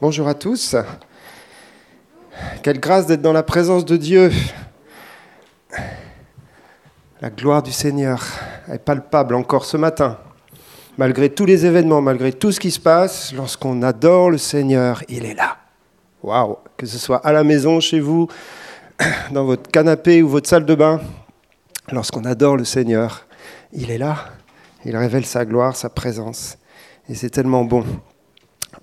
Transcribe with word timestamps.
Bonjour 0.00 0.28
à 0.28 0.34
tous. 0.34 0.76
Quelle 2.62 2.78
grâce 2.78 3.06
d'être 3.06 3.20
dans 3.20 3.32
la 3.32 3.42
présence 3.42 3.84
de 3.84 3.96
Dieu. 3.96 4.30
La 7.20 7.30
gloire 7.30 7.64
du 7.64 7.72
Seigneur 7.72 8.24
est 8.72 8.78
palpable 8.78 9.34
encore 9.34 9.64
ce 9.64 9.76
matin. 9.76 10.16
Malgré 10.98 11.30
tous 11.30 11.46
les 11.46 11.66
événements, 11.66 12.00
malgré 12.00 12.32
tout 12.32 12.52
ce 12.52 12.60
qui 12.60 12.70
se 12.70 12.78
passe, 12.78 13.32
lorsqu'on 13.34 13.82
adore 13.82 14.30
le 14.30 14.38
Seigneur, 14.38 15.02
il 15.08 15.24
est 15.24 15.34
là. 15.34 15.56
Waouh 16.22 16.58
Que 16.76 16.86
ce 16.86 16.96
soit 16.96 17.26
à 17.26 17.32
la 17.32 17.42
maison, 17.42 17.80
chez 17.80 17.98
vous, 17.98 18.28
dans 19.32 19.46
votre 19.46 19.68
canapé 19.68 20.22
ou 20.22 20.28
votre 20.28 20.48
salle 20.48 20.64
de 20.64 20.76
bain, 20.76 21.00
lorsqu'on 21.90 22.24
adore 22.24 22.56
le 22.56 22.64
Seigneur, 22.64 23.26
il 23.72 23.90
est 23.90 23.98
là. 23.98 24.26
Il 24.84 24.96
révèle 24.96 25.26
sa 25.26 25.44
gloire, 25.44 25.74
sa 25.74 25.88
présence. 25.88 26.56
Et 27.08 27.16
c'est 27.16 27.30
tellement 27.30 27.64
bon. 27.64 27.84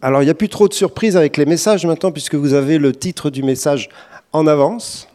Alors, 0.02 0.21
il 0.21 0.25
n'y 0.25 0.32
a 0.32 0.36
plus 0.36 0.50
trop 0.50 0.68
de 0.68 0.73
surprises 0.73 1.18
avec 1.18 1.38
les 1.38 1.46
messages 1.46 1.86
maintenant, 1.86 2.11
puisque 2.11 2.36
vous 2.36 2.54
avez 2.54 2.78
le 2.78 2.93
titre 2.93 3.29
du 3.29 3.43
message 3.43 3.89
en 4.33 4.47
avance. 4.47 5.07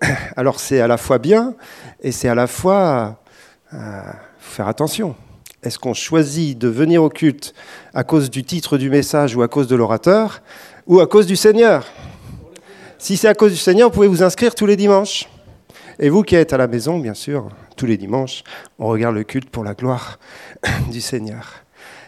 Alors, 0.36 0.60
c'est 0.60 0.80
à 0.80 0.86
la 0.86 0.96
fois 0.96 1.18
bien 1.18 1.54
et 2.02 2.12
c'est 2.12 2.28
à 2.28 2.34
la 2.34 2.46
fois. 2.46 3.18
Euh, 3.74 4.02
faire 4.52 4.68
attention. 4.68 5.16
Est-ce 5.62 5.78
qu'on 5.78 5.94
choisit 5.94 6.58
de 6.58 6.68
venir 6.68 7.02
au 7.02 7.08
culte 7.08 7.54
à 7.94 8.04
cause 8.04 8.30
du 8.30 8.44
titre 8.44 8.76
du 8.76 8.90
message 8.90 9.34
ou 9.34 9.42
à 9.42 9.48
cause 9.48 9.66
de 9.66 9.76
l'orateur, 9.76 10.42
ou 10.86 11.00
à 11.00 11.06
cause 11.06 11.26
du 11.26 11.36
Seigneur? 11.36 11.86
Si 12.98 13.16
c'est 13.16 13.28
à 13.28 13.34
cause 13.34 13.52
du 13.52 13.58
Seigneur, 13.58 13.88
vous 13.88 13.94
pouvez 13.94 14.08
vous 14.08 14.22
inscrire 14.22 14.54
tous 14.54 14.66
les 14.66 14.76
dimanches. 14.76 15.28
Et 15.98 16.08
vous 16.08 16.22
qui 16.22 16.34
êtes 16.34 16.52
à 16.52 16.56
la 16.56 16.66
maison, 16.66 16.98
bien 16.98 17.14
sûr, 17.14 17.48
tous 17.76 17.86
les 17.86 17.96
dimanches, 17.96 18.42
on 18.78 18.88
regarde 18.88 19.14
le 19.14 19.24
culte 19.24 19.50
pour 19.50 19.64
la 19.64 19.74
gloire 19.74 20.18
du 20.90 21.00
Seigneur. 21.00 21.61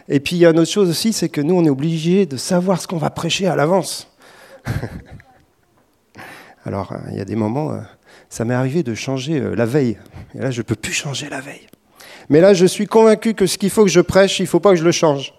Et 0.08 0.20
puis 0.20 0.36
il 0.36 0.40
y 0.40 0.46
a 0.46 0.50
une 0.50 0.58
autre 0.58 0.70
chose 0.70 0.90
aussi, 0.90 1.12
c'est 1.12 1.28
que 1.28 1.40
nous, 1.40 1.54
on 1.54 1.64
est 1.64 1.70
obligé 1.70 2.26
de 2.26 2.36
savoir 2.36 2.80
ce 2.80 2.86
qu'on 2.86 2.98
va 2.98 3.10
prêcher 3.10 3.46
à 3.46 3.56
l'avance. 3.56 4.08
Alors, 6.66 6.92
euh, 6.92 6.98
il 7.11 7.19
y 7.19 7.20
a 7.20 7.24
des 7.24 7.36
moments, 7.36 7.72
euh, 7.72 7.80
ça 8.28 8.44
m'est 8.44 8.55
arrivé 8.55 8.83
de 8.83 8.94
changer 8.94 9.41
euh, 9.41 9.55
la 9.55 9.66
veille. 9.66 9.98
Et 10.34 10.41
là, 10.41 10.50
je 10.50 10.61
ne 10.61 10.62
peux 10.62 10.74
plus 10.74 10.92
changer 10.92 11.28
la 11.28 11.41
veille. 11.41 11.66
Mais 12.30 12.41
là, 12.41 12.55
je 12.55 12.64
suis 12.64 12.86
convaincu 12.86 13.34
que 13.34 13.46
ce 13.46 13.58
qu'il 13.58 13.70
faut 13.70 13.84
que 13.84 13.91
je 13.91 14.00
prêche, 14.00 14.38
il 14.38 14.42
ne 14.42 14.48
faut 14.48 14.61
pas 14.61 14.70
que 14.70 14.77
je 14.77 14.84
le 14.84 14.92
change. 14.92 15.34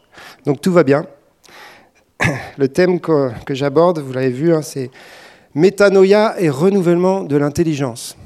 Donc 0.45 0.61
tout 0.61 0.72
va 0.72 0.83
bien. 0.83 1.05
Le 2.57 2.67
thème 2.67 3.00
que, 3.00 3.31
j'aborde, 3.50 4.00
vous 4.00 4.13
l'avez 4.13 4.29
vu, 4.29 4.53
hein, 4.53 4.61
c'est 4.61 4.91
métanoïa 5.53 6.35
et 6.39 6.50
renouvellement 6.50 7.23
de 7.23 7.35
l'intelligence. 7.38 8.17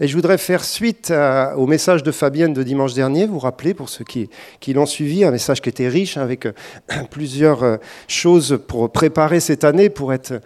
Et 0.00 0.06
je 0.06 0.14
voudrais 0.14 0.38
faire 0.38 0.62
suite 0.64 1.12
au 1.56 1.66
message 1.66 2.04
de 2.04 2.12
Fabienne 2.12 2.52
de 2.52 2.62
dimanche 2.62 2.94
dernier, 2.94 3.26
vous 3.26 3.40
rappelez, 3.40 3.74
pour 3.74 3.88
ceux 3.88 4.04
qui, 4.04 4.28
l'ont 4.72 4.86
suivi, 4.86 5.24
un 5.24 5.32
message 5.32 5.60
qui 5.60 5.68
était 5.68 5.88
riche, 5.88 6.16
avec 6.16 6.46
euh, 6.46 6.52
plusieurs 7.10 7.64
euh, 7.64 7.76
choses 8.06 8.60
pour 8.68 8.92
préparer 8.92 9.40
cette 9.40 9.64
année, 9.64 9.90
pour 9.90 10.12
être 10.12 10.30
euh, 10.32 10.38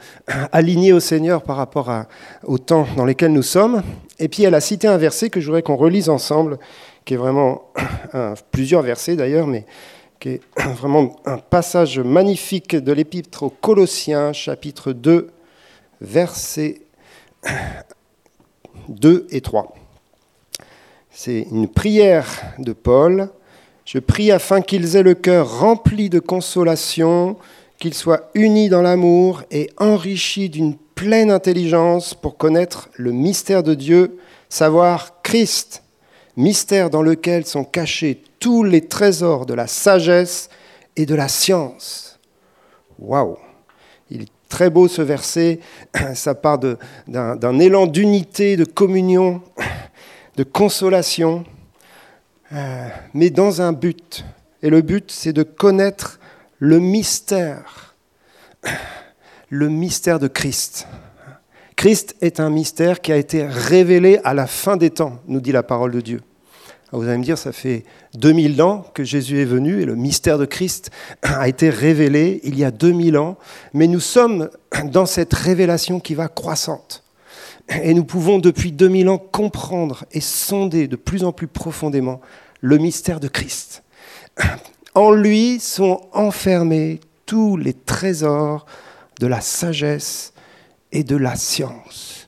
aligné 0.53 0.95
au 0.95 1.01
Seigneur 1.01 1.43
par 1.43 1.57
rapport 1.57 1.93
au 2.45 2.57
temps 2.57 2.87
dans 2.97 3.05
lequel 3.05 3.33
nous 3.33 3.43
sommes. 3.43 3.83
Et 4.19 4.29
puis 4.29 4.45
elle 4.45 4.55
a 4.55 4.61
cité 4.61 4.89
un 4.89 4.97
verset 4.97 5.29
que 5.29 5.41
je 5.41 5.47
voudrais 5.47 5.63
qu'on 5.63 5.77
relise 5.77 6.09
ensemble, 6.09 6.59
qui 7.05 7.13
est 7.13 7.19
vraiment 7.19 7.71
plusieurs 8.53 8.81
versets 8.81 9.17
d'ailleurs, 9.17 9.47
mais 9.47 9.67
qui 10.19 10.31
est 10.31 10.41
vraiment 10.57 11.17
un 11.27 11.37
passage 11.37 11.99
magnifique 11.99 12.75
de 12.75 12.93
l'épître 12.93 13.43
aux 13.43 13.51
Colossiens, 13.51 14.33
chapitre 14.33 14.95
2, 14.95 15.29
verset 16.01 16.81
2 19.03 19.27
et 19.31 19.41
3. 19.41 19.75
C'est 21.11 21.47
une 21.51 21.69
prière 21.69 22.27
de 22.59 22.73
Paul. 22.73 23.29
Je 23.85 23.99
prie 23.99 24.31
afin 24.31 24.63
qu'ils 24.63 24.97
aient 24.97 25.03
le 25.03 25.15
cœur 25.15 25.59
rempli 25.59 26.09
de 26.09 26.21
consolation, 26.21 27.37
qu'ils 27.79 27.95
soient 27.95 28.31
unis 28.35 28.69
dans 28.69 28.81
l'amour 28.81 29.43
et 29.51 29.71
enrichis 29.77 30.49
d'une 30.49 30.77
pleine 30.95 31.33
intelligence 31.33 32.15
pour 32.15 32.37
connaître 32.37 32.91
le 32.95 33.11
mystère 33.11 33.65
de 33.65 33.75
Dieu, 33.75 34.19
savoir 34.49 35.21
Christ, 35.25 35.83
mystère 36.37 36.89
dans 36.89 37.03
lequel 37.03 37.45
sont 37.45 37.65
cachés 37.65 38.23
tous 38.39 38.63
les 38.63 38.87
trésors 38.87 39.47
de 39.47 39.55
la 39.55 39.67
sagesse 39.67 40.49
et 40.95 41.07
de 41.07 41.17
la 41.17 41.27
science. 41.27 42.21
Waouh 43.01 43.37
Très 44.53 44.69
beau 44.69 44.87
ce 44.87 45.01
verset, 45.01 45.61
ça 46.15 46.35
part 46.35 46.59
d'un 46.59 47.59
élan 47.59 47.87
d'unité, 47.87 48.59
de 48.59 48.67
communion, 48.67 49.41
de 50.37 50.45
consolation, 50.45 51.47
euh, 52.53 52.87
mais 53.15 53.31
dans 53.31 53.63
un 53.63 53.73
but. 53.73 54.27
Et 54.63 54.69
le 54.69 54.83
but, 54.83 55.11
c'est 55.11 55.33
de 55.33 55.43
connaître 55.43 56.21
le 56.59 56.81
mystère, 56.81 57.97
le 59.49 59.71
mystère 59.71 60.19
de 60.19 60.29
Christ. 60.29 60.87
Christ 61.75 62.15
est 62.21 62.39
un 62.39 62.51
mystère 62.51 63.01
qui 63.01 63.11
a 63.11 63.17
été 63.17 63.47
révélé 63.47 64.21
à 64.23 64.35
la 64.35 64.47
fin 64.47 64.77
des 64.77 64.91
temps, 64.91 65.21
nous 65.29 65.41
dit 65.41 65.53
la 65.53 65.63
parole 65.63 65.93
de 65.93 66.03
Dieu. 66.03 66.21
Vous 66.93 67.09
allez 67.09 67.17
me 67.17 67.25
dire, 67.25 67.39
ça 67.39 67.53
fait 67.53 67.85
2000 68.15 68.61
ans 68.61 68.85
que 68.93 69.03
Jésus 69.03 69.41
est 69.41 69.47
venu 69.47 69.81
et 69.81 69.87
le 69.87 69.97
mystère 69.97 70.37
de 70.37 70.45
Christ 70.45 70.91
a 71.23 71.49
été 71.49 71.71
révélé 71.71 72.41
il 72.45 72.59
y 72.59 72.65
a 72.65 72.71
2000 72.71 73.17
ans, 73.17 73.39
mais 73.73 73.87
nous 73.87 74.01
sommes 74.01 74.51
dans 74.85 75.07
cette 75.07 75.33
révélation 75.33 76.01
qui 76.01 76.15
va 76.15 76.29
croissante. 76.29 77.03
Et 77.83 77.95
nous 77.95 78.05
pouvons 78.05 78.39
depuis 78.39 78.73
2000 78.73 79.09
ans 79.09 79.19
comprendre 79.19 80.05
et 80.13 80.21
sonder 80.21 80.87
de 80.87 80.97
plus 80.97 81.25
en 81.25 81.33
plus 81.33 81.47
profondément 81.47 82.21
le 82.61 82.77
mystère 82.77 83.21
de 83.21 83.29
Christ. 83.29 83.83
En 84.95 85.13
lui 85.13 85.61
sont 85.61 86.03
enfermés 86.13 87.01
tous 87.25 87.57
les 87.57 87.73
trésors 87.73 88.67
de 89.19 89.27
la 89.27 89.41
sagesse 89.41 90.35
et 90.91 91.05
de 91.05 91.17
la 91.17 91.37
science 91.37 92.22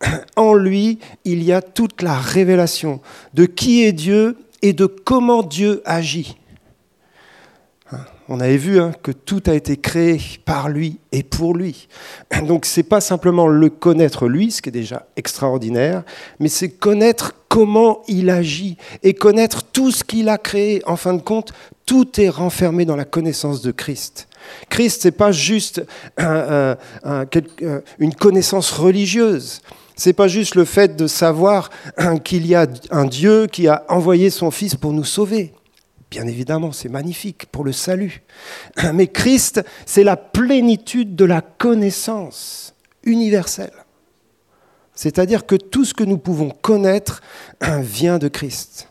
en 0.36 0.54
lui, 0.54 0.98
il 1.24 1.42
y 1.42 1.52
a 1.52 1.62
toute 1.62 2.02
la 2.02 2.18
révélation 2.18 3.00
de 3.34 3.44
qui 3.46 3.84
est 3.84 3.92
Dieu 3.92 4.36
et 4.62 4.72
de 4.72 4.86
comment 4.86 5.42
Dieu 5.42 5.82
agit. 5.84 6.36
Hein, 7.90 7.98
on 8.28 8.40
avait 8.40 8.56
vu 8.56 8.80
hein, 8.80 8.92
que 9.02 9.12
tout 9.12 9.42
a 9.46 9.54
été 9.54 9.76
créé 9.76 10.20
par 10.44 10.68
lui 10.68 10.98
et 11.12 11.22
pour 11.22 11.54
lui. 11.54 11.88
Donc 12.46 12.66
ce 12.66 12.80
n'est 12.80 12.84
pas 12.84 13.00
simplement 13.00 13.46
le 13.46 13.70
connaître 13.70 14.28
lui, 14.28 14.50
ce 14.50 14.62
qui 14.62 14.68
est 14.68 14.72
déjà 14.72 15.06
extraordinaire, 15.16 16.02
mais 16.38 16.48
c'est 16.48 16.70
connaître 16.70 17.34
comment 17.48 18.02
il 18.08 18.30
agit 18.30 18.76
et 19.02 19.14
connaître 19.14 19.62
tout 19.62 19.90
ce 19.90 20.04
qu'il 20.04 20.28
a 20.28 20.38
créé. 20.38 20.82
En 20.86 20.96
fin 20.96 21.14
de 21.14 21.22
compte, 21.22 21.52
tout 21.86 22.20
est 22.20 22.28
renfermé 22.28 22.84
dans 22.84 22.96
la 22.96 23.06
connaissance 23.06 23.62
de 23.62 23.72
Christ. 23.72 24.28
Christ, 24.68 25.02
ce 25.02 25.08
n'est 25.08 25.12
pas 25.12 25.32
juste 25.32 25.82
euh, 26.20 26.74
une 27.98 28.14
connaissance 28.14 28.70
religieuse, 28.70 29.62
n'est 30.06 30.12
pas 30.12 30.28
juste 30.28 30.54
le 30.54 30.64
fait 30.64 30.96
de 30.96 31.06
savoir 31.06 31.70
qu'il 32.24 32.46
y 32.46 32.54
a 32.54 32.66
un 32.90 33.04
Dieu 33.04 33.46
qui 33.46 33.68
a 33.68 33.84
envoyé 33.88 34.30
son 34.30 34.50
Fils 34.50 34.76
pour 34.76 34.92
nous 34.92 35.04
sauver. 35.04 35.52
Bien 36.10 36.26
évidemment, 36.26 36.72
c'est 36.72 36.88
magnifique 36.88 37.46
pour 37.46 37.64
le 37.64 37.72
salut. 37.72 38.22
Mais 38.94 39.08
Christ, 39.08 39.62
c'est 39.86 40.04
la 40.04 40.16
plénitude 40.16 41.16
de 41.16 41.24
la 41.24 41.40
connaissance 41.40 42.74
universelle. 43.02 43.72
C'est-à-dire 44.94 45.46
que 45.46 45.54
tout 45.54 45.84
ce 45.84 45.94
que 45.94 46.04
nous 46.04 46.18
pouvons 46.18 46.50
connaître 46.50 47.22
vient 47.80 48.18
de 48.18 48.28
Christ. 48.28 48.87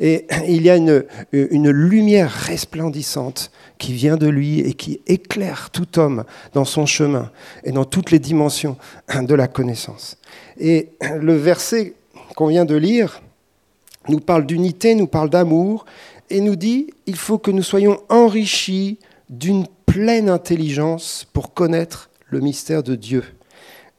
Et 0.00 0.26
il 0.48 0.62
y 0.62 0.70
a 0.70 0.76
une, 0.76 1.04
lumière 1.70 2.30
resplendissante 2.30 3.50
qui 3.78 3.92
vient 3.92 4.16
de 4.16 4.28
lui 4.28 4.60
et 4.60 4.74
qui 4.74 5.00
éclaire 5.06 5.70
tout 5.70 5.98
homme 5.98 6.24
dans 6.54 6.64
son 6.64 6.86
chemin 6.86 7.30
et 7.64 7.72
dans 7.72 7.84
toutes 7.84 8.10
les 8.10 8.18
dimensions 8.18 8.76
de 9.22 9.34
la 9.34 9.48
connaissance. 9.48 10.18
Et 10.58 10.90
le 11.20 11.36
verset 11.36 11.94
qu'on 12.36 12.46
vient 12.46 12.64
de 12.64 12.76
lire 12.76 13.22
nous 14.08 14.20
parle 14.20 14.46
d'unité, 14.46 14.94
nous 14.94 15.06
parle 15.06 15.30
d'amour, 15.30 15.84
et 16.30 16.40
nous 16.40 16.56
dit, 16.56 16.92
il 17.06 17.16
faut 17.16 17.38
que 17.38 17.50
nous 17.50 17.62
soyons 17.62 18.00
enrichis 18.08 18.98
d'une 19.28 19.66
pleine 19.86 20.28
intelligence 20.28 21.26
pour 21.32 21.54
connaître 21.54 22.10
le 22.28 22.40
mystère 22.40 22.82
de 22.82 22.94
Dieu. 22.94 23.22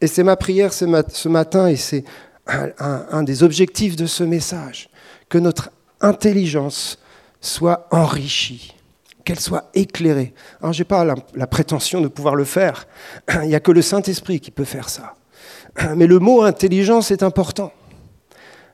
Et 0.01 0.07
c'est 0.07 0.23
ma 0.23 0.35
prière 0.35 0.73
ce, 0.73 0.85
matin, 1.27 1.67
et 1.67 1.75
c'est 1.75 2.03
un, 2.47 3.23
des 3.23 3.43
objectifs 3.43 3.95
de 3.95 4.05
ce 4.05 4.23
message, 4.23 4.89
que 5.29 5.37
notre 5.37 5.71
intelligence 6.03 6.99
soit 7.41 7.87
enrichie, 7.91 8.75
qu'elle 9.25 9.39
soit 9.39 9.69
éclairée. 9.73 10.33
Je 10.61 10.77
n'ai 10.79 10.83
pas 10.83 11.05
la 11.33 11.47
prétention 11.47 12.01
de 12.01 12.07
pouvoir 12.07 12.35
le 12.35 12.45
faire, 12.45 12.87
il 13.41 13.47
n'y 13.47 13.55
a 13.55 13.59
que 13.59 13.71
le 13.71 13.81
Saint-Esprit 13.81 14.39
qui 14.39 14.51
peut 14.51 14.63
faire 14.65 14.89
ça. 14.89 15.15
Mais 15.95 16.05
le 16.05 16.19
mot 16.19 16.43
intelligence 16.43 17.09
est 17.09 17.23
important 17.23 17.71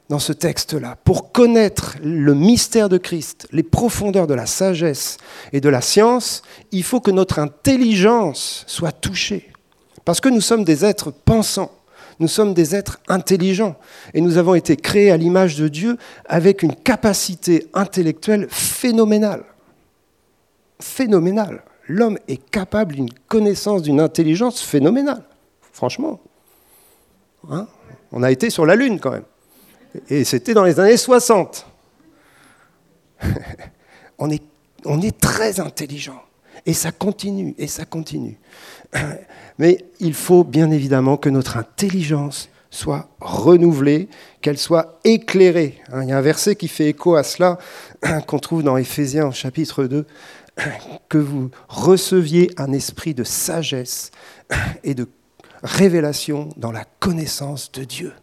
dans 0.10 0.20
ce 0.20 0.34
texte-là. 0.34 0.98
Pour 1.04 1.32
connaître 1.32 1.96
le 2.02 2.34
mystère 2.34 2.90
de 2.90 2.98
Christ, 2.98 3.48
les 3.52 3.64
profondeurs 3.64 4.26
de 4.26 4.34
la 4.34 4.48
sagesse 4.48 5.18
et 5.54 5.62
de 5.62 5.70
la 5.70 5.82
science, 5.82 6.42
il 6.72 6.84
faut 6.84 7.00
que 7.00 7.12
notre 7.12 7.38
intelligence 7.38 8.64
soit 8.66 8.92
touchée. 8.92 9.52
Parce 10.06 10.20
que 10.20 10.30
nous 10.30 10.42
sommes 10.42 10.64
des 10.64 10.84
êtres 10.84 11.12
pensants, 11.12 11.72
nous 12.20 12.28
sommes 12.28 12.54
des 12.54 12.76
êtres 12.76 13.00
intelligents, 13.08 13.76
et 14.14 14.22
nous 14.22 14.38
avons 14.38 14.56
été 14.56 14.76
créés 14.76 15.12
à 15.12 15.18
l'image 15.18 15.58
de 15.58 15.68
Dieu 15.68 15.98
avec 16.26 16.64
une 16.64 16.76
capacité 16.76 17.68
intellectuelle 17.74 18.48
phénoménale. 18.50 19.44
Phénoménale. 20.82 21.64
l'homme 21.88 22.20
est 22.28 22.50
capable 22.52 22.96
d'une 22.96 23.12
connaissance, 23.28 23.82
d'une 23.82 24.00
intelligence 24.00 24.62
phénoménale. 24.62 25.24
Franchement. 25.74 26.20
Hein? 27.50 27.68
On 28.12 28.24
a 28.24 28.32
été 28.32 28.50
sur 28.50 28.66
la 28.66 28.76
Lune 28.76 29.00
quand 29.00 29.12
même. 29.12 29.24
Et 30.10 30.24
c'était 30.24 30.54
dans 30.54 30.64
les 30.64 30.80
années 30.80 30.98
60. 30.98 31.66
on, 34.20 34.30
est, 34.30 34.44
on 34.86 35.02
est 35.02 35.20
très 35.20 35.60
intelligent. 35.60 36.22
Et 36.66 36.74
ça 36.74 36.92
continue, 36.92 37.56
et 37.58 37.68
ça 37.68 37.86
continue. 37.86 38.38
Mais 39.60 39.78
il 40.00 40.14
faut 40.14 40.46
bien 40.46 40.72
évidemment 40.72 41.18
que 41.18 41.30
notre 41.30 41.58
intelligence 41.58 42.50
soit 42.72 43.10
renouvelée, 43.20 44.08
qu'elle 44.42 44.58
soit 44.58 45.00
éclairée. 45.04 45.80
Hein, 45.92 46.04
il 46.04 46.10
y 46.10 46.12
a 46.14 46.18
un 46.18 46.22
verset 46.22 46.56
qui 46.56 46.70
fait 46.70 46.88
écho 46.88 47.16
à 47.16 47.24
cela, 47.24 47.58
qu'on 48.28 48.40
trouve 48.40 48.64
dans 48.64 48.78
Éphésiens 48.78 49.32
chapitre 49.32 49.84
2, 49.84 50.06
que 51.10 51.18
vous 51.18 51.52
receviez 51.68 52.52
un 52.58 52.72
esprit 52.72 53.14
de 53.14 53.26
sagesse 53.26 54.12
et 54.84 54.96
de 54.96 55.08
révélation 55.62 56.50
dans 56.56 56.72
la 56.72 56.86
connaissance 57.00 57.70
de 57.74 57.84
Dieu, 57.84 58.14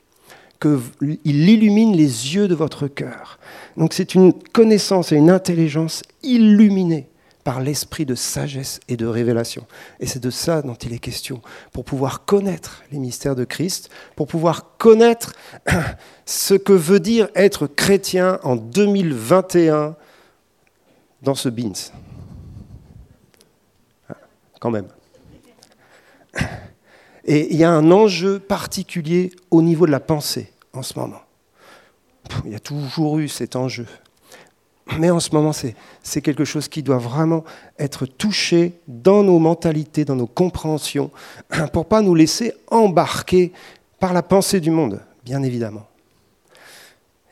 qu'il 0.58 1.20
illumine 1.26 1.94
les 1.94 2.34
yeux 2.34 2.48
de 2.48 2.54
votre 2.54 2.88
cœur. 2.88 3.38
Donc 3.76 3.92
c'est 3.92 4.14
une 4.14 4.32
connaissance 4.32 5.12
et 5.12 5.16
une 5.16 5.30
intelligence 5.30 6.02
illuminée 6.22 7.10
par 7.46 7.60
l'esprit 7.60 8.04
de 8.04 8.16
sagesse 8.16 8.80
et 8.88 8.96
de 8.96 9.06
révélation. 9.06 9.68
Et 10.00 10.06
c'est 10.08 10.18
de 10.18 10.30
ça 10.30 10.62
dont 10.62 10.74
il 10.74 10.92
est 10.92 10.98
question, 10.98 11.40
pour 11.70 11.84
pouvoir 11.84 12.24
connaître 12.24 12.82
les 12.90 12.98
mystères 12.98 13.36
de 13.36 13.44
Christ, 13.44 13.88
pour 14.16 14.26
pouvoir 14.26 14.76
connaître 14.78 15.32
ce 16.26 16.54
que 16.54 16.72
veut 16.72 16.98
dire 16.98 17.28
être 17.36 17.68
chrétien 17.68 18.40
en 18.42 18.56
2021 18.56 19.94
dans 21.22 21.36
ce 21.36 21.48
BINS. 21.48 21.92
Ah, 24.08 24.16
quand 24.58 24.72
même. 24.72 24.88
Et 27.26 27.52
il 27.52 27.56
y 27.56 27.62
a 27.62 27.70
un 27.70 27.92
enjeu 27.92 28.40
particulier 28.40 29.30
au 29.52 29.62
niveau 29.62 29.86
de 29.86 29.92
la 29.92 30.00
pensée 30.00 30.52
en 30.72 30.82
ce 30.82 30.98
moment. 30.98 31.22
Il 32.44 32.50
y 32.50 32.56
a 32.56 32.60
toujours 32.60 33.20
eu 33.20 33.28
cet 33.28 33.54
enjeu. 33.54 33.86
Mais 34.98 35.10
en 35.10 35.20
ce 35.20 35.30
moment, 35.34 35.52
c'est 35.52 36.22
quelque 36.22 36.44
chose 36.44 36.68
qui 36.68 36.82
doit 36.82 36.98
vraiment 36.98 37.44
être 37.78 38.06
touché 38.06 38.74
dans 38.86 39.22
nos 39.24 39.38
mentalités, 39.38 40.04
dans 40.04 40.14
nos 40.14 40.28
compréhensions, 40.28 41.10
pour 41.72 41.86
pas 41.86 42.02
nous 42.02 42.14
laisser 42.14 42.52
embarquer 42.70 43.52
par 43.98 44.12
la 44.12 44.22
pensée 44.22 44.60
du 44.60 44.70
monde, 44.70 45.00
bien 45.24 45.42
évidemment. 45.42 45.86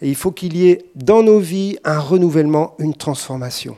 Et 0.00 0.08
il 0.08 0.16
faut 0.16 0.32
qu'il 0.32 0.56
y 0.56 0.68
ait 0.68 0.84
dans 0.96 1.22
nos 1.22 1.38
vies 1.38 1.78
un 1.84 2.00
renouvellement, 2.00 2.74
une 2.78 2.94
transformation. 2.94 3.76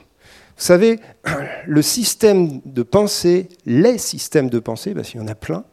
Vous 0.56 0.64
savez, 0.64 0.98
le 1.66 1.82
système 1.82 2.60
de 2.64 2.82
pensée, 2.82 3.48
les 3.66 3.98
systèmes 3.98 4.48
de 4.48 4.58
pensée, 4.58 4.94
parce 4.94 5.10
qu'il 5.10 5.20
y 5.20 5.22
en 5.22 5.28
a 5.28 5.34
plein, 5.34 5.64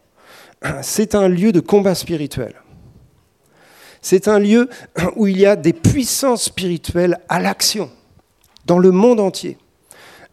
c'est 0.82 1.16
un 1.16 1.30
lieu 1.30 1.54
de 1.54 1.62
combat 1.62 1.96
spirituel. 1.96 2.54
C'est 4.04 4.28
un 4.28 4.38
lieu 4.38 4.70
où 5.16 5.26
il 5.26 5.40
y 5.40 5.48
a 5.48 5.56
des 5.56 5.74
puissances 5.74 6.44
spirituelles 6.44 7.18
à 7.30 7.40
l'action 7.40 7.90
dans 8.68 8.78
le 8.78 8.92
monde 8.92 9.20
entier. 9.20 9.58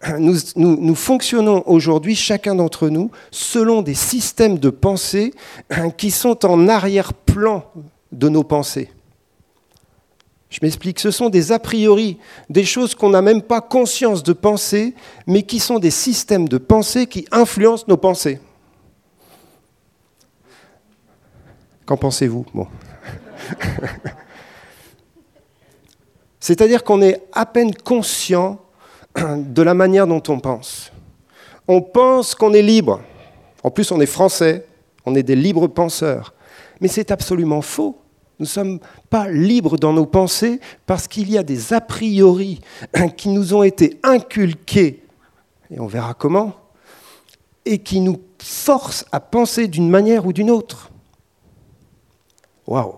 Nous, 0.18 0.94
fonctionnons 0.94 1.62
aujourd'hui, 1.66 2.14
chacun 2.14 2.54
d'entre 2.54 2.88
nous, 2.88 3.10
selon 3.30 3.82
des 3.82 3.94
systèmes 3.94 4.58
de 4.58 4.70
pensée 4.70 5.32
qui 5.96 6.10
sont 6.10 6.44
en 6.44 6.68
arrière-plan 6.68 7.64
de 8.12 8.28
nos 8.28 8.42
pensées. 8.44 8.90
Je 10.48 10.58
m'explique, 10.62 10.98
ce 10.98 11.12
sont 11.12 11.28
des 11.28 11.52
a 11.52 11.60
priori, 11.60 12.18
des 12.48 12.64
choses 12.64 12.96
qu'on 12.96 13.10
n'a 13.10 13.22
même 13.22 13.42
pas 13.42 13.60
conscience 13.60 14.24
de 14.24 14.32
penser, 14.32 14.96
mais 15.28 15.44
qui 15.44 15.60
sont 15.60 15.78
des 15.78 15.92
systèmes 15.92 16.48
de 16.48 16.58
pensée 16.58 17.06
qui 17.06 17.24
influencent 17.30 17.84
nos 17.86 17.96
pensées. 17.96 18.40
Qu'en 21.86 21.96
pensez-vous? 21.96 22.46
Bon. 22.52 22.66
C'est-à-dire 26.40 26.82
qu'on 26.84 27.02
est 27.02 27.22
à 27.32 27.46
peine 27.46 27.74
conscient 27.74 28.58
de 29.16 29.62
la 29.62 29.74
manière 29.74 30.06
dont 30.06 30.22
on 30.28 30.40
pense. 30.40 30.90
On 31.68 31.82
pense 31.82 32.34
qu'on 32.34 32.54
est 32.54 32.62
libre. 32.62 33.00
En 33.62 33.70
plus, 33.70 33.92
on 33.92 34.00
est 34.00 34.06
français, 34.06 34.66
on 35.04 35.14
est 35.14 35.22
des 35.22 35.36
libres 35.36 35.68
penseurs. 35.68 36.34
Mais 36.80 36.88
c'est 36.88 37.10
absolument 37.10 37.62
faux. 37.62 37.98
Nous 38.38 38.44
ne 38.44 38.48
sommes 38.48 38.80
pas 39.10 39.28
libres 39.28 39.76
dans 39.76 39.92
nos 39.92 40.06
pensées 40.06 40.60
parce 40.86 41.06
qu'il 41.06 41.30
y 41.30 41.36
a 41.36 41.42
des 41.42 41.74
a 41.74 41.80
priori 41.82 42.60
qui 43.16 43.28
nous 43.28 43.54
ont 43.54 43.62
été 43.62 44.00
inculqués, 44.02 45.04
et 45.70 45.78
on 45.78 45.86
verra 45.86 46.14
comment, 46.14 46.54
et 47.66 47.78
qui 47.78 48.00
nous 48.00 48.18
forcent 48.38 49.04
à 49.12 49.20
penser 49.20 49.68
d'une 49.68 49.90
manière 49.90 50.24
ou 50.24 50.32
d'une 50.32 50.50
autre. 50.50 50.90
Waouh 52.66 52.94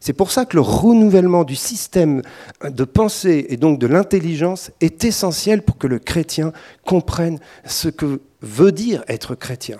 c'est 0.00 0.14
pour 0.14 0.30
ça 0.32 0.46
que 0.46 0.56
le 0.56 0.62
renouvellement 0.62 1.44
du 1.44 1.54
système 1.54 2.22
de 2.64 2.84
pensée 2.84 3.46
et 3.50 3.58
donc 3.58 3.78
de 3.78 3.86
l'intelligence 3.86 4.70
est 4.80 5.04
essentiel 5.04 5.62
pour 5.62 5.76
que 5.76 5.86
le 5.86 5.98
chrétien 5.98 6.52
comprenne 6.86 7.38
ce 7.66 7.88
que 7.88 8.22
veut 8.40 8.72
dire 8.72 9.04
être 9.08 9.34
chrétien. 9.34 9.76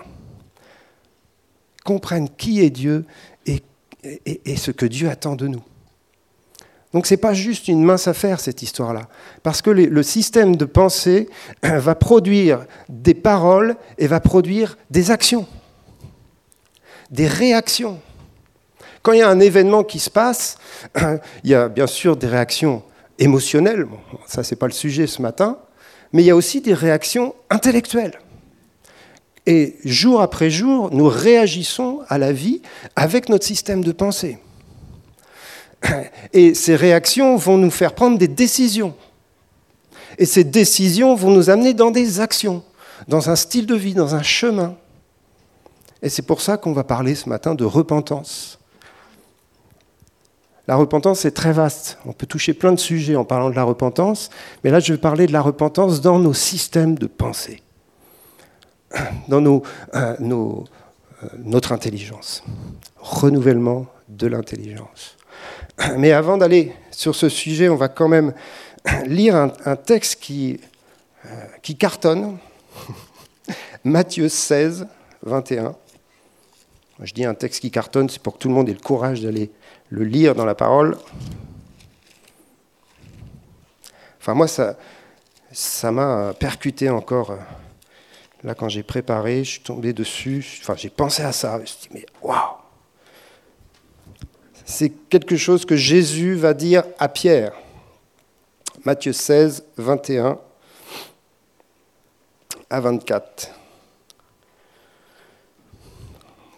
Comprenne 1.87 2.29
qui 2.29 2.61
est 2.61 2.69
Dieu 2.69 3.07
et, 3.47 4.57
ce 4.57 4.71
que 4.71 4.85
Dieu 4.85 5.09
attend 5.09 5.37
de 5.37 5.47
nous. 5.47 5.63
Donc 6.93 7.07
ce 7.07 7.15
n'est 7.15 7.19
pas 7.19 7.35
juste 7.35 7.69
une 7.69 7.83
mince 7.83 8.09
affaire 8.09 8.41
cette 8.41 8.63
histoire-là, 8.63 9.09
parce 9.43 9.63
que 9.63 9.71
le 9.71 10.03
système 10.03 10.57
de 10.57 10.65
pensée 10.67 11.31
va 11.63 11.95
produire 11.95 12.67
des 12.91 13.15
paroles 13.15 13.77
et 13.97 14.07
va 14.07 14.21
produire 14.21 14.77
des 14.91 15.11
actions, 15.11 15.47
des 17.11 17.27
réactions. 17.27 18.01
Quand 19.03 19.13
il 19.13 19.21
y 19.21 19.23
a 19.23 19.29
un 19.29 19.41
événement 19.41 19.83
qui 19.83 19.99
se 19.99 20.11
passe, 20.11 20.59
il 21.45 21.51
y 21.51 21.55
a 21.55 21.69
bien 21.69 21.87
sûr 21.87 22.17
des 22.17 22.27
réactions 22.27 22.83
émotionnelles, 23.19 23.85
bon, 23.85 23.99
ça 24.27 24.43
c'est 24.43 24.57
pas 24.57 24.67
le 24.67 24.73
sujet 24.73 25.07
ce 25.07 25.23
matin, 25.23 25.59
mais 26.13 26.23
il 26.23 26.27
y 26.27 26.31
a 26.31 26.37
aussi 26.37 26.61
des 26.61 26.75
réactions 26.75 27.35
intellectuelles. 27.49 28.19
Et 29.47 29.77
jour 29.85 30.21
après 30.21 30.51
jour, 30.51 30.91
nous 30.93 31.09
réagissons 31.09 32.01
à 32.09 32.19
la 32.19 32.33
vie 32.33 32.61
avec 32.95 33.29
notre 33.29 33.45
système 33.45 33.83
de 33.83 33.93
pensée. 33.93 34.39
Et 36.33 36.55
ces 36.55 36.77
réactions 36.77 37.37
vont 37.37 37.57
nous 37.57 37.71
faire 37.71 37.95
prendre 37.95 38.19
des 38.19 38.29
décisions. 38.29 38.95
Et 40.19 40.27
ces 40.27 40.45
décisions 40.45 41.15
vont 41.15 41.31
nous 41.31 41.49
amener 41.49 41.73
dans 41.73 41.91
des 41.91 42.21
actions, 42.21 42.63
dans 43.09 43.31
un 43.31 43.37
style 43.37 43.65
de 43.65 43.75
vie, 43.75 43.95
dans 43.95 44.15
un 44.15 44.23
chemin. 44.23 44.77
Et 46.03 46.11
c'est 46.11 46.23
pour 46.23 46.43
ça 46.43 46.59
qu'on 46.59 46.73
va 46.73 46.85
parler 46.85 47.15
ce 47.15 47.29
matin 47.29 47.55
de 47.55 47.65
repentance. 47.65 48.60
La 50.69 50.77
repentance 50.77 51.25
est 51.25 51.33
très 51.33 51.53
vaste. 51.53 51.99
On 52.07 52.13
peut 52.13 52.27
toucher 52.27 52.55
plein 52.55 52.73
de 52.73 52.79
sujets 52.79 53.17
en 53.17 53.25
parlant 53.25 53.51
de 53.51 53.57
la 53.57 53.65
repentance, 53.65 54.31
mais 54.63 54.71
là 54.71 54.81
je 54.81 54.93
vais 54.93 54.99
parler 54.99 55.27
de 55.27 55.33
la 55.33 55.41
repentance 55.41 56.01
dans 56.01 56.19
nos 56.19 56.35
systèmes 56.35 56.97
de 56.97 57.07
pensée, 57.07 57.63
dans 59.29 59.45
euh, 59.45 59.61
euh, 59.95 60.55
notre 61.39 61.73
intelligence, 61.73 62.45
renouvellement 62.99 63.87
de 64.09 64.27
l'intelligence. 64.27 65.17
Mais 65.97 66.13
avant 66.13 66.37
d'aller 66.37 66.73
sur 66.91 67.15
ce 67.15 67.29
sujet, 67.29 67.69
on 67.69 67.77
va 67.77 67.89
quand 67.89 68.09
même 68.09 68.35
lire 69.07 69.35
un, 69.37 69.77
texte 69.77 70.21
qui, 70.21 70.61
euh, 71.25 71.29
qui 71.63 71.77
cartonne, 71.77 72.37
Matthieu 73.85 74.29
16, 74.29 74.87
21. 75.23 75.75
Je 77.03 77.15
dis 77.15 77.25
un 77.25 77.35
texte 77.35 77.61
qui 77.61 77.71
cartonne, 77.71 78.11
c'est 78.11 78.21
pour 78.21 78.35
que 78.35 78.39
tout 78.39 78.49
le 78.49 78.55
monde 78.55 78.69
ait 78.69 78.75
le 78.75 78.81
courage 78.81 79.23
d'aller 79.23 79.51
le 79.91 80.05
lire 80.05 80.35
dans 80.35 80.45
la 80.45 80.55
parole. 80.55 80.97
Enfin, 84.21 84.35
moi, 84.35 84.49
ça 84.49 84.77
ça 85.53 85.91
m'a 85.91 86.33
percuté 86.35 86.89
encore. 86.91 87.37
Là, 88.43 88.55
quand 88.55 88.69
j'ai 88.69 88.83
préparé, 88.83 89.45
je 89.45 89.51
suis 89.51 89.61
tombé 89.61 89.93
dessus. 89.93 90.45
Enfin, 90.61 90.75
j'ai 90.77 90.91
pensé 90.91 91.23
à 91.23 91.33
ça. 91.33 91.57
Je 91.57 91.61
me 91.61 91.67
suis 91.67 91.79
dit, 91.83 91.89
mais 91.93 92.07
waouh 92.23 92.57
C'est 94.65 94.91
quelque 94.91 95.37
chose 95.37 95.65
que 95.65 95.77
Jésus 95.77 96.35
va 96.35 96.55
dire 96.55 96.85
à 96.99 97.09
Pierre. 97.09 97.53
Matthieu 98.85 99.13
16, 99.13 99.65
21 99.77 100.39
à 102.71 102.81
24. 102.81 103.60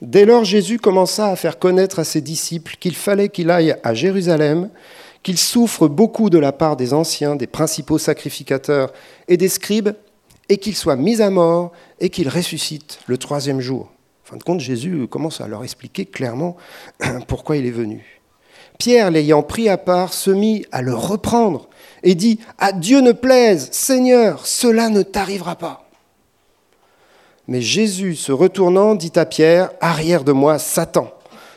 Dès 0.02 0.24
lors, 0.24 0.42
Jésus 0.42 0.80
commença 0.80 1.28
à 1.28 1.36
faire 1.36 1.60
connaître 1.60 2.00
à 2.00 2.04
ses 2.04 2.20
disciples 2.20 2.74
qu'il 2.80 2.96
fallait 2.96 3.28
qu'il 3.28 3.52
aille 3.52 3.76
à 3.84 3.94
Jérusalem, 3.94 4.68
qu'il 5.22 5.38
souffre 5.38 5.86
beaucoup 5.86 6.28
de 6.28 6.38
la 6.38 6.50
part 6.50 6.76
des 6.76 6.92
anciens, 6.92 7.36
des 7.36 7.46
principaux 7.46 7.98
sacrificateurs 7.98 8.92
et 9.28 9.36
des 9.36 9.48
scribes, 9.48 9.90
et 10.48 10.56
qu'il 10.56 10.74
soit 10.74 10.96
mis 10.96 11.22
à 11.22 11.30
mort 11.30 11.70
et 12.00 12.10
qu'il 12.10 12.28
ressuscite 12.28 12.98
le 13.06 13.16
troisième 13.16 13.60
jour. 13.60 13.92
En 14.24 14.30
fin 14.30 14.36
de 14.38 14.42
compte, 14.42 14.58
Jésus 14.58 15.06
commence 15.06 15.40
à 15.40 15.46
leur 15.46 15.62
expliquer 15.62 16.04
clairement 16.04 16.56
pourquoi 17.28 17.56
il 17.56 17.64
est 17.64 17.70
venu. 17.70 18.20
Pierre, 18.80 19.12
l'ayant 19.12 19.44
pris 19.44 19.68
à 19.68 19.78
part, 19.78 20.12
se 20.12 20.32
mit 20.32 20.66
à 20.72 20.82
le 20.82 20.94
reprendre 20.96 21.68
et 22.02 22.16
dit, 22.16 22.40
à 22.58 22.72
Dieu 22.72 23.02
ne 23.02 23.12
plaise, 23.12 23.68
Seigneur, 23.70 24.48
cela 24.48 24.88
ne 24.88 25.02
t'arrivera 25.02 25.54
pas. 25.54 25.88
Mais 27.48 27.60
Jésus, 27.60 28.14
se 28.16 28.32
retournant, 28.32 28.94
dit 28.94 29.12
à 29.16 29.26
Pierre, 29.26 29.70
Arrière 29.80 30.24
de 30.24 30.32
moi, 30.32 30.58
Satan, 30.58 31.12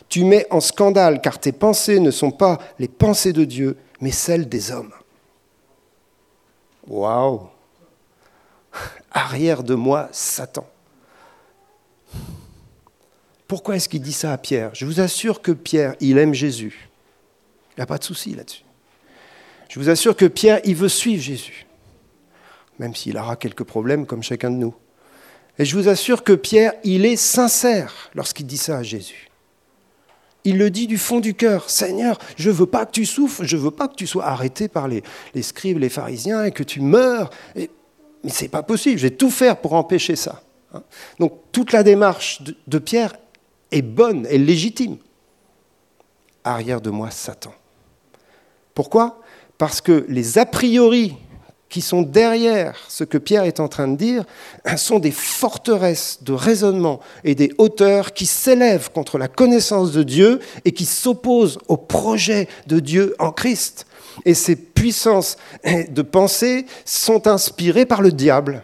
tu 0.09 0.23
mets 0.23 0.47
en 0.49 0.59
scandale, 0.59 1.21
car 1.21 1.39
tes 1.39 1.51
pensées 1.51 1.99
ne 1.99 2.11
sont 2.11 2.31
pas 2.31 2.59
les 2.79 2.87
pensées 2.87 3.33
de 3.33 3.43
Dieu, 3.43 3.77
mais 4.01 4.11
celles 4.11 4.49
des 4.49 4.71
hommes. 4.71 4.93
Waouh 6.87 7.49
Arrière 9.11 9.63
de 9.63 9.75
moi, 9.75 10.09
Satan. 10.11 10.67
Pourquoi 13.47 13.75
est-ce 13.75 13.87
qu'il 13.87 14.01
dit 14.01 14.13
ça 14.13 14.33
à 14.33 14.37
Pierre? 14.37 14.71
Je 14.73 14.85
vous 14.85 14.99
assure 14.99 15.41
que 15.41 15.51
Pierre, 15.51 15.95
il 15.99 16.17
aime 16.17 16.33
Jésus. 16.33 16.89
Il 17.71 17.79
n'y 17.79 17.83
a 17.83 17.87
pas 17.87 17.97
de 17.97 18.03
souci 18.03 18.33
là-dessus. 18.33 18.63
Je 19.69 19.79
vous 19.79 19.89
assure 19.89 20.15
que 20.15 20.25
Pierre, 20.25 20.61
il 20.63 20.75
veut 20.75 20.89
suivre 20.89 21.21
Jésus, 21.21 21.65
même 22.79 22.95
s'il 22.95 23.17
aura 23.17 23.35
quelques 23.35 23.63
problèmes 23.63 24.05
comme 24.05 24.23
chacun 24.23 24.49
de 24.49 24.55
nous. 24.55 24.75
Et 25.57 25.65
je 25.65 25.77
vous 25.77 25.87
assure 25.87 26.23
que 26.23 26.33
Pierre, 26.33 26.73
il 26.83 27.05
est 27.05 27.15
sincère 27.15 28.09
lorsqu'il 28.13 28.45
dit 28.45 28.57
ça 28.57 28.77
à 28.77 28.83
Jésus. 28.83 29.29
Il 30.43 30.57
le 30.57 30.69
dit 30.69 30.85
du 30.85 30.97
fond 30.97 31.19
du 31.19 31.33
cœur. 31.33 31.69
Seigneur, 31.69 32.19
je 32.37 32.49
ne 32.49 32.55
veux 32.55 32.65
pas 32.67 32.85
que 32.85 32.91
tu 32.91 33.05
souffres, 33.05 33.43
je 33.43 33.57
ne 33.57 33.61
veux 33.61 33.71
pas 33.71 33.87
que 33.87 33.95
tu 33.95 34.05
sois 34.05 34.25
arrêté 34.25 34.67
par 34.67 34.87
les, 34.87 35.03
scribes, 35.41 35.79
les 35.79 35.89
pharisiens 35.89 36.43
et 36.43 36.51
que 36.51 36.63
tu 36.63 36.81
meurs. 36.81 37.31
Mais 37.55 37.69
ce 38.27 38.43
n'est 38.43 38.49
pas 38.49 38.63
possible, 38.63 38.97
je 38.97 39.07
vais 39.07 39.15
tout 39.15 39.31
faire 39.31 39.57
pour 39.57 39.73
empêcher 39.73 40.15
ça. 40.15 40.43
Hein. 40.73 40.83
Donc 41.19 41.33
toute 41.51 41.71
la 41.71 41.83
démarche 41.83 42.43
de 42.67 42.77
Pierre 42.77 43.15
est 43.71 43.81
bonne, 43.81 44.25
est 44.27 44.37
légitime. 44.37 44.97
Arrière 46.43 46.81
de 46.81 46.91
moi, 46.91 47.09
Satan. 47.09 47.53
Pourquoi? 48.75 49.21
Parce 49.57 49.81
que 49.81 50.05
les 50.09 50.37
a 50.37 50.45
priori 50.45 51.15
qui 51.69 51.81
sont 51.81 52.03
derrière 52.03 52.77
ce 52.87 53.03
que 53.03 53.17
Pierre 53.17 53.43
est 53.43 53.59
en 53.59 53.67
train 53.67 53.87
de 53.87 53.97
dire 53.97 54.25
sont 54.77 54.99
des 54.99 55.11
forteresses 55.11 56.19
de 56.21 56.33
raisonnement 56.33 56.99
et 57.23 57.35
des 57.35 57.51
hauteurs 57.57 58.13
qui 58.13 58.25
s'élèvent 58.25 58.91
contre 58.91 59.17
la 59.17 59.27
connaissance 59.27 59.91
de 59.91 60.03
Dieu 60.03 60.39
et 60.63 60.71
qui 60.71 60.85
s'opposent 60.85 61.57
au 61.67 61.77
projet 61.77 62.47
de 62.67 62.79
Dieu 62.79 63.15
en 63.19 63.31
Christ. 63.31 63.87
Et 64.23 64.33
ces 64.33 64.55
puissances 64.55 65.37
de 65.65 66.01
pensée 66.01 66.65
sont 66.85 67.27
inspirées 67.27 67.85
par 67.85 68.01
le 68.01 68.11
diable. 68.11 68.63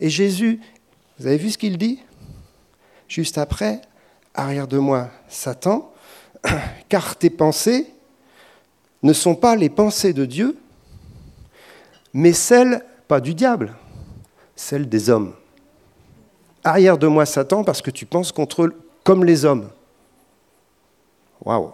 Et 0.00 0.10
Jésus, 0.10 0.60
vous 1.18 1.26
avez 1.28 1.36
vu 1.36 1.50
ce 1.50 1.58
qu'il 1.58 1.78
dit? 1.78 2.00
Juste 3.06 3.38
après, 3.38 3.82
arrière 4.34 4.66
de 4.66 4.78
moi, 4.78 5.10
Satan, 5.28 5.92
car 6.88 7.14
tes 7.14 7.30
pensées 7.30 7.86
ne 9.02 9.12
sont 9.12 9.34
pas 9.34 9.56
les 9.56 9.68
pensées 9.68 10.12
de 10.12 10.24
Dieu, 10.24 10.56
mais 12.12 12.32
celles, 12.32 12.84
pas 13.08 13.20
du 13.20 13.34
diable, 13.34 13.74
celles 14.54 14.88
des 14.88 15.10
hommes. 15.10 15.34
Arrière 16.64 16.98
de 16.98 17.06
moi, 17.06 17.26
Satan, 17.26 17.64
parce 17.64 17.82
que 17.82 17.90
tu 17.90 18.06
penses 18.06 18.32
contre 18.32 18.72
comme 19.02 19.24
les 19.24 19.44
hommes. 19.44 19.68
Waouh 21.44 21.72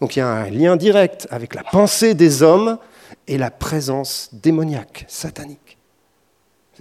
Donc 0.00 0.16
il 0.16 0.20
y 0.20 0.22
a 0.22 0.28
un 0.28 0.50
lien 0.50 0.76
direct 0.76 1.28
avec 1.30 1.54
la 1.54 1.62
pensée 1.62 2.14
des 2.14 2.42
hommes 2.42 2.78
et 3.28 3.38
la 3.38 3.50
présence 3.50 4.30
démoniaque, 4.32 5.04
satanique. 5.06 5.71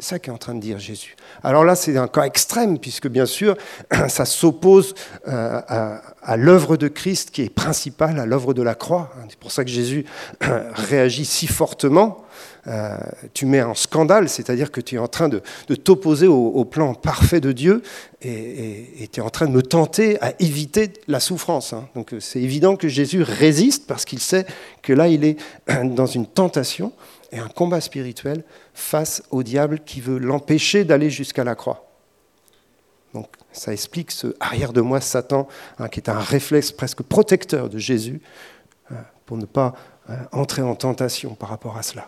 C'est 0.02 0.16
ça 0.16 0.20
qu'est 0.20 0.32
en 0.32 0.40
train 0.40 0.56
de 0.56 0.60
dire 0.60 0.80
Jésus. 0.80 1.16
Alors 1.44 1.64
là, 1.64 1.76
c'est 1.76 1.96
un 1.96 2.08
cas 2.08 2.24
extrême, 2.24 2.80
puisque 2.80 3.08
bien 3.08 3.28
sûr, 3.28 3.56
ça 4.08 4.26
s'oppose 4.26 4.96
euh, 5.28 5.62
à, 5.68 6.38
l'œuvre 6.38 6.76
de 6.76 6.88
Christ 6.88 7.30
qui 7.30 7.44
est 7.44 7.54
principale, 7.54 8.20
à 8.20 8.26
l'œuvre 8.26 8.56
de 8.56 8.64
la 8.64 8.74
croix. 8.74 9.14
C'est 9.30 9.38
pour 9.38 9.52
ça 9.52 9.64
que 9.64 9.70
Jésus 9.70 10.06
réagit 10.42 11.26
si 11.26 11.46
fortement. 11.46 12.26
Euh, 12.66 12.98
tu 13.34 13.46
mets 13.46 13.62
en 13.62 13.76
scandale, 13.76 14.28
c'est-à-dire 14.28 14.72
que 14.72 14.82
tu 14.82 14.96
es 14.96 14.98
en 14.98 15.08
train 15.08 15.30
de, 15.30 15.42
t'opposer 15.76 16.26
au, 16.26 16.66
plan 16.66 16.96
parfait 16.96 17.40
de 17.40 17.52
Dieu 17.52 17.84
et 18.22 19.08
tu 19.12 19.20
es 19.20 19.24
en 19.24 19.30
train 19.30 19.48
de 19.48 19.52
me 19.52 19.62
tenter 19.64 20.20
à 20.22 20.34
éviter 20.40 20.94
la 21.08 21.20
souffrance. 21.20 21.74
Hein. 21.74 21.88
Donc 21.96 22.14
c'est 22.20 22.42
évident 22.42 22.76
que 22.76 22.88
Jésus 22.88 23.22
résiste 23.24 23.86
parce 23.88 24.06
qu'il 24.06 24.20
sait 24.20 24.46
que 24.82 24.94
là, 24.94 25.08
il 25.08 25.26
est 25.26 25.38
dans 25.84 26.08
une 26.08 26.26
tentation 26.26 26.92
et 27.32 27.40
un 27.40 27.48
combat 27.48 27.82
spirituel 27.82 28.44
face 28.74 29.24
au 29.32 29.44
diable 29.44 29.80
qui 29.80 30.02
veut 30.02 30.18
l'empêcher 30.18 30.84
d'aller 30.84 31.10
jusqu'à 31.10 31.44
la 31.44 31.56
croix. 31.56 31.88
Donc 33.14 33.28
ça 33.52 33.74
explique 33.74 34.12
ce 34.12 34.36
arrière 34.40 34.74
de 34.74 34.82
moi 34.82 35.02
Satan, 35.02 35.48
hein, 35.80 35.90
qui 35.90 36.00
est 36.00 36.10
un 36.10 36.20
réflexe 36.20 36.72
presque 36.72 37.04
protecteur 37.04 37.70
de 37.70 37.78
Jésus 37.78 38.22
euh, 38.92 38.96
pour 39.26 39.38
ne 39.38 39.46
pas 39.46 39.74
euh, 40.10 40.16
entrer 40.32 40.62
en 40.62 40.76
tentation 40.76 41.36
par 41.36 41.50
rapport 41.50 41.78
à 41.78 41.84
cela. 41.84 42.08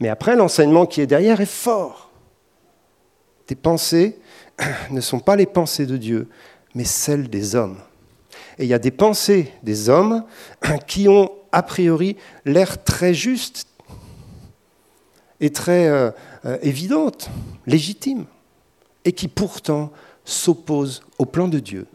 Mais 0.00 0.08
après, 0.08 0.36
l'enseignement 0.36 0.86
qui 0.86 1.00
est 1.00 1.06
derrière 1.06 1.40
est 1.40 1.46
fort. 1.46 2.10
Tes 3.46 3.54
pensées 3.54 4.18
ne 4.90 5.00
sont 5.00 5.20
pas 5.20 5.36
les 5.36 5.46
pensées 5.46 5.86
de 5.86 5.96
Dieu, 5.96 6.28
mais 6.74 6.84
celles 6.84 7.28
des 7.28 7.54
hommes. 7.54 7.78
Et 8.58 8.64
il 8.64 8.68
y 8.68 8.74
a 8.74 8.78
des 8.78 8.90
pensées 8.90 9.52
des 9.62 9.88
hommes 9.88 10.24
qui 10.86 11.08
ont 11.08 11.30
a 11.52 11.62
priori 11.62 12.16
l'air 12.44 12.82
très 12.82 13.12
justes, 13.12 13.66
est 15.42 15.54
très 15.54 15.88
euh, 15.88 16.10
euh, 16.46 16.56
évidente, 16.62 17.28
légitime, 17.66 18.24
et 19.04 19.12
qui 19.12 19.28
pourtant 19.28 19.92
s'oppose 20.24 21.02
au 21.18 21.26
plan 21.26 21.48
de 21.48 21.58
Dieu, 21.58 21.86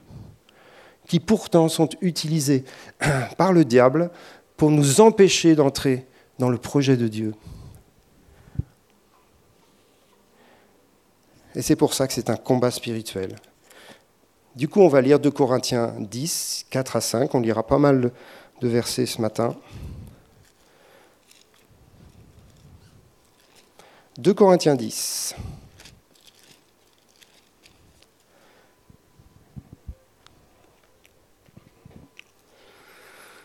qui 1.08 1.20
pourtant 1.20 1.70
sont 1.70 1.90
utilisés 2.02 2.66
par 3.38 3.54
le 3.54 3.66
diable 3.66 4.12
pour 4.58 4.70
nous 4.70 5.02
empêcher 5.02 5.56
d'entrer 5.56 6.06
dans 6.38 6.50
le 6.50 6.58
projet 6.58 6.98
de 6.98 7.08
Dieu. 7.08 7.34
Et 11.56 11.62
c'est 11.62 11.76
pour 11.76 11.94
ça 11.94 12.06
que 12.06 12.14
c'est 12.14 12.30
un 12.30 12.36
combat 12.36 12.70
spirituel. 12.70 13.36
Du 14.56 14.68
coup, 14.68 14.82
on 14.82 14.88
va 14.88 15.02
lire 15.02 15.20
2 15.20 15.32
Corinthiens 15.32 15.94
10, 16.00 16.66
4 16.70 16.96
à 16.98 17.02
5. 17.02 17.34
On 17.34 17.40
lira 17.40 17.66
pas 17.66 17.80
mal 17.80 18.12
de 18.62 18.68
versets 18.68 19.06
ce 19.06 19.22
matin. 19.22 19.56
2 24.18 24.34
Corinthiens 24.34 24.74
10. 24.74 25.36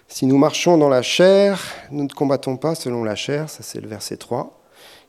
Si 0.08 0.24
nous 0.24 0.38
marchons 0.38 0.78
dans 0.78 0.88
la 0.88 1.02
chair, 1.02 1.62
nous 1.90 2.04
ne 2.04 2.08
combattons 2.08 2.56
pas 2.56 2.74
selon 2.74 3.04
la 3.04 3.14
chair, 3.14 3.50
ça 3.50 3.62
c'est 3.62 3.82
le 3.82 3.88
verset 3.88 4.16
3, 4.16 4.58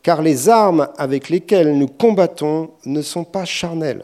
car 0.01 0.21
les 0.21 0.49
armes 0.49 0.89
avec 0.97 1.29
lesquelles 1.29 1.77
nous 1.77 1.87
combattons 1.87 2.71
ne 2.83 3.01
sont 3.01 3.23
pas 3.23 3.45
charnelles, 3.45 4.03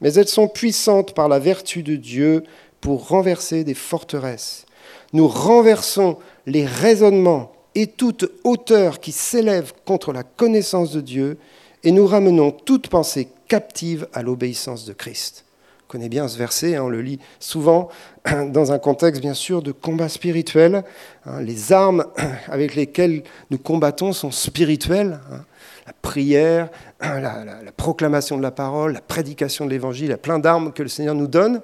mais 0.00 0.12
elles 0.14 0.26
sont 0.26 0.48
puissantes 0.48 1.14
par 1.14 1.28
la 1.28 1.38
vertu 1.38 1.84
de 1.84 1.94
Dieu 1.94 2.42
pour 2.80 3.06
renverser 3.06 3.62
des 3.62 3.74
forteresses. 3.74 4.66
Nous 5.12 5.28
renversons 5.28 6.18
les 6.46 6.66
raisonnements 6.66 7.52
et 7.76 7.86
toute 7.86 8.24
hauteur 8.42 9.00
qui 9.00 9.12
s'élève 9.12 9.72
contre 9.84 10.12
la 10.12 10.22
connaissance 10.22 10.92
de 10.92 11.02
Dieu, 11.02 11.38
et 11.84 11.92
nous 11.92 12.06
ramenons 12.06 12.50
toute 12.50 12.88
pensée 12.88 13.28
captive 13.48 14.08
à 14.14 14.22
l'obéissance 14.22 14.86
de 14.86 14.94
Christ. 14.94 15.44
On 15.84 15.92
connaît 15.92 16.08
bien 16.08 16.26
ce 16.26 16.38
verset, 16.38 16.74
hein, 16.74 16.82
on 16.84 16.88
le 16.88 17.02
lit 17.02 17.20
souvent 17.38 17.90
dans 18.48 18.72
un 18.72 18.78
contexte 18.78 19.20
bien 19.20 19.34
sûr 19.34 19.62
de 19.62 19.72
combat 19.72 20.08
spirituel. 20.08 20.84
Hein. 21.26 21.42
les 21.42 21.70
armes 21.72 22.06
avec 22.48 22.74
lesquelles 22.74 23.22
nous 23.50 23.58
combattons 23.58 24.14
sont 24.14 24.30
spirituelles. 24.30 25.20
Hein. 25.30 25.44
la 25.86 25.92
prière, 25.92 26.70
la, 27.00 27.44
la, 27.44 27.72
proclamation 27.72 28.38
de 28.38 28.42
la 28.42 28.52
parole, 28.52 28.94
la 28.94 29.02
prédication 29.02 29.66
de 29.66 29.70
l'évangile, 29.70 30.06
il 30.06 30.10
y 30.10 30.14
a 30.14 30.18
plein 30.18 30.38
d'armes 30.38 30.72
que 30.72 30.82
le 30.82 30.88
Seigneur 30.88 31.14
nous 31.14 31.28
donne. 31.28 31.60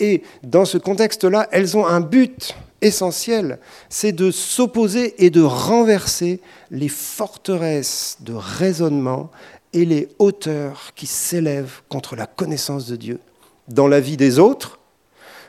Et 0.00 0.22
dans 0.42 0.64
ce 0.64 0.78
contexte-là, 0.78 1.48
elles 1.52 1.76
ont 1.76 1.86
un 1.86 2.00
but 2.00 2.56
essentiel, 2.84 3.58
c'est 3.88 4.12
de 4.12 4.30
s'opposer 4.30 5.24
et 5.24 5.30
de 5.30 5.42
renverser 5.42 6.40
les 6.70 6.88
forteresses 6.88 8.18
de 8.20 8.34
raisonnement 8.34 9.30
et 9.72 9.84
les 9.84 10.08
hauteurs 10.18 10.92
qui 10.94 11.06
s'élèvent 11.06 11.82
contre 11.88 12.14
la 12.14 12.26
connaissance 12.26 12.86
de 12.86 12.96
Dieu. 12.96 13.20
Dans 13.68 13.88
la 13.88 14.00
vie 14.00 14.16
des 14.16 14.38
autres, 14.38 14.78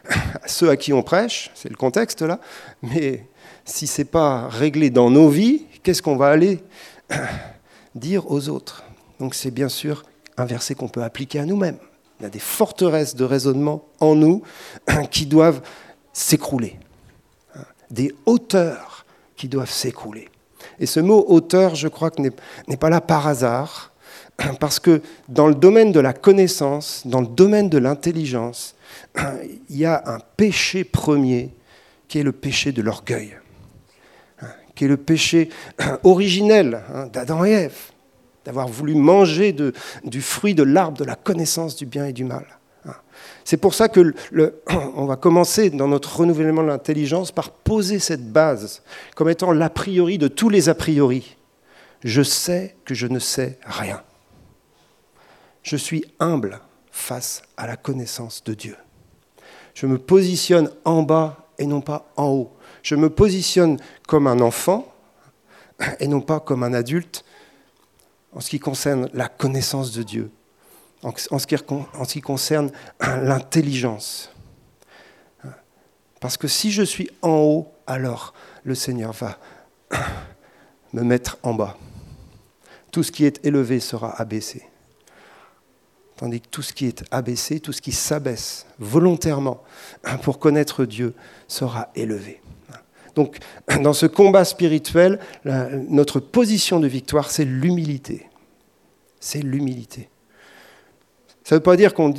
ceux 0.46 0.70
à 0.70 0.77
qui 0.77 0.94
on 0.94 1.04
prêche, 1.04 1.51
c'est 1.54 1.70
le 1.70 1.75
contexte 1.75 2.22
là, 2.22 2.39
mais 2.82 3.25
si 3.65 3.86
ce 3.86 4.01
n'est 4.01 4.06
pas 4.06 4.48
réglé 4.48 4.89
dans 4.89 5.10
nos 5.10 5.30
vies, 5.30 5.65
qu'est-ce 5.84 6.01
qu'on 6.01 6.18
va 6.18 6.27
aller 6.27 6.63
dire 7.96 8.32
aux 8.32 8.50
autres? 8.50 8.84
Donc 9.20 9.36
c'est 9.36 9.51
bien 9.51 9.70
sûr 9.70 10.04
un 10.38 10.46
verset 10.46 10.75
qu'on 10.75 10.88
peut 10.88 11.04
appliquer 11.04 11.39
à 11.39 11.46
nous-mêmes. 11.46 11.77
Il 12.20 12.24
y 12.24 12.25
a 12.25 12.30
des 12.30 12.39
forteresses 12.39 13.15
de 13.15 13.25
raisonnement 13.25 13.86
en 14.00 14.15
nous 14.15 14.42
qui 15.12 15.25
doivent 15.25 15.62
s'écrouler 16.13 16.80
des 17.96 18.14
hauteurs 18.25 19.06
qui 19.36 19.48
doivent 19.48 19.72
s'écrouler. 19.72 20.30
Et 20.80 20.86
ce 20.86 21.00
mot 21.00 21.25
hauteur, 21.28 21.75
je 21.75 21.88
crois 21.88 22.12
que 22.12 22.22
n'est 22.22 22.78
pas 22.78 22.90
là 22.90 23.02
par 23.02 23.28
hasard, 23.28 23.94
parce 24.60 24.80
que 24.80 25.02
dans 25.30 25.48
le 25.48 25.56
domaine 25.56 25.92
de 25.92 26.00
la 26.00 26.14
connaissance, 26.14 27.04
dans 27.06 27.22
le 27.22 27.28
domaine 27.28 27.70
de 27.70 27.78
l'intelligence, 27.78 28.75
il 29.70 29.78
y 29.78 29.86
a 29.86 30.04
un 30.06 30.20
péché 30.38 30.84
premier 30.84 31.52
qui 32.08 32.20
est 32.20 32.24
le 32.24 32.34
péché 32.34 32.72
de 32.72 32.82
l'orgueil, 32.82 33.38
hein, 34.42 34.48
qui 34.75 34.86
est 34.86 34.90
le 34.90 34.98
péché 34.98 35.50
originel 36.04 36.82
hein, 36.94 37.08
d'Adam 37.08 37.46
et 37.46 37.52
Ève, 37.52 37.80
d'avoir 38.44 38.68
voulu 38.68 38.94
manger 38.94 39.56
du 40.04 40.22
fruit 40.22 40.54
de 40.54 40.64
l'arbre 40.64 40.98
de 41.00 41.06
la 41.06 41.16
connaissance 41.16 41.75
du 41.75 41.88
bien 41.88 42.06
et 42.06 42.14
du 42.14 42.25
mal. 42.25 42.46
C'est 43.46 43.58
pour 43.58 43.75
ça 43.75 43.88
que 43.88 44.14
on 44.96 45.06
va 45.06 45.16
commencer 45.16 45.70
dans 45.70 45.88
notre 45.88 46.18
renouvellement 46.18 46.64
de 46.64 46.68
l'intelligence 46.68 47.32
par 47.32 47.52
poser 47.52 48.00
cette 48.00 48.32
base 48.32 48.82
comme 49.16 49.30
étant 49.30 49.54
l'a 49.54 49.70
priori 49.70 50.18
de 50.18 50.28
tous 50.28 50.50
les 50.50 50.68
a 50.68 50.75
priori. 50.75 51.38
Je 52.04 52.24
sais 52.24 52.75
que 52.84 52.94
je 52.94 53.08
ne 53.08 53.20
sais 53.20 53.58
rien. 53.64 54.02
Je 55.64 55.78
suis 55.78 56.06
humble 56.20 56.60
face 56.92 57.44
à 57.56 57.68
la 57.68 57.78
connaissance 57.78 58.44
de 58.44 58.54
Dieu. 58.54 58.75
Je 59.74 59.86
me 59.86 59.98
positionne 59.98 60.72
en 60.84 61.04
bas 61.04 61.48
et 61.58 61.68
non 61.68 61.82
pas 61.82 62.12
en 62.18 62.28
haut. 62.28 62.54
Je 62.82 62.96
me 62.96 63.10
positionne 63.10 63.78
comme 64.08 64.28
un 64.28 64.42
enfant 64.42 64.92
et 66.00 66.08
non 66.08 66.22
pas 66.22 66.40
comme 66.40 66.64
un 66.64 66.74
adulte 66.74 67.25
en 68.34 68.40
ce 68.40 68.50
qui 68.50 68.60
concerne 68.60 69.10
la 69.14 69.28
connaissance 69.28 69.92
de 69.94 70.04
Dieu, 70.04 70.32
en 71.04 71.40
ce 71.40 72.08
qui, 72.08 72.22
concerne 72.22 72.72
l'intelligence. 73.02 74.32
Parce 76.20 76.38
que 76.38 76.48
si 76.48 76.72
je 76.72 76.84
suis 76.84 77.10
en 77.22 77.38
haut, 77.38 77.72
alors 77.86 78.34
le 78.64 78.75
Seigneur 78.75 79.12
va 79.14 79.38
me 80.94 81.04
mettre 81.04 81.38
en 81.44 81.54
bas. 81.54 81.78
Tout 82.92 83.04
ce 83.04 83.12
qui 83.12 83.25
est 83.25 83.46
élevé 83.46 83.80
sera 83.80 84.20
abaissé. 84.20 84.64
Tandis 86.18 86.40
que 86.40 86.48
tout 86.48 86.62
ce 86.62 86.74
qui 86.74 86.88
est 86.88 87.04
abaissé, 87.12 87.60
tout 87.60 87.74
ce 87.74 87.82
qui 87.82 87.92
s'abaisse 87.92 88.66
volontairement 88.80 89.64
pour 90.24 90.40
connaître 90.40 90.86
Dieu 90.86 91.14
sera 91.48 91.90
élevé. 91.96 92.42
Donc, 93.16 93.38
dans 93.82 93.94
ce 93.94 94.06
combat 94.06 94.44
spirituel, 94.44 95.20
notre 95.46 96.20
position 96.20 96.80
de 96.82 96.88
victoire, 96.88 97.32
c'est 97.32 97.46
l'humilité. 97.46 98.30
C'est 99.22 99.40
l'humilité. 99.40 100.10
Ça 101.46 101.54
ne 101.54 101.60
veut 101.60 101.64
pas 101.64 101.78
dire 101.78 101.94
qu'on 101.94 102.12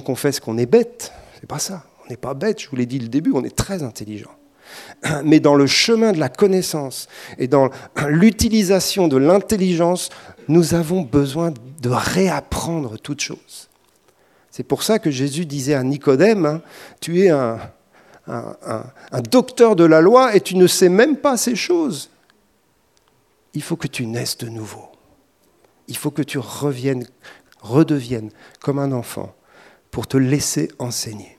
confesse 0.00 0.40
qu'on 0.40 0.58
est 0.58 0.66
bête. 0.66 1.12
C'est 1.40 1.46
pas 1.46 1.60
ça. 1.60 1.84
On 2.04 2.10
n'est 2.10 2.16
pas 2.16 2.34
bête. 2.34 2.60
Je 2.60 2.68
vous 2.68 2.74
l'ai 2.74 2.86
dit 2.86 2.98
le 2.98 3.06
début. 3.06 3.30
On 3.32 3.44
est 3.44 3.54
très 3.54 3.84
intelligent. 3.84 4.32
Mais 5.24 5.38
dans 5.38 5.54
le 5.54 5.68
chemin 5.68 6.10
de 6.10 6.18
la 6.18 6.28
connaissance 6.28 7.06
et 7.38 7.46
dans 7.46 7.70
l'utilisation 8.08 9.06
de 9.06 9.16
l'intelligence, 9.16 10.10
nous 10.48 10.74
avons 10.74 11.02
besoin 11.02 11.54
de 11.82 11.88
réapprendre 11.88 12.98
toutes 12.98 13.20
choses. 13.20 13.70
C'est 14.50 14.64
pour 14.64 14.82
ça 14.82 14.98
que 14.98 15.10
Jésus 15.10 15.46
disait 15.46 15.74
à 15.74 15.84
Nicodème, 15.84 16.44
hein, 16.44 16.62
tu 17.00 17.22
es 17.22 17.30
un, 17.30 17.60
docteur 19.30 19.76
de 19.76 19.84
la 19.84 20.00
loi 20.00 20.34
et 20.34 20.40
tu 20.40 20.56
ne 20.56 20.66
sais 20.66 20.88
même 20.88 21.16
pas 21.16 21.36
ces 21.36 21.54
choses. 21.54 22.10
Il 23.52 23.62
faut 23.62 23.76
que 23.76 23.86
tu 23.86 24.04
naisses 24.04 24.38
de 24.38 24.48
nouveau. 24.48 24.88
Il 25.86 25.96
faut 25.96 26.10
que 26.10 26.22
tu 26.22 26.38
reviennes, 26.38 27.06
redeviennes 27.64 28.30
comme 28.60 28.78
un 28.78 28.92
enfant 28.92 29.34
pour 29.90 30.06
te 30.06 30.16
laisser 30.16 30.70
enseigner. 30.78 31.36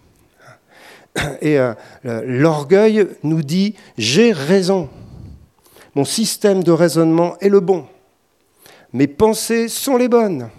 Et 1.42 1.58
euh, 1.60 1.74
l'orgueil 2.04 3.08
nous 3.24 3.42
dit, 3.42 3.76
j'ai 3.98 4.34
raison. 4.34 4.90
Mon 5.96 6.04
système 6.04 6.64
de 6.64 6.72
raisonnement 6.72 7.38
est 7.40 7.48
le 7.48 7.62
bon 7.62 7.88
mes 8.96 9.08
pensées 9.08 9.68
sont 9.68 9.98
les 9.98 10.08
bonnes. 10.08 10.50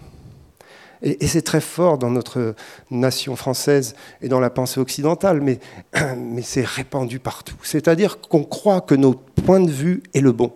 Et, 1.01 1.25
c'est 1.25 1.41
très 1.41 1.59
fort 1.59 1.97
dans 1.97 2.11
notre 2.11 2.53
nation 2.91 3.35
française 3.35 3.95
et 4.21 4.29
dans 4.29 4.39
la 4.39 4.51
pensée 4.51 4.79
occidentale, 4.79 5.41
mais, 5.41 5.59
mais 6.17 6.43
c'est 6.43 6.65
répandu 6.65 7.17
partout. 7.19 7.57
C'est-à-dire 7.63 8.19
qu'on 8.21 8.43
croit 8.43 8.81
que 8.81 8.93
notre 8.93 9.21
point 9.43 9.59
de 9.59 9.71
vue 9.71 10.03
est 10.13 10.21
le 10.21 10.33
bon. 10.33 10.53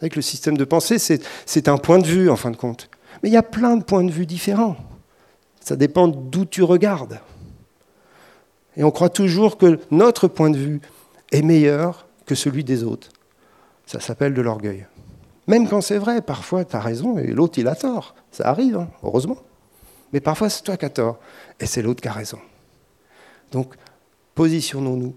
Avec 0.00 0.16
le 0.16 0.22
système 0.22 0.56
de 0.56 0.64
pensée, 0.64 0.98
c'est 0.98 1.68
un 1.68 1.78
point 1.78 2.00
de 2.00 2.06
vue 2.06 2.28
en 2.28 2.36
fin 2.36 2.50
de 2.50 2.56
compte. 2.56 2.90
Mais 3.22 3.28
il 3.28 3.32
y 3.32 3.36
a 3.36 3.42
plein 3.42 3.76
de 3.76 3.84
points 3.84 4.04
de 4.04 4.10
vue 4.10 4.26
différents. 4.26 4.76
Ça 5.60 5.76
dépend 5.76 6.08
d'où 6.08 6.44
tu 6.44 6.62
regardes. 6.62 7.20
Et 8.76 8.84
on 8.84 8.90
croit 8.90 9.10
toujours 9.10 9.58
que 9.58 9.78
notre 9.90 10.28
point 10.28 10.50
de 10.50 10.56
vue 10.56 10.80
est 11.32 11.42
meilleur 11.42 12.06
que 12.26 12.34
celui 12.34 12.64
des 12.64 12.82
autres. 12.84 13.08
Ça 13.86 14.00
s'appelle 14.00 14.34
de 14.34 14.40
l'orgueil. 14.40 14.86
Même 15.46 15.68
quand 15.68 15.80
c'est 15.80 15.98
vrai, 15.98 16.22
parfois 16.22 16.64
tu 16.64 16.76
as 16.76 16.80
raison 16.80 17.18
et 17.18 17.26
l'autre 17.26 17.58
il 17.58 17.68
a 17.68 17.74
tort. 17.74 18.14
Ça 18.30 18.48
arrive, 18.48 18.76
hein, 18.76 18.88
heureusement. 19.02 19.38
Mais 20.12 20.20
parfois 20.20 20.48
c'est 20.48 20.62
toi 20.62 20.76
qui 20.76 20.84
as 20.84 20.90
tort 20.90 21.18
et 21.58 21.66
c'est 21.66 21.82
l'autre 21.82 22.00
qui 22.00 22.08
a 22.08 22.12
raison. 22.12 22.38
Donc 23.52 23.74
positionnons-nous 24.34 25.14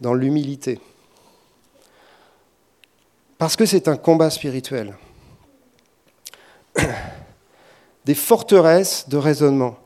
dans 0.00 0.14
l'humilité. 0.14 0.80
Parce 3.38 3.56
que 3.56 3.66
c'est 3.66 3.88
un 3.88 3.96
combat 3.96 4.30
spirituel. 4.30 4.96
Des 8.04 8.14
forteresses 8.14 9.08
de 9.08 9.16
raisonnement. 9.16 9.76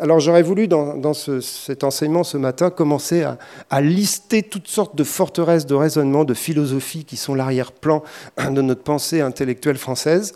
Alors 0.00 0.18
j'aurais 0.20 0.42
voulu, 0.42 0.66
dans, 0.66 1.12
cet 1.12 1.84
enseignement 1.84 2.24
ce 2.24 2.36
matin, 2.36 2.70
commencer 2.70 3.24
à, 3.70 3.80
lister 3.80 4.42
toutes 4.42 4.68
sortes 4.68 4.96
de 4.96 5.04
forteresses 5.04 5.66
de 5.66 5.74
raisonnement, 5.74 6.24
de 6.24 6.34
philosophie 6.34 7.04
qui 7.04 7.16
sont 7.16 7.34
l'arrière-plan 7.34 8.02
de 8.38 8.62
notre 8.62 8.82
pensée 8.82 9.20
intellectuelle 9.20 9.78
française. 9.78 10.34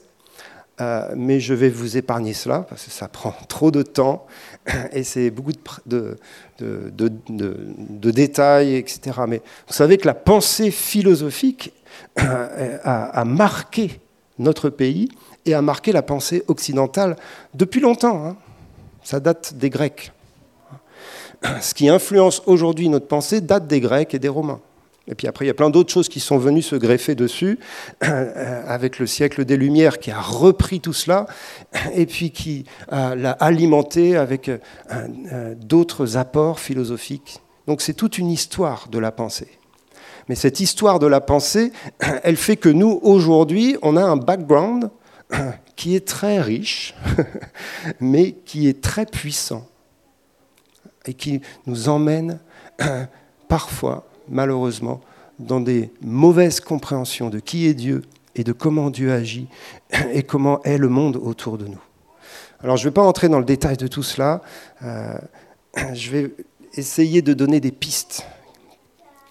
Euh, 0.80 1.12
mais 1.16 1.38
je 1.38 1.52
vais 1.52 1.68
vous 1.68 1.98
épargner 1.98 2.32
cela, 2.32 2.60
parce 2.68 2.84
que 2.86 2.90
ça 2.90 3.06
prend 3.06 3.34
trop 3.46 3.70
de 3.70 3.82
temps, 3.82 4.26
et 4.92 5.04
c'est 5.04 5.30
beaucoup 5.30 5.52
de, 5.86 6.16
de, 6.58 8.10
détails, 8.10 8.76
etc. 8.76 9.20
Mais 9.28 9.42
vous 9.68 9.74
savez 9.74 9.98
que 9.98 10.06
la 10.06 10.14
pensée 10.14 10.70
philosophique 10.70 11.72
euh, 12.20 12.78
a, 12.84 13.24
marqué 13.24 14.00
notre 14.38 14.70
pays 14.70 15.10
et 15.46 15.54
a 15.54 15.62
marqué 15.62 15.92
la 15.92 16.02
pensée 16.02 16.44
occidentale 16.48 17.16
depuis 17.54 17.80
longtemps. 17.80 18.26
Hein 18.26 18.36
ça 19.02 19.20
date 19.20 19.54
des 19.54 19.70
Grecs. 19.70 20.12
Ce 21.60 21.74
qui 21.74 21.88
influence 21.88 22.42
aujourd'hui 22.46 22.88
notre 22.88 23.08
pensée 23.08 23.40
date 23.40 23.66
des 23.66 23.80
Grecs 23.80 24.14
et 24.14 24.18
des 24.18 24.28
Romains. 24.28 24.60
Et 25.08 25.16
puis 25.16 25.26
après, 25.26 25.44
il 25.44 25.48
y 25.48 25.50
a 25.50 25.54
plein 25.54 25.70
d'autres 25.70 25.92
choses 25.92 26.08
qui 26.08 26.20
sont 26.20 26.38
venues 26.38 26.62
se 26.62 26.76
greffer 26.76 27.16
dessus, 27.16 27.58
avec 28.00 29.00
le 29.00 29.06
siècle 29.08 29.44
des 29.44 29.56
Lumières 29.56 29.98
qui 29.98 30.12
a 30.12 30.20
repris 30.20 30.80
tout 30.80 30.92
cela, 30.92 31.26
et 31.94 32.06
puis 32.06 32.30
qui 32.30 32.64
l'a 32.88 33.32
alimenté 33.32 34.16
avec 34.16 34.48
euh, 34.48 34.58
euh, 34.92 35.54
d'autres 35.56 36.16
apports 36.16 36.60
philosophiques. 36.60 37.40
Donc 37.66 37.80
c'est 37.80 37.94
toute 37.94 38.18
une 38.18 38.30
histoire 38.30 38.86
de 38.92 39.00
la 39.00 39.10
pensée. 39.10 39.48
Mais 40.28 40.36
cette 40.36 40.60
histoire 40.60 41.00
de 41.00 41.08
la 41.08 41.20
pensée, 41.20 41.72
elle 42.22 42.36
fait 42.36 42.56
que 42.56 42.68
nous, 42.68 43.00
aujourd'hui, 43.02 43.76
on 43.82 43.96
a 43.96 44.04
un 44.04 44.16
background 44.16 44.88
qui 45.76 45.96
est 45.96 46.06
très 46.06 46.40
riche, 46.40 46.94
mais 48.00 48.32
qui 48.32 48.68
est 48.68 48.80
très 48.80 49.06
puissant 49.06 49.66
et 51.06 51.14
qui 51.14 51.40
nous 51.66 51.88
emmène 51.88 52.38
parfois, 53.48 54.08
malheureusement, 54.28 55.00
dans 55.38 55.60
des 55.60 55.90
mauvaises 56.00 56.60
compréhensions 56.60 57.30
de 57.30 57.40
qui 57.40 57.66
est 57.66 57.74
Dieu 57.74 58.02
et 58.34 58.44
de 58.44 58.52
comment 58.52 58.90
Dieu 58.90 59.12
agit 59.12 59.48
et 60.12 60.22
comment 60.22 60.62
est 60.62 60.78
le 60.78 60.88
monde 60.88 61.16
autour 61.16 61.58
de 61.58 61.66
nous. 61.66 61.82
Alors 62.62 62.76
je 62.76 62.84
ne 62.84 62.90
vais 62.90 62.94
pas 62.94 63.02
entrer 63.02 63.28
dans 63.28 63.40
le 63.40 63.44
détail 63.44 63.76
de 63.76 63.88
tout 63.88 64.04
cela, 64.04 64.40
euh, 64.82 65.18
je 65.94 66.10
vais 66.10 66.34
essayer 66.74 67.22
de 67.22 67.34
donner 67.34 67.60
des 67.60 67.72
pistes 67.72 68.24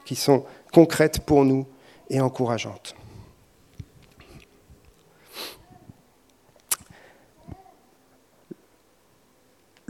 qui 0.05 0.15
sont 0.15 0.43
concrètes 0.73 1.21
pour 1.21 1.45
nous 1.45 1.65
et 2.09 2.19
encourageantes. 2.19 2.95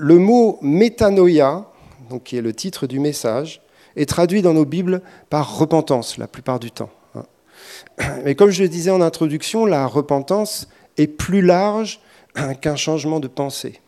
Le 0.03 0.17
mot 0.17 0.57
métanoïa, 0.63 1.67
qui 2.23 2.35
est 2.35 2.41
le 2.41 2.53
titre 2.53 2.87
du 2.87 2.99
message, 2.99 3.61
est 3.95 4.09
traduit 4.09 4.41
dans 4.41 4.55
nos 4.55 4.65
Bibles 4.65 5.03
par 5.29 5.59
repentance 5.59 6.17
la 6.17 6.25
plupart 6.27 6.59
du 6.59 6.71
temps. 6.71 6.89
Hein. 7.13 7.25
Mais 8.25 8.33
comme 8.33 8.49
je 8.49 8.63
le 8.63 8.67
disais 8.67 8.89
en 8.89 8.99
introduction, 8.99 9.63
la 9.67 9.85
repentance 9.85 10.67
est 10.97 11.05
plus 11.05 11.43
large 11.43 11.99
qu'un 12.61 12.75
changement 12.75 13.19
de 13.19 13.27
pensée. 13.27 13.79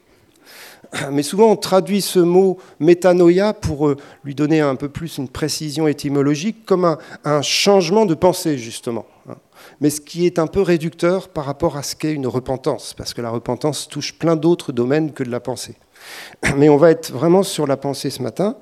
Mais 1.12 1.24
souvent, 1.24 1.50
on 1.50 1.56
traduit 1.56 2.02
ce 2.02 2.20
mot 2.20 2.60
métanoïa 2.80 3.54
pour 3.54 3.88
euh, 3.88 3.98
lui 4.24 4.36
donner 4.36 4.62
un 4.62 4.76
peu 4.76 4.90
plus 4.90 5.18
une 5.18 5.30
précision 5.30 5.88
étymologique 5.88 6.64
comme 6.64 6.96
un, 7.26 7.42
changement 7.42 8.06
de 8.06 8.14
pensée, 8.14 8.60
justement. 8.60 9.08
Hein. 9.28 9.38
Mais 9.82 9.90
ce 9.90 10.00
qui 10.00 10.28
est 10.28 10.38
un 10.38 10.46
peu 10.46 10.62
réducteur 10.62 11.30
par 11.30 11.46
rapport 11.46 11.76
à 11.76 11.82
ce 11.82 11.96
qu'est 11.96 12.14
une 12.14 12.28
repentance, 12.28 12.94
parce 12.96 13.16
que 13.16 13.22
la 13.24 13.32
repentance 13.32 13.88
touche 13.88 14.14
plein 14.14 14.36
d'autres 14.36 14.74
domaines 14.74 15.12
que 15.12 15.24
de 15.24 15.32
la 15.32 15.40
pensée. 15.40 15.76
Mais 16.58 16.70
on 16.70 16.78
va 16.78 16.92
être 16.92 17.12
vraiment 17.12 17.44
sur 17.44 17.68
la 17.68 17.78
pensée 17.78 18.10
ce 18.10 18.22
matin, 18.22 18.56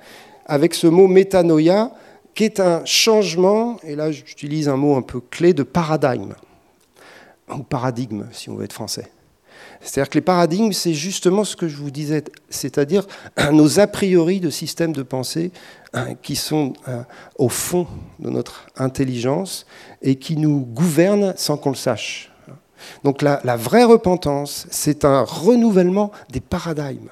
avec 0.46 0.74
ce 0.74 0.88
mot 0.88 1.08
métanoïa, 1.08 1.92
qui 2.34 2.46
est 2.46 2.60
un 2.60 2.84
changement, 2.86 3.78
et 3.84 3.96
là 3.96 4.12
j'utilise 4.12 4.70
un 4.70 4.78
mot 4.78 4.96
un 4.96 5.02
peu 5.02 5.20
clé, 5.20 5.54
de 5.54 5.64
paradigme, 5.64 6.34
ou 7.54 7.64
paradigme 7.64 8.26
si 8.32 8.50
on 8.50 8.56
veut 8.56 8.66
être 8.66 8.74
français. 8.74 9.10
C'est-à-dire 9.82 10.10
que 10.10 10.18
les 10.18 10.22
paradigmes, 10.22 10.72
c'est 10.74 10.94
justement 10.94 11.44
ce 11.44 11.56
que 11.56 11.68
je 11.68 11.76
vous 11.76 11.92
disais, 11.92 12.24
c'est-à-dire 12.50 13.06
nos 13.52 13.80
a 13.80 13.88
priori 13.88 14.40
de 14.40 14.50
systèmes 14.50 14.94
de 14.94 15.04
pensée 15.04 15.52
hein, 15.94 16.14
qui 16.22 16.36
sont 16.36 16.74
euh, 16.88 17.02
au 17.38 17.50
fond 17.50 17.88
de 18.20 18.30
notre 18.30 18.68
intelligence 18.78 19.66
et 20.02 20.16
qui 20.16 20.38
nous 20.38 20.60
gouvernent 20.60 21.34
sans 21.36 21.58
qu'on 21.58 21.72
le 21.72 21.76
sache. 21.76 22.32
Donc 23.04 23.22
la, 23.22 23.42
la 23.44 23.58
vraie 23.58 23.84
repentance, 23.84 24.68
c'est 24.72 25.06
un 25.06 25.24
renouvellement 25.24 26.12
des 26.32 26.40
paradigmes. 26.40 27.10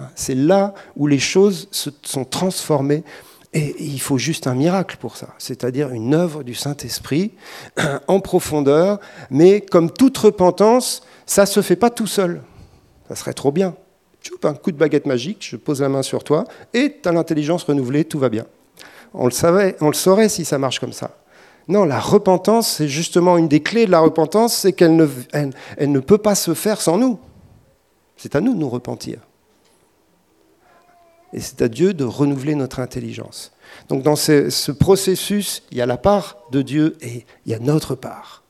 Hein, 0.00 0.08
c'est 0.14 0.34
là 0.34 0.74
où 0.96 1.06
les 1.06 1.18
choses 1.18 1.68
se 1.70 1.90
sont 2.02 2.24
transformées 2.24 3.04
et 3.52 3.74
il 3.82 4.00
faut 4.00 4.18
juste 4.18 4.46
un 4.46 4.54
miracle 4.54 4.96
pour 5.00 5.16
ça, 5.16 5.34
c'est-à-dire 5.38 5.90
une 5.90 6.14
œuvre 6.14 6.44
du 6.44 6.54
Saint-Esprit 6.54 7.32
en 8.06 8.20
profondeur, 8.20 9.00
mais 9.30 9.60
comme 9.60 9.90
toute 9.90 10.16
repentance, 10.18 11.02
ça 11.26 11.42
ne 11.42 11.46
se 11.46 11.60
fait 11.60 11.76
pas 11.76 11.90
tout 11.90 12.06
seul. 12.06 12.42
Ça 13.08 13.16
serait 13.16 13.32
trop 13.32 13.50
bien. 13.50 13.74
Un 14.44 14.54
coup 14.54 14.70
de 14.70 14.76
baguette 14.76 15.06
magique, 15.06 15.38
je 15.40 15.56
pose 15.56 15.80
la 15.80 15.88
main 15.88 16.02
sur 16.02 16.22
toi, 16.22 16.44
et 16.74 16.98
tu 17.02 17.08
as 17.08 17.12
l'intelligence 17.12 17.64
renouvelée, 17.64 18.04
tout 18.04 18.18
va 18.18 18.28
bien. 18.28 18.46
On 19.14 19.24
le, 19.24 19.32
savait, 19.32 19.76
on 19.80 19.88
le 19.88 19.94
saurait 19.94 20.28
si 20.28 20.44
ça 20.44 20.58
marche 20.58 20.78
comme 20.78 20.92
ça. 20.92 21.16
Non, 21.66 21.84
la 21.84 21.98
repentance, 21.98 22.76
c'est 22.76 22.88
justement 22.88 23.36
une 23.36 23.48
des 23.48 23.60
clés 23.60 23.86
de 23.86 23.90
la 23.90 24.00
repentance, 24.00 24.54
c'est 24.54 24.72
qu'elle 24.72 24.94
ne, 24.94 25.08
ne 25.80 26.00
peut 26.00 26.18
pas 26.18 26.36
se 26.36 26.54
faire 26.54 26.80
sans 26.80 26.98
nous. 26.98 27.18
C'est 28.16 28.36
à 28.36 28.40
nous 28.40 28.54
de 28.54 28.58
nous 28.58 28.68
repentir. 28.68 29.18
Et 31.32 31.40
c'est 31.40 31.62
à 31.62 31.68
Dieu 31.68 31.94
de 31.94 32.04
renouveler 32.04 32.54
notre 32.54 32.80
intelligence. 32.80 33.52
Donc 33.88 34.02
dans 34.02 34.16
ce, 34.16 34.70
processus, 34.72 35.62
il 35.70 35.78
y 35.78 35.80
a 35.80 35.86
la 35.86 35.96
part 35.96 36.38
de 36.50 36.62
Dieu 36.62 36.96
et 37.00 37.24
il 37.46 37.52
y 37.52 37.54
a 37.54 37.58
notre 37.58 37.94
part. 37.94 38.42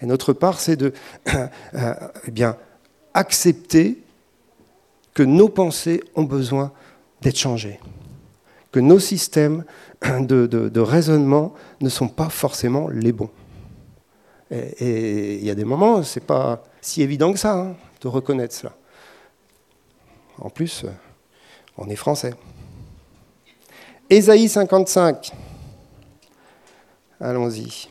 Et 0.00 0.06
notre 0.06 0.32
part, 0.32 0.58
c'est 0.58 0.76
de 0.76 0.92
euh, 1.34 1.94
eh 2.26 2.30
bien, 2.30 2.56
accepter 3.14 4.02
que 5.14 5.22
nos 5.22 5.48
pensées 5.48 6.02
ont 6.16 6.24
besoin 6.24 6.72
d'être 7.22 7.38
changées, 7.38 7.78
que 8.72 8.80
nos 8.80 8.98
systèmes 8.98 9.64
de, 10.02 10.80
raisonnement 10.80 11.54
ne 11.80 11.88
sont 11.88 12.08
pas 12.08 12.28
forcément 12.28 12.88
les 12.88 13.12
bons. 13.12 13.30
Et, 14.50 15.36
il 15.36 15.44
y 15.44 15.50
a 15.50 15.54
des 15.54 15.64
moments, 15.64 16.02
ce 16.02 16.18
n'est 16.18 16.26
pas 16.26 16.64
si 16.80 17.02
évident 17.02 17.32
que 17.32 17.38
ça 17.38 17.54
hein, 17.54 17.76
de 18.00 18.08
reconnaître 18.08 18.54
cela. 18.54 18.74
En 20.38 20.50
plus, 20.50 20.84
on 21.76 21.88
est 21.88 21.96
français. 21.96 22.34
Ésaïe 24.10 24.48
55. 24.48 25.32
Allons-y. 27.20 27.88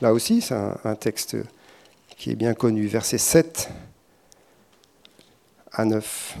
Là 0.00 0.12
aussi, 0.12 0.40
c'est 0.40 0.54
un, 0.54 0.96
texte 0.96 1.36
qui 2.16 2.32
est 2.32 2.34
bien 2.34 2.54
connu, 2.54 2.86
versets 2.88 3.18
7 3.18 3.70
à 5.70 5.84
9. 5.84 6.36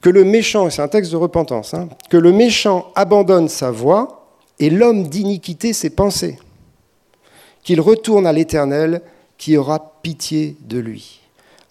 Que 0.00 0.10
le 0.10 0.22
méchant, 0.22 0.70
c'est 0.70 0.82
un 0.82 0.88
texte 0.88 1.10
de 1.10 1.16
repentance, 1.16 1.74
hein, 1.74 1.88
que 2.08 2.16
le 2.16 2.30
méchant 2.30 2.92
abandonne 2.94 3.48
sa 3.48 3.72
voie 3.72 4.38
et 4.60 4.70
l'homme 4.70 5.08
d'iniquité 5.08 5.72
ses 5.72 5.90
pensées 5.90 6.38
qu'il 7.66 7.80
retourne 7.80 8.28
à 8.28 8.32
l'Éternel 8.32 9.02
qui 9.36 9.56
aura 9.56 9.98
pitié 10.00 10.56
de 10.60 10.78
lui, 10.78 11.20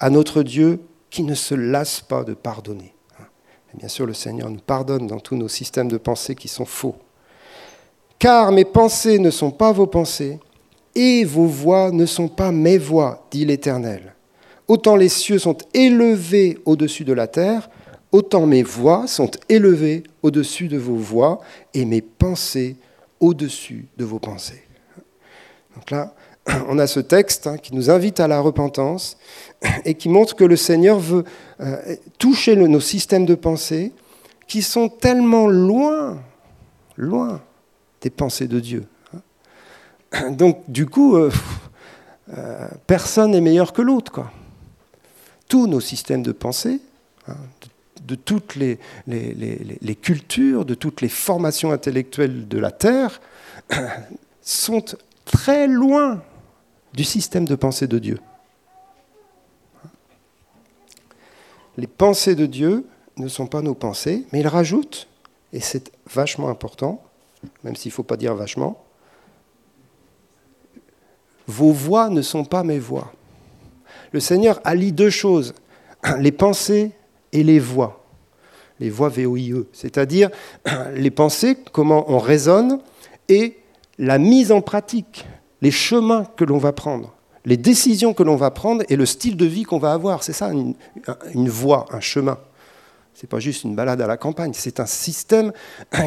à 0.01 0.09
notre 0.09 0.43
Dieu 0.43 0.81
qui 1.09 1.23
ne 1.23 1.33
se 1.33 1.55
lasse 1.55 2.01
pas 2.01 2.25
de 2.25 2.33
pardonner. 2.33 2.93
Bien 3.73 3.87
sûr, 3.87 4.05
le 4.05 4.13
Seigneur 4.13 4.49
nous 4.49 4.59
pardonne 4.59 5.07
dans 5.07 5.19
tous 5.19 5.37
nos 5.37 5.47
systèmes 5.47 5.87
de 5.87 5.97
pensée 5.97 6.35
qui 6.35 6.49
sont 6.49 6.65
faux. 6.65 6.95
Car 8.19 8.51
mes 8.51 8.65
pensées 8.65 9.19
ne 9.19 9.29
sont 9.29 9.51
pas 9.51 9.71
vos 9.71 9.87
pensées, 9.87 10.39
et 10.95 11.23
vos 11.23 11.45
voix 11.45 11.91
ne 11.91 12.05
sont 12.05 12.27
pas 12.27 12.51
mes 12.51 12.77
voix, 12.77 13.25
dit 13.31 13.45
l'Éternel. 13.45 14.15
Autant 14.67 14.97
les 14.97 15.09
cieux 15.09 15.39
sont 15.39 15.57
élevés 15.73 16.57
au-dessus 16.65 17.05
de 17.05 17.13
la 17.13 17.27
terre, 17.27 17.69
autant 18.11 18.45
mes 18.45 18.63
voix 18.63 19.07
sont 19.07 19.31
élevées 19.47 20.03
au-dessus 20.23 20.67
de 20.67 20.77
vos 20.77 20.95
voix, 20.95 21.39
et 21.73 21.85
mes 21.85 22.01
pensées 22.01 22.75
au-dessus 23.21 23.87
de 23.97 24.03
vos 24.03 24.19
pensées. 24.19 24.65
Donc 25.75 25.91
là, 25.91 26.13
on 26.67 26.79
a 26.79 26.87
ce 26.87 26.99
texte 26.99 27.47
hein, 27.47 27.57
qui 27.57 27.73
nous 27.73 27.89
invite 27.89 28.19
à 28.19 28.27
la 28.27 28.39
repentance 28.39 29.17
et 29.85 29.95
qui 29.95 30.09
montre 30.09 30.35
que 30.35 30.43
le 30.43 30.55
Seigneur 30.55 30.99
veut 30.99 31.23
euh, 31.59 31.95
toucher 32.17 32.55
nos 32.55 32.79
systèmes 32.79 33.25
de 33.25 33.35
pensée 33.35 33.91
qui 34.47 34.61
sont 34.61 34.89
tellement 34.89 35.47
loin, 35.47 36.21
loin 36.97 37.41
des 38.01 38.09
pensées 38.09 38.47
de 38.47 38.59
Dieu. 38.59 38.85
Hein. 40.13 40.31
Donc 40.37 40.63
du 40.67 40.85
coup, 40.85 41.15
euh, 41.15 41.31
euh, 42.37 42.67
personne 42.87 43.31
n'est 43.31 43.41
meilleur 43.41 43.73
que 43.73 43.81
l'autre. 43.81 44.21
Tous 45.47 45.67
nos 45.67 45.79
systèmes 45.79 46.23
de 46.23 46.31
pensée, 46.31 46.79
hein, 47.27 47.35
de, 48.03 48.15
toutes 48.15 48.55
les, 48.55 48.79
les, 49.05 49.95
cultures, 49.95 50.65
de 50.65 50.73
toutes 50.73 51.01
les 51.01 51.09
formations 51.09 51.71
intellectuelles 51.71 52.47
de 52.47 52.57
la 52.57 52.71
Terre, 52.71 53.21
sont 54.41 54.83
très 55.25 55.67
loin 55.67 56.21
du 56.93 57.03
système 57.03 57.45
de 57.45 57.55
pensée 57.55 57.87
de 57.87 57.99
Dieu. 57.99 58.19
Les 61.77 61.87
pensées 61.87 62.35
de 62.35 62.45
Dieu 62.45 62.85
ne 63.17 63.27
sont 63.27 63.47
pas 63.47 63.61
nos 63.61 63.75
pensées, 63.75 64.25
mais 64.31 64.39
il 64.39 64.47
rajoute, 64.47 65.07
et 65.51 65.59
c'est 65.59 65.91
vachement 66.09 66.49
important, 66.49 67.03
même 67.63 67.75
s'il 67.75 67.89
ne 67.89 67.93
faut 67.93 68.03
pas 68.03 68.17
dire 68.17 68.33
vachement, 68.35 68.81
vos 71.47 71.71
voix 71.71 72.09
ne 72.09 72.21
sont 72.21 72.45
pas 72.45 72.63
mes 72.63 72.79
voix. 72.79 73.11
Le 74.11 74.19
Seigneur 74.19 74.61
allie 74.63 74.91
deux 74.91 75.09
choses, 75.09 75.53
les 76.19 76.31
pensées 76.31 76.91
et 77.31 77.43
les 77.43 77.59
voix. 77.59 78.01
Les 78.79 78.89
voix 78.89 79.09
VOIE, 79.09 79.65
c'est-à-dire 79.73 80.29
les 80.93 81.11
pensées, 81.11 81.57
comment 81.71 82.09
on 82.09 82.19
raisonne, 82.19 82.79
et 83.29 83.57
la 83.97 84.17
mise 84.17 84.51
en 84.51 84.61
pratique, 84.61 85.25
les 85.61 85.71
chemins 85.71 86.25
que 86.35 86.43
l'on 86.43 86.57
va 86.57 86.73
prendre, 86.73 87.13
les 87.45 87.57
décisions 87.57 88.13
que 88.13 88.23
l'on 88.23 88.35
va 88.35 88.51
prendre 88.51 88.83
et 88.89 88.95
le 88.95 89.05
style 89.05 89.37
de 89.37 89.45
vie 89.45 89.63
qu'on 89.63 89.77
va 89.77 89.93
avoir. 89.93 90.23
C'est 90.23 90.33
ça, 90.33 90.51
une, 90.51 91.49
voie, 91.49 91.85
un 91.91 91.99
chemin. 91.99 92.37
Ce 93.13 93.25
n'est 93.25 93.29
pas 93.29 93.39
juste 93.39 93.63
une 93.63 93.75
balade 93.75 94.01
à 94.01 94.07
la 94.07 94.17
campagne, 94.17 94.51
c'est 94.53 94.79
un 94.79 94.85
système 94.85 95.53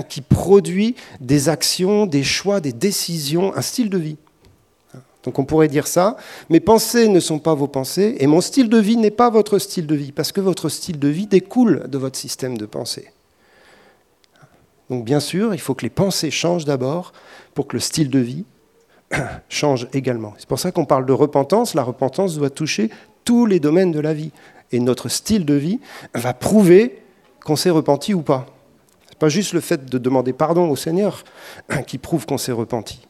qui 0.09 0.21
produit 0.21 0.95
des 1.21 1.49
actions, 1.49 2.05
des 2.05 2.23
choix, 2.23 2.61
des 2.61 2.73
décisions, 2.73 3.57
un 3.57 3.63
style 3.63 3.89
de 3.89 3.99
vie. 3.99 4.17
Donc 5.25 5.39
on 5.39 5.45
pourrait 5.45 5.69
dire 5.69 5.87
ça, 5.87 6.17
mes 6.49 6.61
pensées 6.61 7.09
ne 7.09 7.21
sont 7.21 7.39
pas 7.39 7.55
vos 7.55 7.67
pensées 7.67 8.17
et 8.21 8.27
mon 8.27 8.41
style 8.41 8.69
de 8.69 8.79
vie 8.79 8.97
n'est 8.97 9.11
pas 9.11 9.31
votre 9.31 9.59
style 9.59 9.87
de 9.87 9.95
vie, 9.95 10.13
parce 10.13 10.33
que 10.33 10.41
votre 10.41 10.69
style 10.69 10.99
de 10.99 11.09
vie 11.09 11.27
découle 11.27 11.89
de 11.89 11.99
votre 11.99 12.19
système 12.19 12.57
de 12.57 12.67
pensée. 12.67 13.11
Donc 14.91 15.05
bien 15.05 15.21
sûr, 15.21 15.55
il 15.55 15.61
faut 15.61 15.75
que 15.75 15.83
les 15.83 15.91
pensées 15.91 16.31
changent 16.31 16.65
d'abord 16.65 17.13
pour 17.55 17.67
que 17.67 17.77
le 17.77 17.81
style 17.81 18.11
de 18.11 18.19
vie 18.19 18.45
change 19.49 19.89
également. 19.93 20.35
C'est 20.39 20.49
pour 20.49 20.59
ça 20.59 20.73
qu'on 20.73 20.85
parle 20.85 21.07
de 21.07 21.13
repentance. 21.13 21.75
La 21.75 21.83
repentance 21.83 22.37
doit 22.37 22.51
toucher 22.51 22.91
tous 23.25 23.47
les 23.47 23.61
domaines 23.61 23.93
de 23.93 24.01
la 24.01 24.15
vie. 24.15 24.33
Et 24.73 24.81
notre 24.81 25.09
style 25.09 25.45
de 25.45 25.55
vie 25.55 25.81
va 26.15 26.35
prouver 26.35 27.03
qu'on 27.45 27.57
s'est 27.57 27.71
repenti 27.71 28.15
ou 28.15 28.23
pas. 28.23 28.47
Ce 29.07 29.11
n'est 29.13 29.19
pas 29.19 29.29
juste 29.29 29.53
le 29.53 29.61
fait 29.61 29.87
de 29.87 29.99
demander 29.99 30.33
pardon 30.33 30.71
au 30.71 30.77
Seigneur 30.77 31.25
qui 31.87 31.99
prouve 31.99 32.27
qu'on 32.27 32.39
s'est 32.39 32.53
repenti. 32.53 33.07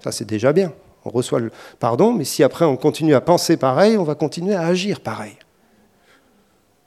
Ça, 0.00 0.12
c'est 0.12 0.24
déjà 0.24 0.52
bien. 0.52 0.72
On 1.04 1.10
reçoit 1.10 1.38
le 1.38 1.52
pardon, 1.78 2.12
mais 2.12 2.24
si 2.24 2.42
après 2.42 2.64
on 2.64 2.76
continue 2.76 3.14
à 3.14 3.20
penser 3.20 3.56
pareil, 3.56 3.96
on 3.96 4.02
va 4.02 4.16
continuer 4.16 4.56
à 4.56 4.62
agir 4.62 5.00
pareil. 5.00 5.36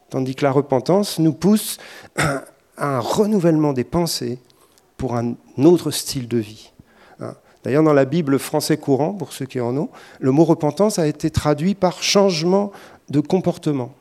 Tandis 0.09 0.35
que 0.35 0.43
la 0.43 0.51
repentance 0.51 1.19
nous 1.19 1.33
pousse 1.33 1.77
à 2.79 2.97
un 2.97 2.99
renouvellement 2.99 3.73
des 3.73 3.83
pensées 3.83 4.39
pour 4.97 5.15
un 5.15 5.35
autre 5.57 5.91
style 5.91 6.27
de 6.27 6.37
vie. 6.37 6.71
D'ailleurs, 7.63 7.83
dans 7.83 7.93
la 7.93 8.05
Bible 8.05 8.39
français 8.39 8.77
courant, 8.77 9.13
pour 9.13 9.33
ceux 9.33 9.45
qui 9.45 9.59
en 9.59 9.75
ont, 9.75 9.89
le 10.19 10.31
mot 10.31 10.45
repentance 10.45 10.97
a 10.97 11.07
été 11.07 11.29
traduit 11.29 11.75
par 11.75 12.01
changement 12.01 12.71
de 13.09 13.19
comportement. 13.19 13.93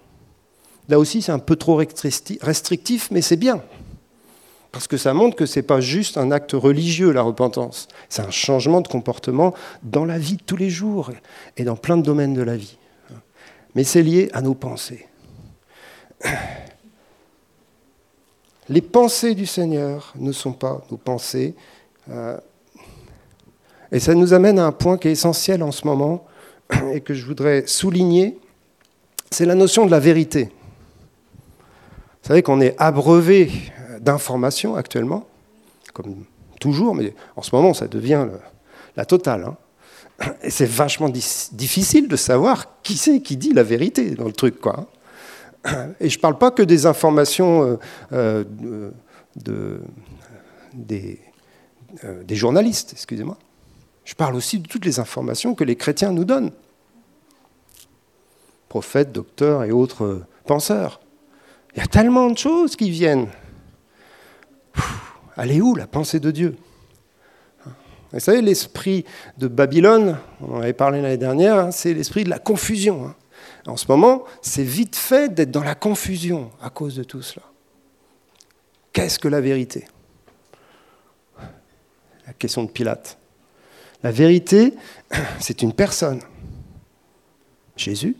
Là 0.88 0.98
aussi, 0.98 1.22
c'est 1.22 1.32
un 1.32 1.40
peu 1.40 1.56
trop 1.56 1.74
restrictif, 1.74 3.10
mais 3.10 3.20
c'est 3.20 3.36
bien. 3.36 3.60
Parce 4.70 4.86
que 4.86 4.96
ça 4.96 5.12
montre 5.12 5.34
que 5.34 5.44
ce 5.44 5.58
n'est 5.58 5.64
pas 5.64 5.80
juste 5.80 6.18
un 6.18 6.30
acte 6.30 6.52
religieux, 6.52 7.10
la 7.10 7.22
repentance. 7.22 7.88
C'est 8.08 8.22
un 8.22 8.30
changement 8.30 8.80
de 8.80 8.86
comportement 8.86 9.54
dans 9.82 10.04
la 10.04 10.18
vie 10.18 10.36
de 10.36 10.42
tous 10.42 10.56
les 10.56 10.70
jours 10.70 11.10
et 11.56 11.64
dans 11.64 11.76
plein 11.76 11.96
de 11.96 12.02
domaines 12.02 12.34
de 12.34 12.42
la 12.42 12.56
vie. 12.56 12.78
Mais 13.74 13.82
c'est 13.82 14.02
lié 14.02 14.30
à 14.32 14.40
nos 14.40 14.54
pensées. 14.54 15.06
Les 18.68 18.82
pensées 18.82 19.34
du 19.34 19.46
Seigneur 19.46 20.12
ne 20.16 20.32
sont 20.32 20.52
pas 20.52 20.82
nos 20.90 20.96
pensées. 20.96 21.54
Euh, 22.10 22.36
et 23.90 24.00
ça 24.00 24.14
nous 24.14 24.34
amène 24.34 24.58
à 24.58 24.66
un 24.66 24.72
point 24.72 24.98
qui 24.98 25.08
est 25.08 25.12
essentiel 25.12 25.62
en 25.62 25.72
ce 25.72 25.86
moment 25.86 26.26
et 26.92 27.00
que 27.00 27.14
je 27.14 27.24
voudrais 27.24 27.66
souligner, 27.66 28.38
c'est 29.30 29.46
la 29.46 29.54
notion 29.54 29.86
de 29.86 29.90
la 29.90 30.00
vérité. 30.00 30.50
Vous 32.22 32.28
savez 32.28 32.42
qu'on 32.42 32.60
est 32.60 32.74
abreuvé 32.78 33.50
d'informations 34.00 34.76
actuellement, 34.76 35.26
comme 35.94 36.24
toujours, 36.60 36.94
mais 36.94 37.14
en 37.36 37.42
ce 37.42 37.54
moment, 37.54 37.72
ça 37.72 37.88
devient 37.88 38.26
la 38.96 39.06
totale. 39.06 39.44
Hein. 39.44 39.56
Et 40.42 40.50
c'est 40.50 40.66
vachement 40.66 41.08
difficile 41.08 42.08
de 42.08 42.16
savoir 42.16 42.82
qui 42.82 42.96
c'est 42.96 43.20
qui 43.20 43.36
dit 43.36 43.52
la 43.52 43.62
vérité 43.62 44.10
dans 44.10 44.24
le 44.24 44.32
truc, 44.32 44.60
quoi. 44.60 44.86
Et 46.00 46.08
je 46.08 46.16
ne 46.16 46.20
parle 46.20 46.38
pas 46.38 46.50
que 46.50 46.62
des 46.62 46.86
informations 46.86 47.78
euh, 48.12 48.44
de, 49.36 49.80
des, 50.74 51.20
des 52.24 52.36
journalistes, 52.36 52.92
excusez-moi. 52.92 53.38
Je 54.04 54.14
parle 54.14 54.36
aussi 54.36 54.58
de 54.58 54.66
toutes 54.66 54.84
les 54.84 55.00
informations 55.00 55.54
que 55.54 55.64
les 55.64 55.76
chrétiens 55.76 56.12
nous 56.12 56.24
donnent. 56.24 56.52
Prophètes, 58.68 59.12
docteurs 59.12 59.64
et 59.64 59.70
autres 59.70 60.22
penseurs. 60.46 61.00
Il 61.74 61.78
y 61.78 61.82
a 61.82 61.86
tellement 61.86 62.30
de 62.30 62.38
choses 62.38 62.74
qui 62.74 62.90
viennent. 62.90 63.28
Allez 65.36 65.60
où 65.60 65.74
la 65.74 65.86
pensée 65.86 66.20
de 66.20 66.30
Dieu? 66.30 66.56
Vous 68.12 68.20
savez, 68.20 68.40
l'esprit 68.40 69.04
de 69.36 69.46
Babylone, 69.46 70.16
on 70.40 70.56
en 70.56 70.60
avait 70.60 70.72
parlé 70.72 71.02
l'année 71.02 71.18
dernière, 71.18 71.58
hein, 71.58 71.70
c'est 71.70 71.92
l'esprit 71.92 72.24
de 72.24 72.30
la 72.30 72.38
confusion. 72.38 73.14
En 73.66 73.76
ce 73.76 73.86
moment, 73.88 74.24
c'est 74.40 74.62
vite 74.62 74.96
fait 74.96 75.32
d'être 75.34 75.50
dans 75.50 75.64
la 75.64 75.74
confusion 75.74 76.50
à 76.60 76.70
cause 76.70 76.96
de 76.96 77.04
tout 77.04 77.22
cela. 77.22 77.44
Qu'est-ce 78.92 79.18
que 79.18 79.28
la 79.28 79.40
vérité? 79.40 79.86
La 82.26 82.32
question 82.32 82.64
de 82.64 82.70
Pilate. 82.70 83.18
La 84.02 84.10
vérité, 84.10 84.74
c'est 85.40 85.62
une 85.62 85.72
personne. 85.72 86.20
Jésus. 87.76 88.16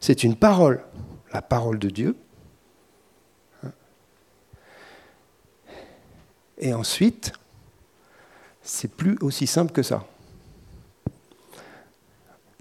C'est 0.00 0.22
une 0.22 0.36
parole, 0.36 0.84
la 1.32 1.42
parole 1.42 1.78
de 1.78 1.88
Dieu. 1.88 2.16
Et 6.58 6.72
ensuite, 6.72 7.32
c'est 8.62 8.90
plus 8.90 9.18
aussi 9.20 9.46
simple 9.46 9.72
que 9.72 9.82
ça. 9.82 10.06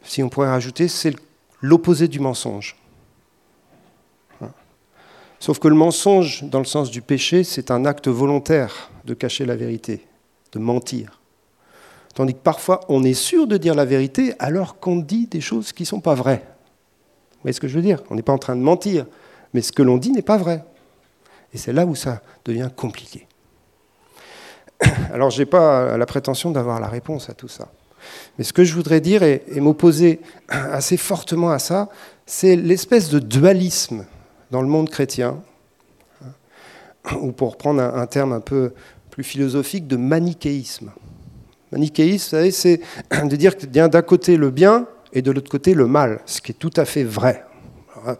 Si 0.04 0.22
on 0.22 0.30
pourrait 0.30 0.50
rajouter, 0.50 0.88
c'est 0.88 1.16
l'opposé 1.62 2.08
du 2.08 2.20
mensonge. 2.20 2.78
Sauf 5.40 5.60
que 5.60 5.68
le 5.68 5.76
mensonge, 5.76 6.44
dans 6.46 6.60
le 6.60 6.66
sens 6.66 6.90
du 6.90 7.02
péché, 7.02 7.44
c'est 7.44 7.70
un 7.70 7.86
acte 7.86 8.08
volontaire 8.08 8.90
de 9.04 9.14
cacher 9.14 9.46
la 9.46 9.56
vérité, 9.56 10.08
de 10.54 10.60
mentir. 10.60 11.22
Tandis 12.16 12.34
que 12.34 12.40
parfois, 12.40 12.80
on 12.88 13.04
est 13.04 13.14
sûr 13.14 13.46
de 13.46 13.58
dire 13.58 13.76
la 13.76 13.86
vérité 13.86 14.34
alors 14.40 14.80
qu'on 14.80 14.96
dit 14.96 15.28
des 15.28 15.42
choses 15.42 15.74
qui 15.74 15.84
ne 15.84 15.88
sont 15.88 16.00
pas 16.00 16.16
vraies. 16.16 16.44
Vous 17.34 17.42
voyez 17.44 17.54
ce 17.54 17.60
que 17.60 17.68
je 17.68 17.76
veux 17.76 17.82
dire? 17.82 18.02
On 18.10 18.16
n'est 18.16 18.24
pas 18.24 18.34
en 18.34 18.38
train 18.38 18.56
de 18.56 18.62
mentir, 18.62 19.06
mais 19.54 19.62
ce 19.62 19.72
que 19.72 19.84
l'on 19.84 19.98
dit 19.98 20.12
n'est 20.12 20.22
pas 20.22 20.38
vrai. 20.38 20.64
Et 21.54 21.58
c'est 21.58 21.74
là 21.74 21.86
où 21.86 21.94
ça 21.94 22.22
devient 22.46 22.70
compliqué. 22.76 23.28
Alors, 25.14 25.30
je 25.30 25.40
n'ai 25.40 25.46
pas 25.46 25.98
la 25.98 26.06
prétention 26.06 26.52
d'avoir 26.52 26.80
la 26.80 26.88
réponse 26.88 27.30
à 27.30 27.34
tout 27.34 27.50
ça. 27.50 27.70
Mais 28.38 28.44
ce 28.44 28.54
que 28.54 28.64
je 28.64 28.74
voudrais 28.74 29.02
dire 29.02 29.24
et, 29.24 29.44
m'opposer 29.58 30.20
assez 30.48 30.98
fortement 30.98 31.52
à 31.52 31.60
ça, 31.60 31.90
c'est 32.26 32.56
l'espèce 32.56 33.10
de 33.10 33.20
dualisme 33.20 34.06
dans 34.52 34.62
le 34.62 34.68
monde 34.68 34.90
chrétien, 34.90 35.42
ou 37.22 37.32
pour 37.32 37.58
prendre 37.58 37.82
un 37.82 38.08
terme 38.08 38.34
un 38.34 38.40
peu 38.40 38.74
plus 39.10 39.24
philosophique, 39.24 39.88
de 39.88 39.96
manichéisme. 39.96 40.92
Manichéisme, 41.72 42.26
vous 42.26 42.30
savez, 42.30 42.52
c'est 42.52 42.82
de 43.12 43.36
dire 43.36 43.56
qu'il 43.56 43.76
y 43.76 43.80
a 43.80 43.88
d'un 43.88 44.02
côté 44.02 44.38
le 44.38 44.50
bien 44.50 44.88
et 45.14 45.22
de 45.22 45.32
l'autre 45.32 45.50
côté 45.50 45.74
le 45.74 45.88
mal, 45.88 46.20
ce 46.26 46.42
qui 46.42 46.52
est 46.52 46.56
tout 46.56 46.74
à 46.76 46.86
fait 46.86 47.04
vrai. 47.04 47.46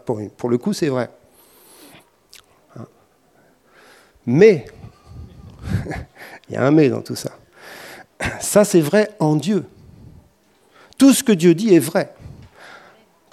Pour 0.04 0.48
le 0.48 0.58
coup, 0.58 0.72
c'est 0.72 0.88
vrai. 0.88 1.10
Mais, 4.24 4.66
il 6.48 6.54
y 6.54 6.56
a 6.56 6.66
un 6.66 6.72
mais 6.72 6.88
dans 6.88 7.02
tout 7.02 7.14
ça. 7.14 7.30
Ça, 8.40 8.64
c'est 8.64 8.80
vrai 8.80 9.10
en 9.20 9.36
Dieu. 9.36 9.64
Tout 10.98 11.12
ce 11.12 11.22
que 11.22 11.32
Dieu 11.32 11.54
dit 11.54 11.74
est 11.74 11.80
vrai. 11.80 12.14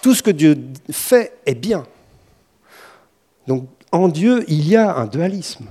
Tout 0.01 0.13
ce 0.13 0.21
que 0.21 0.31
Dieu 0.31 0.57
fait 0.91 1.37
est 1.45 1.55
bien. 1.55 1.85
Donc, 3.47 3.67
en 3.91 4.07
Dieu, 4.09 4.43
il 4.47 4.67
y 4.67 4.75
a 4.75 4.95
un 4.95 5.05
dualisme. 5.05 5.65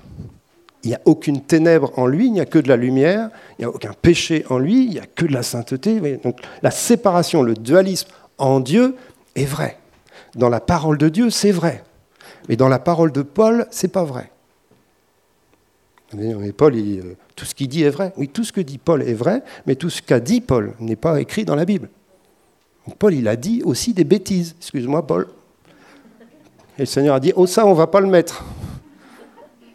Il 0.85 0.89
n'y 0.89 0.95
a 0.95 1.01
aucune 1.05 1.43
ténèbre 1.43 1.93
en 1.97 2.07
lui, 2.07 2.27
il 2.27 2.33
n'y 2.33 2.41
a 2.41 2.47
que 2.47 2.59
de 2.59 2.69
la 2.69 2.77
lumière, 2.77 3.31
il 3.59 3.63
n'y 3.63 3.65
a 3.67 3.69
aucun 3.69 3.93
péché 3.93 4.45
en 4.51 4.59
lui, 4.59 4.85
il 4.85 4.91
n'y 4.91 4.99
a 4.99 5.07
que 5.07 5.25
de 5.27 5.33
la 5.33 5.45
sainteté. 5.45 6.01
Donc 6.25 6.41
la 6.63 6.73
séparation, 6.73 7.43
le 7.43 7.55
dualisme 7.55 8.09
en 8.39 8.59
Dieu 8.59 8.97
est 9.37 9.45
vrai. 9.45 9.79
Dans 10.35 10.49
la 10.49 10.61
parole 10.61 10.99
de 10.99 11.09
Dieu, 11.09 11.31
c'est 11.31 11.53
vrai. 11.53 11.85
Mais 12.49 12.57
dans 12.57 12.69
la 12.69 12.81
parole 12.81 13.13
de 13.13 13.23
Paul, 13.23 13.67
c'est 13.71 13.93
pas 13.93 14.03
vrai. 14.03 14.32
Mais 16.15 16.53
Paul, 16.53 16.75
euh, 16.77 17.15
tout 17.35 17.45
ce 17.45 17.55
qu'il 17.55 17.69
dit 17.69 17.85
est 17.85 17.91
vrai. 17.91 18.13
Oui, 18.17 18.29
tout 18.29 18.45
ce 18.45 18.53
que 18.53 18.61
dit 18.61 18.79
Paul 18.79 19.03
est 19.03 19.15
vrai, 19.15 19.43
mais 19.67 19.77
tout 19.77 19.91
ce 19.91 20.03
qu'a 20.03 20.21
dit 20.21 20.41
Paul 20.41 20.75
n'est 20.79 20.97
pas 20.97 21.21
écrit 21.21 21.45
dans 21.45 21.55
la 21.55 21.65
Bible. 21.65 21.89
Paul, 22.99 23.15
il 23.15 23.29
a 23.29 23.37
dit 23.37 23.63
aussi 23.65 23.95
des 23.95 24.05
bêtises. 24.05 24.55
Excuse-moi, 24.59 25.07
Paul. 25.07 25.29
Et 26.77 26.83
le 26.83 26.87
Seigneur 26.87 27.15
a 27.15 27.21
dit, 27.21 27.33
oh 27.37 27.47
ça, 27.47 27.67
on 27.67 27.75
va 27.75 27.87
pas 27.87 28.01
le 28.01 28.09
mettre. 28.09 28.45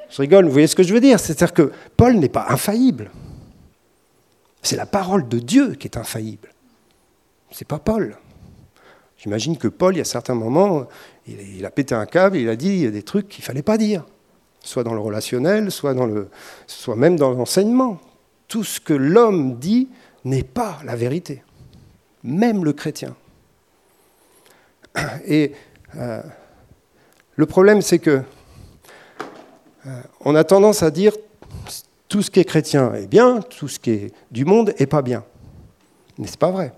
Je 0.10 0.21
rigole, 0.21 0.45
vous 0.45 0.52
voyez 0.52 0.67
ce 0.67 0.76
que 0.76 0.84
je 0.84 0.93
veux 0.93 1.00
dire? 1.00 1.19
C'est-à-dire 1.19 1.54
que 1.54 1.71
Paul 1.95 2.15
n'est 2.15 2.30
pas 2.30 2.47
infaillible. 2.50 3.12
C'est 4.62 4.76
la 4.76 4.86
parole 4.86 5.28
de 5.28 5.39
Dieu 5.39 5.76
qui 5.76 5.88
est 5.88 5.97
infaillible. 5.97 6.50
C'est 7.52 7.67
pas 7.67 7.80
Paul. 7.80 8.17
J'imagine 9.17 9.58
que 9.58 9.67
Paul, 9.67 9.95
il 9.95 10.00
y 10.00 10.02
a 10.02 10.06
certains 10.06 10.36
moments, 10.36 10.88
il 11.28 11.65
a 11.65 11.71
pété 11.71 11.95
un 11.95 12.06
câble, 12.06 12.38
il 12.38 12.50
a 12.50 12.56
dit 12.56 12.89
des 12.91 13.04
trucs 13.04 13.30
qu'il 13.30 13.41
ne 13.41 13.45
fallait 13.45 13.63
pas 13.63 13.78
dire, 13.78 14.06
soit 14.68 14.84
dans 14.84 14.94
le 14.94 15.00
relationnel, 15.00 15.72
soit, 15.72 15.94
dans 15.94 16.06
le, 16.06 16.28
soit 16.68 16.98
même 16.98 17.16
dans 17.16 17.32
l'enseignement. 17.32 18.00
Tout 18.50 18.66
ce 18.66 18.82
que 18.82 18.94
l'homme 18.94 19.58
dit 19.58 19.88
n'est 20.26 20.44
pas 20.44 20.80
la 20.84 20.96
vérité, 20.96 21.42
même 22.24 22.66
le 22.66 22.74
chrétien. 22.74 23.16
Et 25.26 25.54
euh, 25.96 26.22
le 27.38 27.46
problème, 27.46 27.82
c'est 27.82 28.00
que 28.00 28.22
euh, 29.86 30.02
on 30.20 30.36
a 30.36 30.44
tendance 30.44 30.84
à 30.84 30.92
dire 30.92 31.14
tout 32.10 32.22
ce 32.22 32.30
qui 32.30 32.42
est 32.42 32.46
chrétien 32.46 32.94
est 32.94 33.08
bien, 33.08 33.40
tout 33.40 33.70
ce 33.70 33.80
qui 33.80 33.92
est 33.92 34.14
du 34.32 34.44
monde 34.44 34.74
est 34.78 34.86
pas 34.86 35.02
bien. 35.02 35.24
Mais 36.18 36.28
ce 36.28 36.32
n'est 36.32 36.38
pas 36.38 36.52
vrai. 36.52 36.74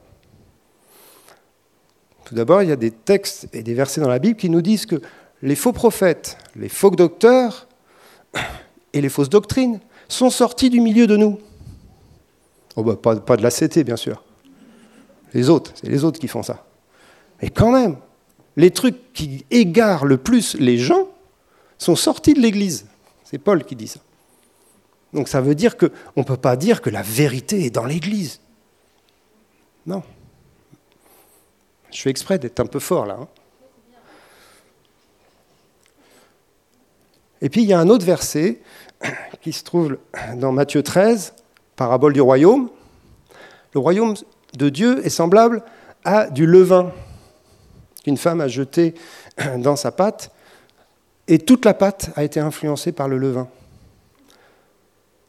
Tout 2.25 2.35
d'abord, 2.35 2.61
il 2.61 2.69
y 2.69 2.71
a 2.71 2.75
des 2.75 2.91
textes 2.91 3.47
et 3.51 3.63
des 3.63 3.73
versets 3.73 4.01
dans 4.01 4.09
la 4.09 4.19
Bible 4.19 4.37
qui 4.37 4.51
nous 4.51 4.61
disent 4.61 4.85
que 4.85 5.01
les 5.41 5.55
faux 5.55 5.73
prophètes, 5.73 6.37
les 6.55 6.69
faux 6.69 6.91
docteurs 6.91 7.68
et 8.93 9.01
les 9.01 9.09
fausses 9.09 9.29
doctrines 9.29 9.79
sont 10.07 10.29
sortis 10.29 10.69
du 10.69 10.79
milieu 10.79 11.07
de 11.07 11.17
nous. 11.17 11.39
Oh 12.75 12.83
bah, 12.83 12.95
pas, 12.95 13.37
de 13.37 13.43
la 13.43 13.51
CT, 13.51 13.83
bien 13.83 13.95
sûr. 13.95 14.23
Les 15.33 15.49
autres, 15.49 15.71
c'est 15.75 15.89
les 15.89 16.03
autres 16.03 16.19
qui 16.19 16.27
font 16.27 16.43
ça. 16.43 16.65
Mais 17.41 17.49
quand 17.49 17.71
même, 17.71 17.97
les 18.55 18.71
trucs 18.71 19.13
qui 19.13 19.45
égarent 19.51 20.05
le 20.05 20.17
plus 20.17 20.55
les 20.55 20.77
gens 20.77 21.07
sont 21.77 21.95
sortis 21.95 22.33
de 22.33 22.39
l'Église. 22.39 22.87
C'est 23.23 23.37
Paul 23.37 23.63
qui 23.63 23.75
dit 23.75 23.87
ça. 23.87 23.99
Donc 25.13 25.27
ça 25.27 25.41
veut 25.41 25.55
dire 25.55 25.77
qu'on 25.77 25.89
ne 26.17 26.23
peut 26.23 26.37
pas 26.37 26.55
dire 26.55 26.81
que 26.81 26.89
la 26.89 27.01
vérité 27.01 27.65
est 27.65 27.69
dans 27.69 27.85
l'Église. 27.85 28.39
Non. 29.85 30.03
Je 31.91 32.01
fais 32.01 32.09
exprès 32.09 32.37
d'être 32.37 32.59
un 32.59 32.65
peu 32.65 32.79
fort 32.79 33.05
là. 33.05 33.17
Hein. 33.21 33.27
Et 37.41 37.49
puis 37.49 37.61
il 37.61 37.67
y 37.67 37.73
a 37.73 37.79
un 37.79 37.89
autre 37.89 38.05
verset 38.05 38.61
qui 39.41 39.53
se 39.53 39.63
trouve 39.63 39.97
dans 40.35 40.51
Matthieu 40.51 40.83
13, 40.83 41.33
parabole 41.75 42.13
du 42.13 42.21
royaume. 42.21 42.69
Le 43.73 43.79
royaume 43.79 44.15
de 44.57 44.69
Dieu 44.69 45.05
est 45.05 45.09
semblable 45.09 45.63
à 46.03 46.29
du 46.29 46.45
levain 46.45 46.91
qu'une 48.03 48.17
femme 48.17 48.41
a 48.41 48.47
jeté 48.47 48.95
dans 49.57 49.75
sa 49.75 49.91
pâte 49.91 50.31
et 51.27 51.37
toute 51.37 51.65
la 51.65 51.73
pâte 51.73 52.09
a 52.15 52.23
été 52.23 52.39
influencée 52.39 52.91
par 52.91 53.07
le 53.07 53.17
levain. 53.17 53.47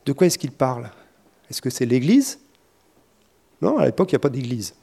De 0.06 0.12
quoi 0.12 0.26
est-ce 0.26 0.38
qu'il 0.38 0.52
parle? 0.52 0.90
Est-ce 1.50 1.60
que 1.60 1.68
c'est 1.68 1.84
l'Église? 1.84 2.38
Non, 3.60 3.78
à 3.78 3.84
l'époque, 3.84 4.10
il 4.10 4.14
n'y 4.14 4.16
a 4.16 4.20
pas 4.20 4.30
d'Église. 4.30 4.74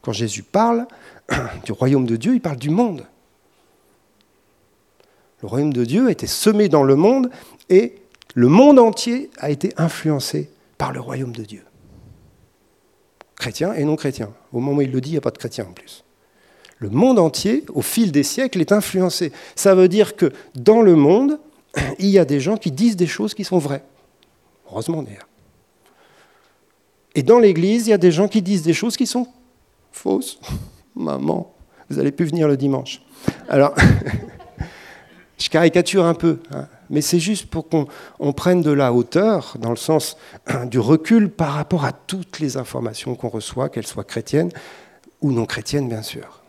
Quand 0.00 0.12
Jésus 0.12 0.44
parle 0.44 0.86
du 1.64 1.72
royaume 1.72 2.06
de 2.06 2.16
Dieu, 2.16 2.34
il 2.34 2.40
parle 2.40 2.56
du 2.56 2.70
monde. 2.70 3.04
Le 5.42 5.48
royaume 5.48 5.72
de 5.72 5.84
Dieu 5.84 6.08
a 6.08 6.10
été 6.10 6.26
semé 6.26 6.68
dans 6.68 6.82
le 6.82 6.96
monde 6.96 7.30
et 7.68 7.96
le 8.34 8.48
monde 8.48 8.78
entier 8.78 9.30
a 9.38 9.50
été 9.50 9.72
influencé 9.76 10.50
par 10.76 10.92
le 10.92 11.00
royaume 11.00 11.32
de 11.32 11.44
Dieu. 11.44 11.64
Chrétien 13.36 13.72
et 13.74 13.84
non 13.84 13.96
chrétien. 13.96 14.32
Au 14.52 14.60
moment 14.60 14.78
où 14.78 14.82
il 14.82 14.90
le 14.90 15.00
dit, 15.00 15.10
il 15.10 15.12
n'y 15.12 15.18
a 15.18 15.22
pas 15.22 15.30
de 15.30 15.38
chrétien 15.38 15.66
en 15.68 15.72
plus 15.72 16.04
le 16.78 16.90
monde 16.90 17.18
entier, 17.18 17.64
au 17.74 17.82
fil 17.82 18.12
des 18.12 18.22
siècles, 18.22 18.60
est 18.60 18.72
influencé. 18.72 19.32
Ça 19.56 19.74
veut 19.74 19.88
dire 19.88 20.16
que 20.16 20.32
dans 20.54 20.80
le 20.80 20.94
monde, 20.94 21.38
il 21.98 22.08
y 22.08 22.18
a 22.18 22.24
des 22.24 22.40
gens 22.40 22.56
qui 22.56 22.70
disent 22.70 22.96
des 22.96 23.06
choses 23.06 23.34
qui 23.34 23.44
sont 23.44 23.58
vraies. 23.58 23.84
Heureusement 24.70 25.02
d'ailleurs. 25.02 25.28
Et 27.14 27.22
dans 27.22 27.38
l'Église, 27.38 27.86
il 27.86 27.90
y 27.90 27.94
a 27.94 27.98
des 27.98 28.12
gens 28.12 28.28
qui 28.28 28.42
disent 28.42 28.62
des 28.62 28.74
choses 28.74 28.96
qui 28.96 29.06
sont 29.06 29.26
fausses. 29.92 30.38
Maman, 30.94 31.52
vous 31.90 31.96
n'allez 31.96 32.12
plus 32.12 32.26
venir 32.26 32.48
le 32.48 32.56
dimanche. 32.56 33.02
Alors, 33.48 33.74
Je 35.38 35.48
caricature 35.48 36.04
un 36.04 36.14
peu, 36.14 36.40
hein, 36.52 36.66
mais 36.90 37.00
c'est 37.00 37.20
juste 37.20 37.46
pour 37.46 37.68
qu'on 37.68 38.32
prenne 38.32 38.62
de 38.62 38.72
la 38.72 38.92
hauteur, 38.92 39.56
dans 39.58 39.70
le 39.70 39.76
sens 39.76 40.16
du 40.66 40.78
recul 40.78 41.30
par 41.30 41.52
rapport 41.52 41.84
à 41.84 41.92
toutes 41.92 42.40
les 42.40 42.56
informations 42.56 43.14
qu'on 43.14 43.28
reçoit, 43.28 43.68
qu'elles 43.68 43.86
soient 43.86 44.04
chrétiennes 44.04 44.50
ou 45.20 45.32
non 45.32 45.46
chrétiennes, 45.46 45.88
bien 45.88 46.02
sûr. 46.02 46.42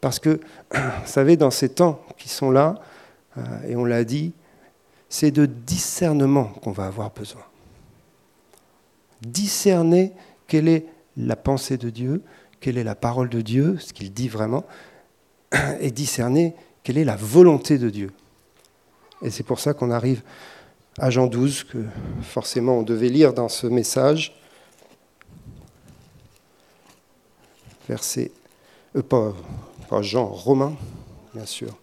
Parce 0.00 0.18
que, 0.18 0.40
vous 0.72 0.80
savez, 1.06 1.36
dans 1.36 1.50
ces 1.50 1.68
temps 1.68 2.00
qui 2.18 2.28
sont 2.28 2.50
là, 2.50 2.76
euh, 3.36 3.42
et 3.68 3.76
on 3.76 3.84
l'a 3.84 4.04
dit, 4.04 4.32
c'est 5.08 5.30
de 5.30 5.46
discernement 5.46 6.44
qu'on 6.44 6.72
va 6.72 6.86
avoir 6.86 7.10
besoin. 7.10 7.42
Discerner 9.22 10.12
quelle 10.46 10.68
est 10.68 10.86
la 11.16 11.36
pensée 11.36 11.76
de 11.76 11.90
Dieu, 11.90 12.22
quelle 12.60 12.78
est 12.78 12.84
la 12.84 12.94
parole 12.94 13.28
de 13.28 13.40
Dieu, 13.40 13.78
ce 13.78 13.92
qu'il 13.92 14.12
dit 14.12 14.28
vraiment, 14.28 14.64
et 15.80 15.90
discerner 15.90 16.54
quelle 16.82 16.98
est 16.98 17.04
la 17.04 17.16
volonté 17.16 17.78
de 17.78 17.90
Dieu. 17.90 18.12
Et 19.22 19.30
c'est 19.30 19.42
pour 19.42 19.60
ça 19.60 19.74
qu'on 19.74 19.90
arrive 19.90 20.22
à 20.98 21.10
Jean 21.10 21.26
12, 21.26 21.64
que 21.64 21.78
forcément 22.22 22.78
on 22.78 22.82
devait 22.82 23.08
lire 23.08 23.32
dans 23.32 23.48
ce 23.48 23.66
message. 23.66 24.38
Verset, 27.88 28.30
euh, 28.94 29.32
Jean, 30.00 30.26
Romain, 30.26 30.76
bien 31.34 31.46
sûr. 31.46 31.76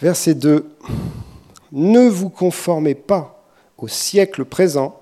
Verset 0.00 0.34
2. 0.34 0.70
Ne 1.72 2.08
vous 2.08 2.30
conformez 2.30 2.94
pas 2.94 3.44
au 3.76 3.88
siècle 3.88 4.44
présent, 4.44 5.00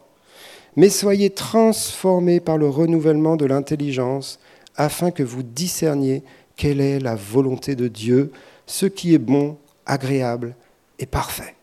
mais 0.76 0.90
soyez 0.90 1.30
transformés 1.30 2.40
par 2.40 2.58
le 2.58 2.68
renouvellement 2.68 3.36
de 3.36 3.46
l'intelligence, 3.46 4.38
afin 4.76 5.10
que 5.10 5.22
vous 5.22 5.42
discerniez 5.42 6.22
quelle 6.56 6.80
est 6.80 6.98
la 6.98 7.14
volonté 7.14 7.74
de 7.74 7.88
Dieu, 7.88 8.32
ce 8.66 8.86
qui 8.86 9.14
est 9.14 9.18
bon, 9.18 9.56
agréable 9.86 10.54
et 10.98 11.06
parfait. 11.06 11.54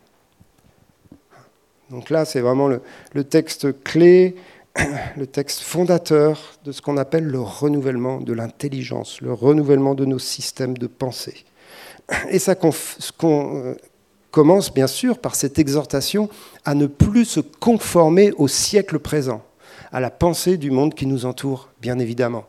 Donc 1.89 2.09
là, 2.09 2.25
c'est 2.25 2.41
vraiment 2.41 2.67
le, 2.67 3.23
texte 3.23 3.83
clé, 3.83 4.35
le 5.17 5.27
texte 5.27 5.61
fondateur 5.61 6.57
de 6.63 6.71
ce 6.71 6.81
qu'on 6.81 6.97
appelle 6.97 7.25
le 7.25 7.39
renouvellement 7.39 8.19
de 8.19 8.33
l'intelligence, 8.33 9.21
le 9.21 9.33
renouvellement 9.33 9.93
de 9.93 10.05
nos 10.05 10.19
systèmes 10.19 10.77
de 10.77 10.87
pensée. 10.87 11.45
Et 12.29 12.39
ça 12.39 12.55
euh, 13.23 13.75
commence 14.34 14.74
bien 14.74 14.88
sûr 14.88 15.19
par 15.19 15.36
cette 15.36 15.60
exhortation 15.60 16.28
à 16.65 16.74
ne 16.74 16.88
plus 16.88 17.24
se 17.24 17.39
conformer 17.39 18.32
au 18.32 18.48
siècle 18.48 18.98
présent, 18.98 19.43
à 19.91 20.00
la 20.00 20.10
pensée 20.10 20.58
du 20.58 20.72
monde 20.72 20.96
qui 20.96 21.06
nous 21.06 21.28
entoure, 21.28 21.69
bien 21.80 22.00
évidemment. 22.00 22.46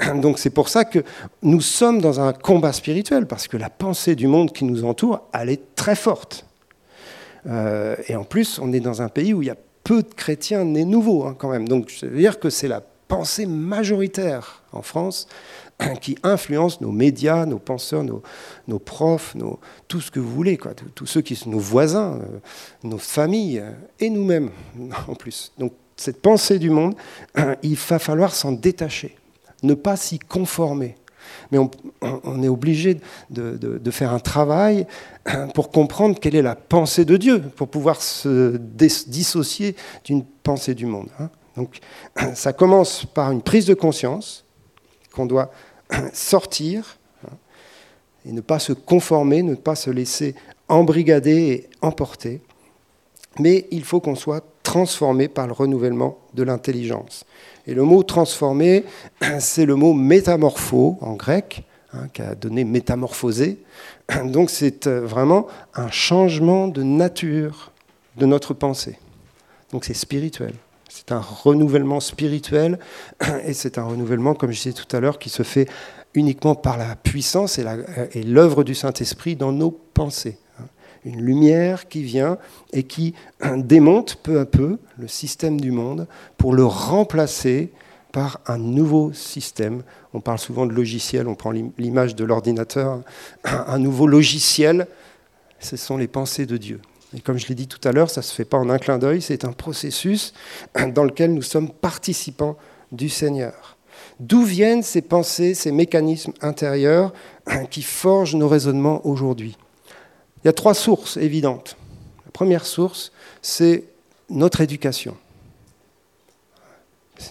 Donc 0.16 0.40
c'est 0.40 0.50
pour 0.50 0.68
ça 0.68 0.84
que 0.84 0.98
nous 1.42 1.60
sommes 1.60 2.00
dans 2.00 2.18
un 2.18 2.32
combat 2.32 2.72
spirituel, 2.72 3.26
parce 3.26 3.46
que 3.46 3.56
la 3.56 3.70
pensée 3.70 4.16
du 4.16 4.26
monde 4.26 4.52
qui 4.52 4.64
nous 4.64 4.84
entoure, 4.84 5.28
elle 5.32 5.48
est 5.48 5.76
très 5.76 5.94
forte. 5.94 6.44
Euh, 7.46 7.94
et 8.08 8.16
en 8.16 8.24
plus, 8.24 8.58
on 8.58 8.72
est 8.72 8.80
dans 8.80 9.00
un 9.00 9.08
pays 9.08 9.32
où 9.32 9.40
il 9.40 9.46
y 9.46 9.50
a 9.50 9.56
peu 9.84 10.02
de 10.02 10.12
chrétiens 10.12 10.64
nés 10.64 10.84
nouveaux, 10.84 11.24
hein, 11.24 11.36
quand 11.38 11.50
même. 11.50 11.68
Donc 11.68 11.88
je 11.88 12.06
veux 12.06 12.18
dire 12.18 12.40
que 12.40 12.50
c'est 12.50 12.68
la 12.68 12.82
pensée 13.06 13.46
majoritaire 13.46 14.64
en 14.72 14.82
France 14.82 15.28
qui 16.00 16.16
influence 16.22 16.80
nos 16.80 16.90
médias, 16.90 17.46
nos 17.46 17.58
penseurs, 17.58 18.04
nos, 18.04 18.78
profs, 18.78 19.36
tout 19.86 20.00
ce 20.00 20.10
que 20.10 20.20
vous 20.20 20.30
voulez, 20.30 20.58
tous 20.94 21.06
ceux 21.06 21.20
qui 21.20 21.36
sont 21.36 21.50
nos 21.50 21.58
voisins, 21.58 22.18
euh, 22.20 22.38
nos 22.82 22.98
familles 22.98 23.60
euh, 23.60 23.72
et 24.00 24.10
nous-mêmes 24.10 24.50
en 25.08 25.14
plus. 25.14 25.52
Donc 25.58 25.72
cette 25.96 26.20
pensée 26.20 26.58
du 26.58 26.70
monde, 26.70 26.94
il 27.62 27.76
va 27.76 27.98
falloir 27.98 28.34
s'en 28.34 28.52
détacher, 28.52 29.16
ne 29.62 29.74
pas 29.74 29.96
s'y 29.96 30.18
conformer. 30.18 30.96
Mais 31.52 31.58
on, 31.58 32.42
est 32.42 32.48
obligé 32.48 33.00
de, 33.30 33.90
faire 33.90 34.12
un 34.12 34.18
travail 34.18 34.86
pour 35.54 35.70
comprendre 35.70 36.18
quelle 36.18 36.34
est 36.34 36.42
la 36.42 36.54
pensée 36.54 37.04
de 37.04 37.16
Dieu, 37.16 37.40
pour 37.40 37.68
pouvoir 37.68 38.00
se 38.00 38.56
dissocier 38.56 39.76
d'une 40.04 40.24
pensée 40.24 40.74
du 40.74 40.86
monde. 40.86 41.08
Hein. 41.18 41.28
Donc 41.56 41.80
ça 42.34 42.52
commence 42.52 43.04
par 43.04 43.30
une 43.30 43.42
prise 43.42 43.66
de 43.66 43.74
conscience 43.74 44.44
qu'on 45.12 45.26
doit 45.26 45.50
sortir 46.12 46.98
et 48.26 48.32
ne 48.32 48.40
pas 48.40 48.58
se 48.58 48.72
conformer, 48.72 49.42
ne 49.42 49.54
pas 49.54 49.74
se 49.74 49.90
laisser 49.90 50.34
embrigader 50.68 51.48
et 51.50 51.70
emporter. 51.80 52.40
Mais 53.38 53.66
il 53.70 53.84
faut 53.84 54.00
qu'on 54.00 54.16
soit 54.16 54.44
transformé 54.62 55.28
par 55.28 55.46
le 55.46 55.52
renouvellement 55.52 56.18
de 56.34 56.42
l'intelligence. 56.42 57.24
Et 57.66 57.74
le 57.74 57.84
mot 57.84 58.02
transformé, 58.02 58.84
c'est 59.38 59.66
le 59.66 59.76
mot 59.76 59.94
métamorpho 59.94 60.98
en 61.00 61.14
grec, 61.14 61.64
hein, 61.94 62.08
qui 62.12 62.22
a 62.22 62.34
donné 62.34 62.64
métamorphosé. 62.64 63.58
Donc 64.24 64.50
c'est 64.50 64.86
euh, 64.86 65.06
vraiment 65.06 65.46
un 65.74 65.90
changement 65.90 66.68
de 66.68 66.82
nature 66.82 67.72
de 68.16 68.26
notre 68.26 68.52
pensée. 68.52 68.98
Donc 69.72 69.84
c'est 69.84 69.94
spirituel. 69.94 70.54
C'est 70.88 71.12
un 71.12 71.20
renouvellement 71.20 72.00
spirituel 72.00 72.78
et 73.44 73.52
c'est 73.52 73.78
un 73.78 73.84
renouvellement, 73.84 74.34
comme 74.34 74.50
je 74.50 74.56
disais 74.56 74.72
tout 74.72 74.96
à 74.96 75.00
l'heure, 75.00 75.18
qui 75.18 75.28
se 75.28 75.42
fait 75.42 75.68
uniquement 76.14 76.54
par 76.54 76.78
la 76.78 76.96
puissance 76.96 77.58
et 77.58 78.22
l'œuvre 78.22 78.64
du 78.64 78.74
Saint-Esprit 78.74 79.36
dans 79.36 79.52
nos 79.52 79.70
pensées. 79.70 80.38
Une 81.04 81.20
lumière 81.20 81.88
qui 81.88 82.02
vient 82.02 82.38
et 82.72 82.82
qui 82.82 83.14
démonte 83.56 84.16
peu 84.16 84.40
à 84.40 84.46
peu 84.46 84.78
le 84.98 85.08
système 85.08 85.60
du 85.60 85.70
monde 85.70 86.06
pour 86.36 86.54
le 86.54 86.64
remplacer 86.64 87.72
par 88.12 88.40
un 88.46 88.58
nouveau 88.58 89.12
système. 89.12 89.82
On 90.14 90.20
parle 90.20 90.38
souvent 90.38 90.66
de 90.66 90.72
logiciel, 90.72 91.28
on 91.28 91.34
prend 91.34 91.50
l'image 91.50 92.14
de 92.14 92.24
l'ordinateur. 92.24 93.02
Un 93.44 93.78
nouveau 93.78 94.06
logiciel, 94.06 94.86
ce 95.60 95.76
sont 95.76 95.98
les 95.98 96.08
pensées 96.08 96.46
de 96.46 96.56
Dieu. 96.56 96.80
Et 97.16 97.20
comme 97.20 97.38
je 97.38 97.46
l'ai 97.48 97.54
dit 97.54 97.68
tout 97.68 97.80
à 97.88 97.92
l'heure, 97.92 98.10
ça 98.10 98.20
ne 98.20 98.24
se 98.24 98.34
fait 98.34 98.44
pas 98.44 98.58
en 98.58 98.68
un 98.68 98.78
clin 98.78 98.98
d'œil, 98.98 99.22
c'est 99.22 99.44
un 99.44 99.52
processus 99.52 100.34
dans 100.94 101.04
lequel 101.04 101.32
nous 101.32 101.42
sommes 101.42 101.70
participants 101.70 102.56
du 102.92 103.08
Seigneur. 103.08 103.76
D'où 104.20 104.42
viennent 104.42 104.82
ces 104.82 105.02
pensées, 105.02 105.54
ces 105.54 105.72
mécanismes 105.72 106.32
intérieurs 106.42 107.12
qui 107.70 107.82
forgent 107.82 108.36
nos 108.36 108.48
raisonnements 108.48 109.06
aujourd'hui? 109.06 109.56
Il 110.42 110.46
y 110.46 110.48
a 110.48 110.52
trois 110.52 110.74
sources 110.74 111.16
évidentes. 111.16 111.76
La 112.26 112.30
première 112.32 112.66
source, 112.66 113.12
c'est 113.42 113.84
notre 114.28 114.60
éducation. 114.60 115.16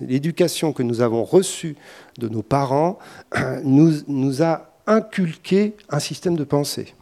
L'éducation 0.02 0.74
que 0.74 0.84
nous 0.84 1.02
avons 1.02 1.24
reçue 1.24 1.78
de 2.18 2.28
nos 2.28 2.42
parents 2.42 3.00
nous, 3.64 4.02
nous 4.08 4.42
a 4.42 4.72
inculqué 4.88 5.76
un 5.90 6.00
système 6.00 6.36
de 6.36 6.44
pensée. 6.44 6.94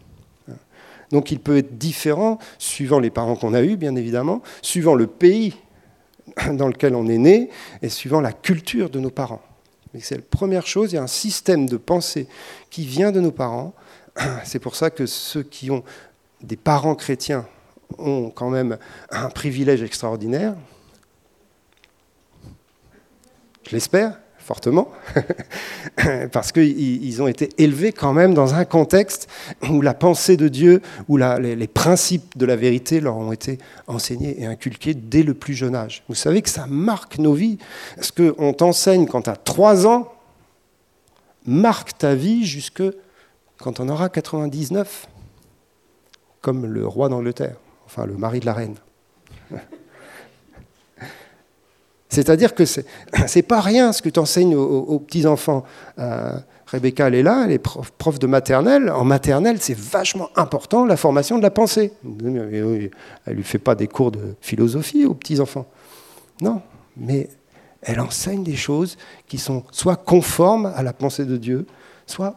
Donc 1.12 1.32
il 1.32 1.40
peut 1.40 1.58
être 1.58 1.78
différent 1.78 2.40
suivant 2.58 3.00
les 3.00 3.10
parents 3.10 3.36
qu'on 3.36 3.54
a 3.54 3.62
eus, 3.62 3.78
bien 3.78 3.96
évidemment, 3.96 4.42
suivant 4.62 4.96
le 4.96 5.08
pays 5.08 5.56
dans 6.54 6.68
lequel 6.68 6.96
on 6.96 7.08
est 7.08 7.18
né 7.18 7.50
et 7.82 7.90
suivant 7.90 8.22
la 8.22 8.34
culture 8.34 8.90
de 8.90 9.00
nos 9.00 9.12
parents. 9.12 9.42
Mais 9.94 10.02
c'est 10.02 10.16
la 10.16 10.22
première 10.22 10.68
chose, 10.68 10.92
il 10.92 10.96
y 10.96 10.98
a 10.98 11.04
un 11.04 11.08
système 11.08 11.68
de 11.68 11.78
pensée 11.78 12.28
qui 12.70 12.86
vient 12.86 13.12
de 13.12 13.22
nos 13.22 13.32
parents. 13.32 13.74
C'est 14.44 14.60
pour 14.60 14.76
ça 14.76 14.90
que 14.90 15.06
ceux 15.06 15.44
qui 15.44 15.72
ont 15.72 15.84
des 16.42 16.58
parents 16.58 16.96
chrétiens 16.96 17.48
ont 17.98 18.30
quand 18.30 18.50
même 18.50 18.78
un 19.10 19.30
privilège 19.30 19.82
extraordinaire. 19.84 20.56
Je 23.64 23.72
l'espère 23.72 24.20
fortement, 24.46 24.90
parce 26.32 26.52
qu'ils 26.52 27.22
ont 27.24 27.28
été 27.28 27.50
élevés 27.58 27.92
quand 27.92 28.14
même 28.14 28.36
dans 28.36 28.54
un 28.54 28.64
contexte 28.64 29.28
où 29.72 29.82
la 29.82 29.96
pensée 29.96 30.38
de 30.38 30.48
Dieu, 30.48 30.84
où 31.08 31.18
les, 31.18 31.68
principes 31.68 32.38
de 32.38 32.46
la 32.46 32.56
vérité 32.56 33.00
leur 33.00 33.18
ont 33.18 33.32
été 33.32 33.58
enseignés 33.88 34.40
et 34.40 34.46
inculqués 34.46 34.94
dès 34.94 35.24
le 35.24 35.34
plus 35.34 35.56
jeune 35.56 35.74
âge. 35.74 36.04
Vous 36.08 36.14
savez 36.14 36.44
que 36.44 36.50
ça 36.52 36.68
marque 36.68 37.18
nos 37.18 37.34
vies. 37.34 37.58
Ce 38.00 38.12
qu'on 38.12 38.54
t'enseigne 38.54 39.08
quand 39.08 39.24
tu 39.24 39.32
as 39.32 39.36
3 39.36 39.88
ans 39.88 40.14
marque 41.48 41.98
ta 41.98 42.14
vie 42.14 42.46
jusque 42.46 42.84
quand 43.58 43.80
on 43.80 43.90
aura 43.90 44.10
99, 44.10 45.08
comme 46.42 46.68
le 46.68 46.86
roi 46.86 47.10
d'Angleterre, 47.10 47.56
enfin 47.88 48.06
le 48.06 48.14
mari 48.16 48.42
de 48.42 48.46
la 48.46 48.54
reine. 48.54 48.76
C'est-à-dire 52.10 52.54
que 52.56 52.66
ce 52.66 52.82
n'est 53.36 53.44
pas 53.48 53.62
rien 53.62 53.92
ce 53.92 54.02
que 54.02 54.10
tu 54.10 54.20
enseignes 54.20 54.56
aux, 54.56 55.00
petits-enfants. 55.00 55.64
Euh, 56.00 56.38
Rebecca, 56.68 57.08
elle 57.08 57.16
est 57.16 57.24
là, 57.24 57.44
elle 57.46 57.52
est 57.52 57.60
prof, 57.60 58.20
de 58.20 58.28
maternelle. 58.28 58.90
En 58.90 59.04
maternelle, 59.04 59.58
c'est 59.60 59.78
vachement 59.78 60.30
important 60.36 60.86
la 60.86 60.98
formation 60.98 61.38
de 61.38 61.44
la 61.44 61.52
pensée. 61.52 61.94
Elle 62.04 62.34
ne 62.34 63.34
lui 63.34 63.44
fait 63.44 63.60
pas 63.60 63.76
des 63.76 63.88
cours 63.88 64.12
de 64.12 64.36
philosophie 64.42 65.06
aux 65.06 65.14
petits-enfants. 65.14 65.68
Non, 66.42 66.62
mais 66.98 67.30
elle 67.82 68.00
enseigne 68.00 68.44
des 68.44 68.56
choses 68.56 68.98
qui 69.28 69.38
sont 69.38 69.64
soit 69.72 69.96
conformes 69.96 70.72
à 70.76 70.84
la 70.84 70.94
pensée 70.94 71.26
de 71.26 71.38
Dieu, 71.38 71.66
soit 72.08 72.36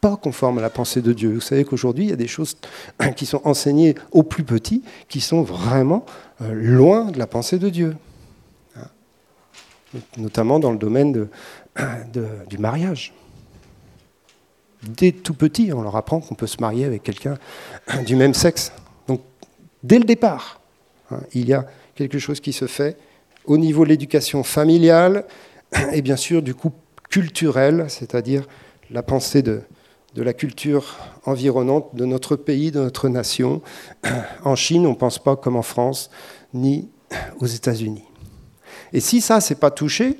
pas 0.00 0.16
conforme 0.16 0.58
à 0.58 0.62
la 0.62 0.70
pensée 0.70 1.02
de 1.02 1.12
Dieu. 1.12 1.34
Vous 1.34 1.40
savez 1.40 1.64
qu'aujourd'hui, 1.64 2.04
il 2.04 2.10
y 2.10 2.14
a 2.14 2.16
des 2.16 2.26
choses 2.26 2.56
qui 3.16 3.26
sont 3.26 3.42
enseignées 3.44 3.94
aux 4.12 4.22
plus 4.22 4.44
petits 4.44 4.82
qui 5.08 5.20
sont 5.20 5.42
vraiment 5.42 6.06
euh, 6.40 6.52
loin 6.54 7.10
de 7.10 7.18
la 7.18 7.26
pensée 7.26 7.58
de 7.58 7.68
Dieu. 7.68 7.94
Notamment 10.16 10.60
dans 10.60 10.72
le 10.72 10.78
domaine 10.78 11.28
du 12.48 12.58
mariage. 12.58 13.12
Dès 14.82 15.12
tout 15.12 15.34
petit, 15.34 15.72
on 15.72 15.82
leur 15.82 15.96
apprend 15.96 16.20
qu'on 16.20 16.34
peut 16.34 16.46
se 16.46 16.60
marier 16.60 16.84
avec 16.84 17.02
quelqu'un 17.02 17.36
du 18.06 18.16
même 18.16 18.34
sexe. 18.34 18.72
Donc, 19.08 19.20
dès 19.82 19.98
le 19.98 20.04
départ, 20.04 20.60
hein, 21.10 21.20
il 21.34 21.48
y 21.48 21.52
a 21.52 21.66
quelque 21.94 22.18
chose 22.18 22.40
qui 22.40 22.52
se 22.52 22.66
fait 22.66 22.96
au 23.44 23.58
niveau 23.58 23.84
de 23.84 23.90
l'éducation 23.90 24.42
familiale 24.42 25.26
et 25.92 26.02
bien 26.02 26.16
sûr 26.16 26.42
du 26.42 26.54
coup 26.54 26.72
culturel, 27.10 27.86
c'est-à-dire 27.88 28.46
la 28.90 29.02
pensée 29.02 29.42
de, 29.42 29.60
de 30.14 30.22
la 30.22 30.32
culture 30.32 30.96
environnante 31.24 31.94
de 31.94 32.04
notre 32.04 32.36
pays, 32.36 32.70
de 32.70 32.80
notre 32.80 33.08
nation. 33.08 33.62
En 34.44 34.56
Chine, 34.56 34.86
on 34.86 34.90
ne 34.90 34.94
pense 34.96 35.18
pas 35.18 35.36
comme 35.36 35.56
en 35.56 35.62
France, 35.62 36.10
ni 36.54 36.88
aux 37.38 37.46
États-Unis. 37.46 38.04
Et 38.92 39.00
si 39.00 39.20
ça, 39.20 39.40
c'est 39.40 39.58
pas 39.58 39.70
touché, 39.70 40.18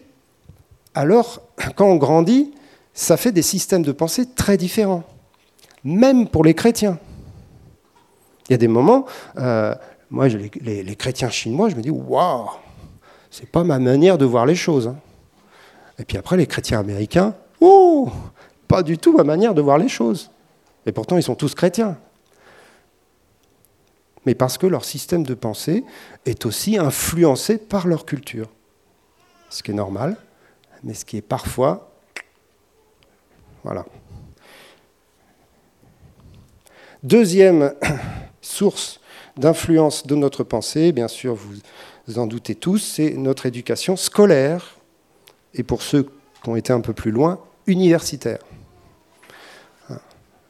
alors 0.95 1.43
quand 1.77 1.87
on 1.87 1.97
grandit, 1.97 2.53
ça 2.95 3.16
fait 3.16 3.33
des 3.33 3.43
systèmes 3.43 3.83
de 3.83 3.93
pensée 3.93 4.27
très 4.35 4.57
différents, 4.57 5.05
même 5.85 6.29
pour 6.29 6.45
les 6.45 6.55
chrétiens. 6.55 6.99
Il 8.49 8.53
y 8.53 8.55
a 8.55 8.59
des 8.59 8.68
moments, 8.68 9.07
euh, 9.39 9.75
moi, 10.11 10.27
les, 10.29 10.97
chrétiens 10.97 11.31
chinois, 11.31 11.68
je 11.68 11.77
me 11.77 11.83
dis, 11.83 11.91
waouh, 11.91 12.51
c'est 13.31 13.49
pas 13.49 13.62
ma 13.62 13.79
manière 13.79 14.18
de 14.18 14.25
voir 14.25 14.45
les 14.45 14.57
choses. 14.57 14.89
Hein. 14.89 14.97
Et 16.01 16.05
puis 16.05 16.18
après, 16.18 16.37
les 16.37 16.47
chrétiens 16.47 16.81
américains, 16.81 17.35
oh, 17.61 18.11
pas 18.66 18.83
du 18.83 18.99
tout 18.99 19.16
ma 19.16 19.23
manière 19.23 19.55
de 19.55 19.62
voir 19.62 19.79
les 19.79 19.89
choses. 19.89 20.31
Et 20.85 20.93
pourtant, 20.93 21.16
ils 21.16 21.23
sont 21.23 21.37
tous 21.37 21.55
chrétiens. 21.55 21.97
Mais 24.27 24.35
parce 24.35 24.59
que 24.59 24.66
leur 24.66 24.85
système 24.85 25.23
de 25.23 25.35
pensée 25.35 25.85
est 26.27 26.45
aussi 26.45 26.77
influencé 26.77 27.57
par 27.57 27.87
leur 27.87 28.05
culture. 28.05 28.49
Ce 29.51 29.62
qui 29.62 29.72
est 29.72 29.74
normal, 29.74 30.16
mais 30.82 30.94
ce 30.94 31.05
qui 31.05 31.16
est 31.16 31.22
parfois... 31.22 31.86
Voilà. 33.62 33.84
Deuxième 37.03 37.74
source 38.40 39.01
d'influence 39.36 40.07
de 40.07 40.14
notre 40.14 40.44
pensée, 40.44 40.92
bien 40.92 41.09
sûr, 41.09 41.34
vous 41.34 42.18
en 42.18 42.26
doutez 42.26 42.55
tous, 42.55 42.78
c'est 42.78 43.11
notre 43.11 43.44
éducation 43.44 43.96
scolaire, 43.96 44.76
et 45.55 45.62
pour 45.62 45.82
ceux 45.82 46.05
qui 46.42 46.48
ont 46.48 46.57
été 46.57 46.72
un 46.72 46.80
peu 46.80 46.94
plus 46.94 47.11
loin, 47.11 47.38
universitaire. 47.66 48.38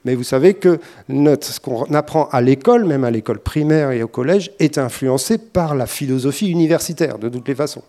Mais 0.04 0.14
vous 0.14 0.24
savez 0.24 0.54
que 0.54 0.80
ce 1.08 1.60
qu'on 1.60 1.92
apprend 1.92 2.28
à 2.30 2.40
l'école, 2.40 2.86
même 2.86 3.04
à 3.04 3.10
l'école 3.10 3.38
primaire 3.38 3.90
et 3.90 4.02
au 4.02 4.08
collège, 4.08 4.50
est 4.58 4.78
influencé 4.78 5.36
par 5.36 5.74
la 5.74 5.86
philosophie 5.86 6.50
universitaire, 6.50 7.18
de 7.18 7.28
toutes 7.28 7.48
les 7.48 7.54
façons. 7.54 7.82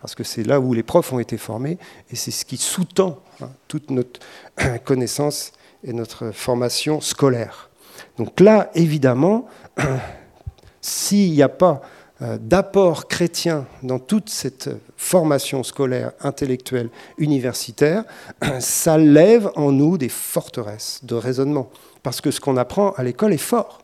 Parce 0.00 0.14
que 0.14 0.24
c'est 0.24 0.44
là 0.44 0.60
où 0.60 0.74
les 0.74 0.82
profs 0.82 1.12
ont 1.12 1.18
été 1.18 1.36
formés, 1.36 1.78
et 2.10 2.16
c'est 2.16 2.30
ce 2.30 2.44
qui 2.44 2.56
sous-tend 2.56 3.18
hein, 3.40 3.50
toute 3.66 3.90
notre 3.90 4.20
connaissance 4.84 5.52
et 5.84 5.92
notre 5.92 6.30
formation 6.30 7.00
scolaire. 7.00 7.70
Donc 8.16 8.40
là, 8.40 8.70
évidemment, 8.74 9.46
s'il 10.80 11.32
n'y 11.32 11.42
a 11.42 11.48
pas 11.48 11.82
euh, 12.20 12.36
d'apport 12.40 13.06
chrétien 13.06 13.66
dans 13.82 13.98
toute 13.98 14.28
cette 14.28 14.70
formation 14.96 15.62
scolaire, 15.62 16.12
intellectuelle, 16.20 16.90
universitaire, 17.16 18.04
ça 18.60 18.98
lève 18.98 19.50
en 19.56 19.72
nous 19.72 19.98
des 19.98 20.08
forteresses 20.08 21.00
de 21.04 21.14
raisonnement. 21.14 21.70
Parce 22.02 22.20
que 22.20 22.30
ce 22.30 22.40
qu'on 22.40 22.56
apprend 22.56 22.90
à 22.92 23.02
l'école 23.02 23.32
est 23.32 23.38
fort. 23.38 23.80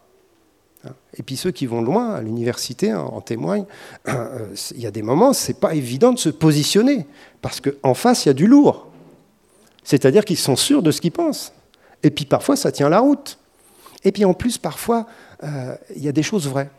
Et 1.16 1.22
puis 1.22 1.36
ceux 1.36 1.50
qui 1.50 1.66
vont 1.66 1.82
loin, 1.82 2.14
à 2.14 2.20
l'université, 2.20 2.90
hein, 2.90 3.00
en 3.00 3.20
témoignent, 3.20 3.66
euh, 4.08 4.54
il 4.74 4.80
y 4.80 4.86
a 4.86 4.90
des 4.90 5.02
moments, 5.02 5.32
ce 5.32 5.48
n'est 5.48 5.58
pas 5.58 5.74
évident 5.74 6.12
de 6.12 6.18
se 6.18 6.28
positionner, 6.28 7.06
parce 7.42 7.60
qu'en 7.60 7.94
face, 7.94 8.24
il 8.24 8.28
y 8.28 8.30
a 8.30 8.34
du 8.34 8.46
lourd. 8.46 8.88
C'est-à-dire 9.82 10.24
qu'ils 10.24 10.38
sont 10.38 10.56
sûrs 10.56 10.82
de 10.82 10.90
ce 10.90 11.00
qu'ils 11.00 11.12
pensent. 11.12 11.52
Et 12.02 12.10
puis 12.10 12.24
parfois, 12.24 12.56
ça 12.56 12.72
tient 12.72 12.88
la 12.88 13.00
route. 13.00 13.38
Et 14.02 14.12
puis 14.12 14.24
en 14.24 14.34
plus, 14.34 14.58
parfois, 14.58 15.06
euh, 15.42 15.74
il 15.96 16.02
y 16.02 16.08
a 16.08 16.12
des 16.12 16.22
choses 16.22 16.48
vraies, 16.48 16.70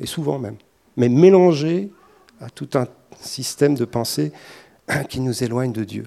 et 0.00 0.06
souvent 0.06 0.38
même 0.38 0.56
mais 0.98 1.08
mélangé 1.08 1.90
à 2.40 2.50
tout 2.50 2.68
un 2.74 2.86
système 3.20 3.74
de 3.74 3.86
pensée 3.86 4.32
qui 5.08 5.20
nous 5.20 5.42
éloigne 5.42 5.72
de 5.72 5.84
Dieu. 5.84 6.06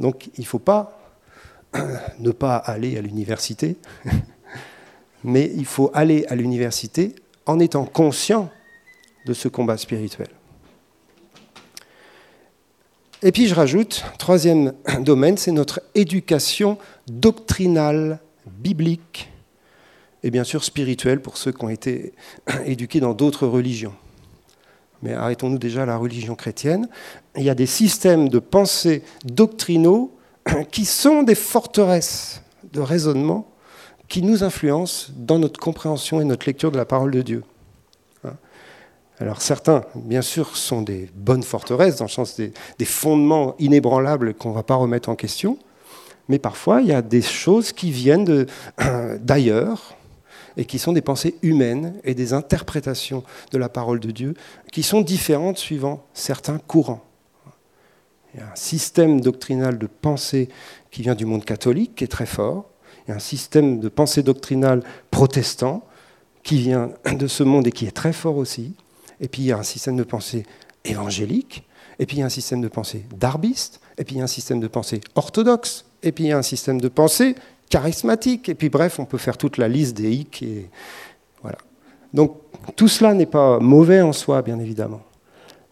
Donc 0.00 0.26
il 0.38 0.40
ne 0.40 0.46
faut 0.46 0.58
pas 0.58 0.98
ne 2.18 2.30
pas 2.32 2.56
aller 2.56 2.98
à 2.98 3.02
l'université, 3.02 3.76
mais 5.24 5.50
il 5.56 5.64
faut 5.64 5.90
aller 5.94 6.24
à 6.28 6.36
l'université 6.36 7.14
en 7.46 7.58
étant 7.58 7.86
conscient 7.86 8.50
de 9.26 9.32
ce 9.32 9.48
combat 9.48 9.78
spirituel. 9.78 10.28
Et 13.22 13.32
puis 13.32 13.46
je 13.46 13.54
rajoute, 13.54 14.04
troisième 14.18 14.74
domaine, 15.00 15.38
c'est 15.38 15.50
notre 15.50 15.80
éducation 15.94 16.78
doctrinale, 17.08 18.20
biblique, 18.46 19.30
et 20.22 20.30
bien 20.30 20.44
sûr 20.44 20.62
spirituel 20.62 21.20
pour 21.20 21.38
ceux 21.38 21.52
qui 21.52 21.64
ont 21.64 21.70
été 21.70 22.12
éduqués 22.66 23.00
dans 23.00 23.14
d'autres 23.14 23.46
religions. 23.46 23.94
Mais 25.02 25.14
arrêtons-nous 25.14 25.58
déjà 25.58 25.82
à 25.82 25.86
la 25.86 25.96
religion 25.96 26.34
chrétienne. 26.34 26.88
Il 27.36 27.44
y 27.44 27.50
a 27.50 27.54
des 27.54 27.66
systèmes 27.66 28.28
de 28.28 28.38
pensée 28.38 29.02
doctrinaux 29.24 30.14
qui 30.70 30.84
sont 30.84 31.22
des 31.22 31.34
forteresses 31.34 32.42
de 32.72 32.80
raisonnement 32.80 33.53
qui 34.08 34.22
nous 34.22 34.44
influencent 34.44 35.12
dans 35.16 35.38
notre 35.38 35.58
compréhension 35.58 36.20
et 36.20 36.24
notre 36.24 36.46
lecture 36.46 36.70
de 36.70 36.76
la 36.76 36.84
parole 36.84 37.10
de 37.10 37.22
Dieu. 37.22 37.44
Hein. 38.24 38.34
Alors 39.18 39.42
certains, 39.42 39.84
bien 39.94 40.22
sûr, 40.22 40.56
sont 40.56 40.82
des 40.82 41.10
bonnes 41.14 41.42
forteresses, 41.42 41.96
dans 41.96 42.04
le 42.04 42.10
sens 42.10 42.36
des, 42.36 42.52
des 42.78 42.84
fondements 42.84 43.54
inébranlables 43.58 44.34
qu'on 44.34 44.50
ne 44.50 44.54
va 44.54 44.62
pas 44.62 44.74
remettre 44.74 45.08
en 45.08 45.16
question, 45.16 45.58
mais 46.28 46.38
parfois 46.38 46.80
il 46.80 46.88
y 46.88 46.92
a 46.92 47.02
des 47.02 47.22
choses 47.22 47.72
qui 47.72 47.90
viennent 47.90 48.46
d'ailleurs, 49.20 49.96
et 50.56 50.64
qui 50.64 50.78
sont 50.78 50.92
des 50.92 51.02
pensées 51.02 51.36
humaines 51.42 51.94
et 52.04 52.14
des 52.14 52.32
interprétations 52.32 53.24
de 53.52 53.58
la 53.58 53.68
parole 53.68 54.00
de 54.00 54.10
Dieu 54.10 54.34
qui 54.72 54.82
sont 54.82 55.00
différentes 55.00 55.58
suivant 55.58 56.06
certains 56.14 56.58
courants. 56.58 57.04
Il 58.32 58.40
y 58.40 58.42
a 58.42 58.50
un 58.50 58.56
système 58.56 59.20
doctrinal 59.20 59.78
de 59.78 59.86
pensée 59.86 60.48
qui 60.90 61.02
vient 61.02 61.14
du 61.14 61.24
monde 61.24 61.44
catholique 61.44 61.94
qui 61.96 62.04
est 62.04 62.08
très 62.08 62.26
fort. 62.26 62.68
Il 63.06 63.10
y 63.10 63.12
a 63.12 63.16
un 63.16 63.20
système 63.20 63.80
de 63.80 63.88
pensée 63.88 64.22
doctrinale 64.22 64.82
protestant 65.10 65.86
qui 66.42 66.58
vient 66.58 66.90
de 67.10 67.26
ce 67.26 67.42
monde 67.42 67.66
et 67.66 67.72
qui 67.72 67.86
est 67.86 67.90
très 67.90 68.12
fort 68.12 68.36
aussi. 68.36 68.74
Et 69.20 69.28
puis 69.28 69.42
il 69.42 69.46
y 69.46 69.52
a 69.52 69.58
un 69.58 69.62
système 69.62 69.96
de 69.96 70.04
pensée 70.04 70.46
évangélique. 70.84 71.66
Et 71.98 72.06
puis 72.06 72.16
il 72.16 72.20
y 72.20 72.22
a 72.22 72.26
un 72.26 72.30
système 72.30 72.60
de 72.60 72.68
pensée 72.68 73.04
darbiste. 73.16 73.80
Et 73.98 74.04
puis 74.04 74.16
il 74.16 74.18
y 74.18 74.20
a 74.20 74.24
un 74.24 74.28
système 74.28 74.60
de 74.60 74.68
pensée 74.68 75.00
orthodoxe. 75.14 75.84
Et 76.02 76.12
puis 76.12 76.24
il 76.24 76.26
y 76.28 76.32
a 76.32 76.38
un 76.38 76.42
système 76.42 76.80
de 76.80 76.88
pensée 76.88 77.34
charismatique. 77.70 78.48
Et 78.48 78.54
puis 78.54 78.68
bref, 78.68 78.98
on 78.98 79.04
peut 79.04 79.18
faire 79.18 79.36
toute 79.36 79.58
la 79.58 79.68
liste 79.68 79.96
des 79.96 80.10
hic. 80.12 80.42
Et, 80.42 80.70
voilà. 81.42 81.58
Donc 82.12 82.36
tout 82.76 82.88
cela 82.88 83.14
n'est 83.14 83.26
pas 83.26 83.58
mauvais 83.58 84.00
en 84.00 84.12
soi, 84.12 84.42
bien 84.42 84.58
évidemment. 84.58 85.02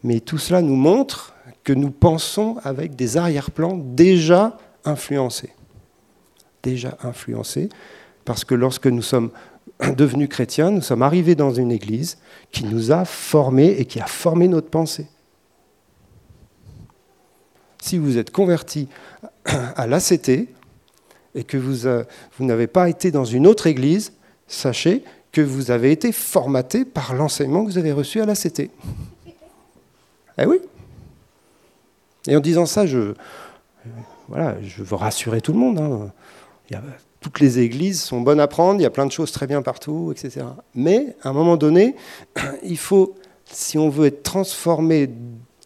Mais 0.03 0.21
tout 0.21 0.39
cela 0.39 0.63
nous 0.63 0.77
montre 0.77 1.35
que 1.65 1.73
nous 1.73 1.91
pensons 1.91 2.57
avec 2.65 2.97
des 2.97 3.17
arrière-plans 3.17 3.79
déjà 3.79 4.59
influencés. 4.85 5.53
Déjà 6.63 6.97
influencés, 7.03 7.69
parce 8.25 8.45
que 8.45 8.55
lorsque 8.55 8.87
nous 8.87 9.03
sommes 9.03 9.31
devenus 9.97 10.29
chrétiens, 10.29 10.71
nous 10.71 10.81
sommes 10.81 11.03
arrivés 11.03 11.35
dans 11.35 11.53
une 11.53 11.73
église 11.73 12.19
qui 12.51 12.65
nous 12.65 12.93
a 12.93 13.05
formés 13.05 13.71
et 13.79 13.85
qui 13.85 14.01
a 14.01 14.07
formé 14.07 14.49
notre 14.49 14.69
pensée. 14.69 15.07
Si 17.81 17.99
vous 17.99 18.17
êtes 18.17 18.31
converti 18.31 18.89
à 19.45 19.87
l'ACT, 19.87 20.49
et 21.35 21.45
que 21.45 21.57
vous, 21.57 21.87
euh, 21.87 22.05
vous 22.39 22.45
n'avez 22.45 22.67
pas 22.67 22.89
été 22.89 23.11
dans 23.11 23.25
une 23.25 23.47
autre 23.47 23.67
église, 23.67 24.13
sachez 24.47 25.03
que 25.33 25.41
vous 25.41 25.71
avez 25.71 25.91
été 25.91 26.13
formaté 26.13 26.85
par 26.85 27.15
l'enseignement 27.15 27.65
que 27.65 27.71
vous 27.71 27.79
avez 27.79 27.93
reçu 27.93 28.21
à 28.21 28.27
la 28.27 28.35
CT. 28.35 28.71
Eh 30.39 30.47
oui. 30.47 30.61
Et 32.27 32.35
en 32.35 32.41
disant 32.41 32.65
ça, 32.65 32.87
je, 32.87 33.13
voilà, 34.29 34.57
je 34.63 34.83
veux 34.83 34.97
rassurer 34.97 35.43
tout 35.43 35.53
le 35.53 35.59
monde. 35.59 35.79
Hein. 35.79 36.11
Toutes 37.21 37.41
les 37.41 37.61
églises 37.61 38.01
sont 38.03 38.21
bonnes 38.21 38.41
à 38.41 38.49
prendre, 38.49 38.81
il 38.81 38.83
y 38.83 38.87
a 38.87 38.91
plein 38.91 39.07
de 39.07 39.13
choses 39.13 39.33
très 39.33 39.47
bien 39.47 39.63
partout, 39.63 40.13
etc. 40.13 40.47
Mais 40.75 41.17
à 41.23 41.29
un 41.29 41.33
moment 41.33 41.57
donné, 41.57 41.97
il 42.65 42.79
faut, 42.79 43.15
si 43.45 43.79
on 43.79 43.89
veut 43.89 44.07
être 44.07 44.23
transformé 44.23 45.11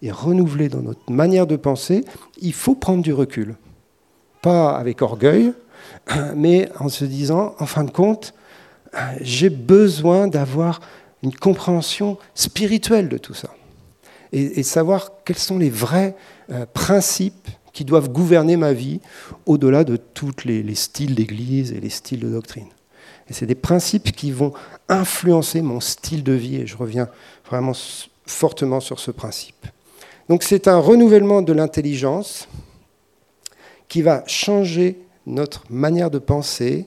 et 0.03 0.11
renouvelé 0.11 0.69
dans 0.69 0.83
notre 0.83 1.11
manière 1.11 1.47
de 1.47 1.57
penser, 1.57 2.05
il 2.41 2.53
faut 2.53 2.75
prendre 2.75 3.03
du 3.03 3.13
recul 3.13 3.57
pas 4.47 4.77
avec 4.77 5.03
orgueil, 5.03 5.53
mais 6.37 6.69
en 6.79 6.89
se 6.89 7.05
disant, 7.05 7.57
en 7.59 7.67
fin 7.67 7.83
de 7.83 7.91
compte, 7.91 8.33
j'ai 9.21 9.51
besoin 9.51 10.29
d'avoir 10.29 10.79
une 11.25 11.35
compréhension 11.35 12.17
spirituelle 12.37 13.09
de 13.09 13.19
tout 13.19 13.35
ça. 13.35 13.51
Et, 14.33 14.63
savoir 14.63 15.11
quels 15.25 15.39
sont 15.39 15.59
les 15.59 15.71
vrais 15.71 16.15
euh, 16.51 16.65
principes 16.73 17.49
qui 17.77 17.85
doivent 17.85 18.09
gouverner 18.09 18.57
ma 18.57 18.73
vie 18.73 19.01
au-delà 19.45 19.85
de 19.85 19.97
tous 19.99 20.33
les, 20.47 20.63
les 20.63 20.75
styles 20.75 21.15
d'église 21.15 21.73
et 21.73 21.81
les 21.81 21.91
styles 21.91 22.21
de 22.21 22.31
doctrine. 22.31 22.69
Et 23.29 23.35
c'est 23.35 23.45
des 23.45 23.55
principes 23.55 24.13
qui 24.13 24.31
vont 24.31 24.55
influencer 24.89 25.61
mon 25.61 25.81
style 25.81 26.25
de 26.25 26.33
vie, 26.33 26.57
et 26.57 26.67
je 26.67 26.75
reviens 26.75 27.11
vraiment 27.47 27.75
fortement 28.25 28.81
sur 28.81 28.99
ce 28.99 29.11
principe. 29.11 29.67
Donc 30.31 30.43
c'est 30.43 30.69
un 30.69 30.79
renouvellement 30.79 31.43
de 31.43 31.53
l'intelligence 31.53 32.49
qui 33.89 34.01
va 34.01 34.25
changer 34.27 34.99
notre 35.27 35.63
manière 35.69 36.11
de 36.11 36.19
penser 36.19 36.87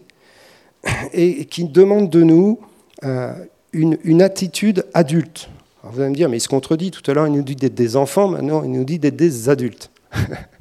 et 1.14 1.46
qui 1.46 1.66
demande 1.66 2.10
de 2.10 2.24
nous 2.24 2.60
euh, 3.04 3.32
une, 3.74 4.24
attitude 4.24 4.88
adulte. 4.96 5.52
vous 5.84 6.02
allez 6.02 6.10
me 6.10 6.16
dire, 6.16 6.30
mais 6.30 6.38
il 6.38 6.42
se 6.42 6.48
contredit. 6.48 6.90
Tout 6.90 7.12
à 7.12 7.14
l'heure, 7.14 7.28
il 7.28 7.34
nous 7.34 7.44
dit 7.44 7.56
d'être 7.56 7.76
des 7.76 7.96
enfants, 7.96 8.28
maintenant, 8.28 8.64
il 8.64 8.72
nous 8.72 8.86
dit 8.86 8.98
d'être 8.98 9.16
des 9.16 9.50
adultes. 9.50 9.92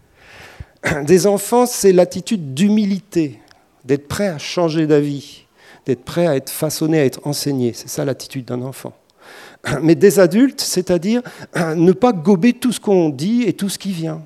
des 1.05 1.27
enfants, 1.27 1.67
c'est 1.67 1.93
l'attitude 1.93 2.55
d'humilité, 2.55 3.41
d'être 3.85 4.09
prêt 4.09 4.29
à 4.29 4.39
changer 4.39 4.87
d'avis, 4.87 5.47
d'être 5.87 6.05
prêt 6.05 6.27
à 6.27 6.37
être 6.37 6.51
façonné, 6.51 7.01
à 7.01 7.05
être 7.05 7.27
enseigné. 7.27 7.73
C'est 7.73 7.89
ça 7.89 8.05
l'attitude 8.05 8.47
d'un 8.47 8.63
enfant. 8.63 8.93
Mais 9.83 9.95
des 9.95 10.19
adultes, 10.19 10.61
c'est-à-dire 10.61 11.23
ne 11.57 11.93
pas 11.93 12.13
gober 12.13 12.53
tout 12.53 12.73
ce 12.73 12.81
qu'on 12.81 13.09
dit 13.09 13.43
et 13.43 13.53
tout 13.53 13.69
ce 13.69 13.79
qui 13.79 13.93
vient. 13.93 14.23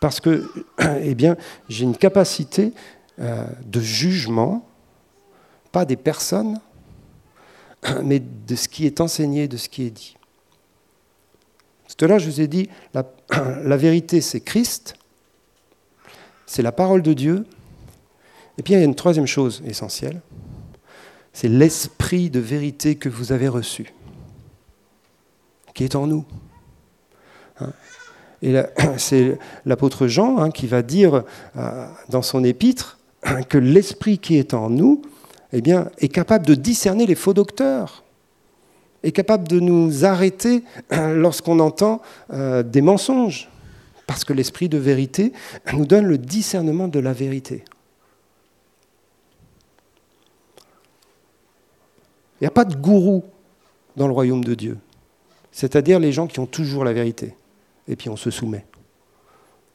Parce 0.00 0.20
que, 0.20 0.48
eh 1.02 1.14
bien, 1.14 1.36
j'ai 1.68 1.84
une 1.84 1.96
capacité 1.96 2.72
euh, 3.18 3.46
de 3.64 3.80
jugement, 3.80 4.68
pas 5.72 5.86
des 5.86 5.96
personnes, 5.96 6.60
mais 8.02 8.20
de 8.20 8.56
ce 8.56 8.68
qui 8.68 8.86
est 8.86 9.00
enseigné, 9.00 9.48
de 9.48 9.56
ce 9.56 9.68
qui 9.68 9.84
est 9.84 9.90
dit. 9.90 10.16
Tout 11.94 12.04
à 12.04 12.08
l'heure, 12.08 12.18
je 12.18 12.26
vous 12.26 12.40
ai 12.40 12.46
dit, 12.48 12.68
la, 12.94 13.76
vérité, 13.76 14.20
c'est 14.20 14.40
Christ, 14.40 14.96
c'est 16.46 16.62
la 16.62 16.72
parole 16.72 17.02
de 17.02 17.12
Dieu, 17.12 17.46
et 18.58 18.62
puis 18.62 18.74
il 18.74 18.78
y 18.78 18.80
a 18.80 18.84
une 18.84 18.94
troisième 18.94 19.26
chose 19.26 19.62
essentielle, 19.66 20.20
c'est 21.32 21.48
l'esprit 21.48 22.30
de 22.30 22.40
vérité 22.40 22.96
que 22.96 23.08
vous 23.08 23.32
avez 23.32 23.48
reçu, 23.48 23.92
qui 25.74 25.84
est 25.84 25.94
en 25.94 26.06
nous. 26.06 26.24
Hein. 27.60 27.72
Et 28.42 28.54
c'est 28.98 29.38
l'apôtre 29.64 30.06
Jean 30.06 30.38
hein, 30.38 30.50
qui 30.50 30.66
va 30.66 30.82
dire 30.82 31.24
euh, 31.56 31.86
dans 32.08 32.22
son 32.22 32.44
épître 32.44 32.98
que 33.48 33.58
l'esprit 33.58 34.18
qui 34.18 34.36
est 34.36 34.54
en 34.54 34.70
nous 34.70 35.02
eh 35.52 35.60
bien, 35.60 35.90
est 35.98 36.08
capable 36.08 36.46
de 36.46 36.54
discerner 36.54 37.06
les 37.06 37.14
faux 37.14 37.32
docteurs, 37.32 38.04
est 39.06 39.12
capable 39.12 39.46
de 39.48 39.60
nous 39.60 40.04
arrêter 40.04 40.62
lorsqu'on 40.90 41.60
entend 41.60 42.02
euh, 42.32 42.62
des 42.62 42.82
mensonges, 42.82 43.48
parce 44.06 44.24
que 44.24 44.32
l'esprit 44.32 44.68
de 44.68 44.78
vérité 44.78 45.32
nous 45.72 45.86
donne 45.86 46.06
le 46.06 46.18
discernement 46.18 46.88
de 46.88 46.98
la 46.98 47.12
vérité. 47.12 47.64
Il 52.40 52.44
n'y 52.44 52.48
a 52.48 52.50
pas 52.50 52.64
de 52.64 52.76
gourou 52.76 53.24
dans 53.96 54.06
le 54.06 54.12
royaume 54.12 54.44
de 54.44 54.54
Dieu, 54.54 54.78
c'est-à-dire 55.52 55.98
les 55.98 56.12
gens 56.12 56.26
qui 56.26 56.40
ont 56.40 56.46
toujours 56.46 56.84
la 56.84 56.92
vérité, 56.92 57.34
et 57.88 57.96
puis 57.96 58.10
on 58.10 58.16
se 58.16 58.30
soumet. 58.30 58.64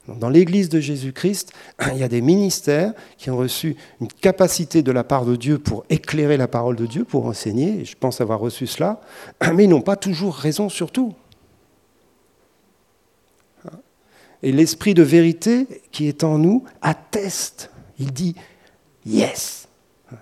Dans 0.07 0.29
l'Église 0.29 0.69
de 0.69 0.79
Jésus-Christ, 0.79 1.53
il 1.91 1.97
y 1.97 2.03
a 2.03 2.07
des 2.07 2.21
ministères 2.21 2.93
qui 3.17 3.29
ont 3.29 3.37
reçu 3.37 3.75
une 3.99 4.07
capacité 4.07 4.81
de 4.81 4.91
la 4.91 5.03
part 5.03 5.25
de 5.25 5.35
Dieu 5.35 5.59
pour 5.59 5.85
éclairer 5.89 6.37
la 6.37 6.47
parole 6.47 6.75
de 6.75 6.85
Dieu, 6.85 7.03
pour 7.05 7.25
enseigner, 7.25 7.81
et 7.81 7.85
je 7.85 7.95
pense 7.95 8.19
avoir 8.19 8.39
reçu 8.39 8.67
cela, 8.67 9.01
mais 9.53 9.65
ils 9.65 9.69
n'ont 9.69 9.81
pas 9.81 9.95
toujours 9.95 10.35
raison 10.35 10.69
sur 10.69 10.91
tout. 10.91 11.13
Et 14.43 14.51
l'esprit 14.51 14.95
de 14.95 15.03
vérité 15.03 15.67
qui 15.91 16.07
est 16.07 16.23
en 16.23 16.39
nous 16.39 16.63
atteste, 16.81 17.69
il 17.99 18.11
dit 18.11 18.35
yes. 19.05 19.67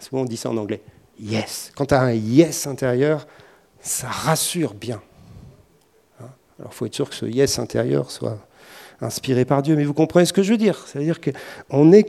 Souvent 0.02 0.24
on 0.24 0.26
dit 0.26 0.36
ça 0.36 0.50
en 0.50 0.58
anglais, 0.58 0.82
yes. 1.18 1.72
Quand 1.74 1.86
tu 1.86 1.94
as 1.94 2.02
un 2.02 2.12
yes 2.12 2.68
intérieur, 2.68 3.28
ça 3.80 4.10
rassure 4.10 4.74
bien. 4.74 5.02
Alors 6.20 6.72
il 6.72 6.76
faut 6.76 6.86
être 6.86 6.94
sûr 6.94 7.10
que 7.10 7.16
ce 7.16 7.26
yes 7.26 7.60
intérieur 7.60 8.12
soit 8.12 8.46
inspiré 9.02 9.46
par 9.46 9.62
Dieu. 9.62 9.76
Mais 9.76 9.86
vous 9.86 9.94
comprenez 9.94 10.26
ce 10.26 10.34
que 10.34 10.44
je 10.44 10.52
veux 10.52 10.58
dire? 10.58 10.86
C'est-à-dire 10.88 11.20
qu'on 11.22 11.92
est, 11.92 12.08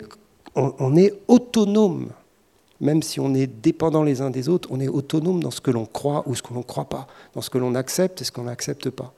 on, 0.54 0.96
est 0.96 1.14
autonome, 1.28 2.10
même 2.80 3.02
si 3.02 3.20
on 3.20 3.34
est 3.34 3.46
dépendant 3.46 4.02
les 4.02 4.20
uns 4.20 4.30
des 4.30 4.48
autres, 4.48 4.68
on 4.72 4.80
est 4.80 4.88
autonome 4.88 5.42
dans 5.42 5.50
ce 5.50 5.60
que 5.60 5.70
l'on 5.70 5.86
croit 5.86 6.22
ou 6.26 6.34
ce 6.34 6.42
que 6.42 6.52
l'on 6.52 6.60
ne 6.60 6.64
croit 6.64 6.88
pas, 6.88 7.06
dans 7.34 7.40
ce 7.40 7.50
que 7.50 7.58
l'on 7.58 7.74
accepte 7.74 8.20
et 8.20 8.24
ce 8.24 8.32
qu'on 8.32 8.44
n'accepte 8.44 8.90
pas. 8.90 9.12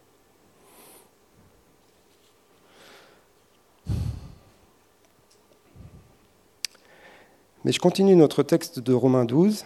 Mais 7.64 7.70
je 7.70 7.78
continue 7.78 8.16
notre 8.16 8.42
texte 8.42 8.80
de 8.80 8.92
Romains 8.92 9.24
12. 9.24 9.64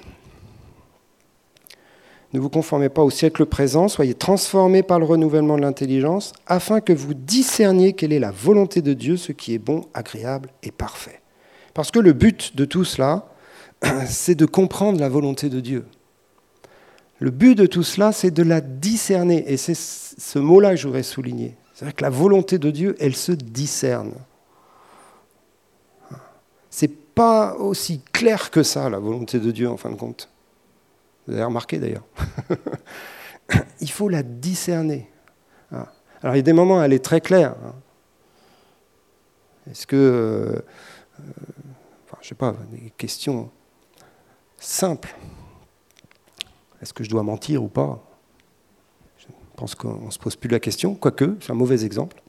Ne 2.33 2.41
vous 2.41 2.49
conformez 2.51 2.89
pas 2.89 3.03
au 3.03 3.11
siècle 3.11 3.47
présent, 3.47 3.89
soyez 3.89 4.15
transformés 4.15 4.83
par 4.83 4.99
le 4.99 5.05
renouvellement 5.05 5.57
de 5.57 5.63
l'intelligence, 5.63 6.33
afin 6.47 6.81
que 6.81 6.93
vous 6.93 7.15
discerniez 7.15 7.93
quelle 7.93 8.13
est 8.13 8.19
la 8.19 8.33
volonté 8.33 8.83
de 8.83 8.95
Dieu, 8.95 9.17
ce 9.17 9.33
qui 9.33 9.55
est 9.55 9.59
bon, 9.59 9.87
agréable 9.95 10.51
et 10.63 10.71
parfait. 10.71 11.21
Parce 11.73 11.91
que 11.91 11.99
le 11.99 12.13
but 12.13 12.57
de 12.57 12.65
tout 12.65 12.85
cela, 12.85 13.29
c'est 14.07 14.35
de 14.35 14.47
comprendre 14.47 14.99
la 14.99 15.09
volonté 15.09 15.49
de 15.49 15.61
Dieu. 15.61 15.85
Le 17.19 17.31
but 17.31 17.55
de 17.55 17.67
tout 17.67 17.83
cela, 17.83 18.13
c'est 18.13 18.31
de 18.31 18.43
la 18.43 18.61
discerner. 18.61 19.45
Et 19.51 19.57
c'est 19.57 19.77
ce 19.77 20.39
mot-là 20.39 20.71
que 20.71 20.77
je 20.77 20.87
voudrais 20.87 21.03
souligner. 21.03 21.57
C'est-à-dire 21.75 21.97
que 21.97 22.03
la 22.03 22.11
volonté 22.11 22.59
de 22.59 22.71
Dieu, 22.71 22.97
elle 22.99 23.17
se 23.17 23.33
discerne. 23.33 24.13
C'est 26.71 27.15
pas 27.15 27.55
aussi 27.55 28.01
clair 28.13 28.51
que 28.51 28.63
ça, 28.63 28.91
la 28.91 28.99
volonté 28.99 29.39
de 29.39 29.51
Dieu, 29.51 29.69
en 29.69 29.77
fin 29.77 29.91
de 29.91 29.97
compte. 29.97 30.29
Vous 31.27 31.35
avez 31.35 31.45
remarqué 31.45 31.79
d'ailleurs. 31.79 32.05
il 33.81 33.91
faut 33.91 34.09
la 34.09 34.23
discerner. 34.23 35.11
Hein. 35.73 35.87
Alors 36.23 36.35
il 36.35 36.39
y 36.39 36.41
a 36.41 36.43
des 36.43 36.53
moments 36.53 36.79
où 36.79 36.83
elle 36.83 36.93
est 36.93 37.05
très 37.05 37.21
claire. 37.21 37.55
Hein. 37.65 37.75
Est-ce 39.71 39.87
que, 39.87 39.97
euh, 39.97 40.61
enfin, 42.05 42.19
je 42.21 42.29
sais 42.29 42.35
pas, 42.35 42.55
des 42.71 42.91
questions 42.97 43.51
simples. 44.59 45.15
Est-ce 46.81 46.93
que 46.93 47.03
je 47.03 47.11
dois 47.11 47.23
mentir 47.23 47.63
ou 47.63 47.69
pas? 47.69 48.03
Je 49.19 49.27
pense 49.57 49.75
qu'on 49.75 50.07
ne 50.07 50.11
se 50.11 50.19
pose 50.19 50.37
plus 50.37 50.49
la 50.49 50.61
question, 50.61 50.95
quoique, 50.95 51.37
c'est 51.41 51.51
un 51.51 51.57
mauvais 51.57 51.85
exemple. 51.85 52.23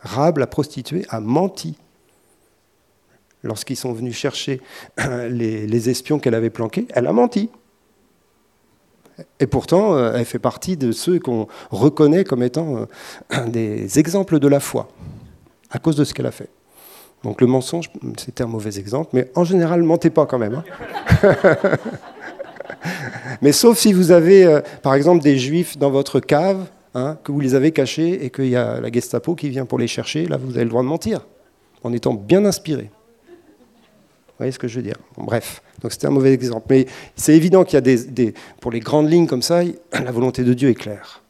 Rab, 0.00 0.38
la 0.38 0.46
prostituée, 0.46 1.04
a 1.10 1.20
menti 1.20 1.76
lorsqu'ils 3.42 3.76
sont 3.76 3.92
venus 3.92 4.16
chercher 4.16 4.60
les, 5.28 5.88
espions 5.88 6.18
qu'elle 6.18 6.34
avait 6.34 6.50
planqués, 6.50 6.86
elle 6.90 7.06
a 7.06 7.12
menti. 7.12 7.50
Et 9.38 9.46
pourtant, 9.46 9.94
euh, 9.94 10.14
elle 10.16 10.24
fait 10.24 10.38
partie 10.38 10.76
de 10.76 10.92
ceux 10.92 11.18
qu'on 11.18 11.46
reconnaît 11.70 12.24
comme 12.24 12.42
étant 12.42 12.86
euh, 13.32 13.46
des 13.48 13.98
exemples 13.98 14.38
de 14.38 14.48
la 14.48 14.60
foi, 14.60 14.88
à 15.70 15.78
cause 15.78 15.96
de 15.96 16.04
ce 16.04 16.14
qu'elle 16.14 16.26
a 16.26 16.30
fait. 16.30 16.48
Donc 17.22 17.42
le 17.42 17.46
mensonge, 17.46 17.90
c'était 18.16 18.44
un 18.44 18.46
mauvais 18.46 18.78
exemple, 18.78 19.10
mais 19.12 19.30
en 19.34 19.44
général, 19.44 19.82
mentez 19.82 20.08
pas 20.08 20.24
quand 20.24 20.38
même. 20.38 20.62
Hein. 21.22 21.34
mais 23.42 23.52
sauf 23.52 23.76
si 23.76 23.92
vous 23.92 24.10
avez, 24.10 24.46
euh, 24.46 24.60
par 24.82 24.94
exemple, 24.94 25.22
des 25.22 25.36
juifs 25.36 25.76
dans 25.76 25.90
votre 25.90 26.20
cave, 26.20 26.66
hein, 26.94 27.18
que 27.22 27.30
vous 27.30 27.40
les 27.40 27.54
avez 27.54 27.72
cachés 27.72 28.24
et 28.24 28.30
qu'il 28.30 28.48
y 28.48 28.56
a 28.56 28.80
la 28.80 28.90
Gestapo 28.90 29.34
qui 29.34 29.50
vient 29.50 29.66
pour 29.66 29.78
les 29.78 29.86
chercher, 29.86 30.26
là, 30.26 30.38
vous 30.38 30.52
avez 30.52 30.64
le 30.64 30.70
droit 30.70 30.82
de 30.82 30.88
mentir, 30.88 31.26
en 31.84 31.92
étant 31.92 32.14
bien 32.14 32.46
inspiré 32.46 32.90
voyez 34.40 34.52
ce 34.52 34.58
que 34.58 34.68
je 34.68 34.76
veux 34.76 34.82
dire? 34.82 34.96
Bref, 35.16 35.62
donc 35.82 35.92
c'était 35.92 36.06
un 36.06 36.10
mauvais 36.10 36.32
exemple. 36.32 36.66
Mais 36.70 36.86
c'est 37.14 37.36
évident 37.36 37.64
qu'il 37.64 37.74
y 37.74 37.76
a 37.76 37.80
des, 37.80 38.34
pour 38.60 38.70
les 38.70 38.80
grandes 38.80 39.10
lignes 39.10 39.26
comme 39.26 39.42
ça, 39.42 39.62
la 39.92 40.12
volonté 40.12 40.44
de 40.44 40.54
Dieu 40.54 40.70
est 40.70 40.74
claire. 40.74 41.22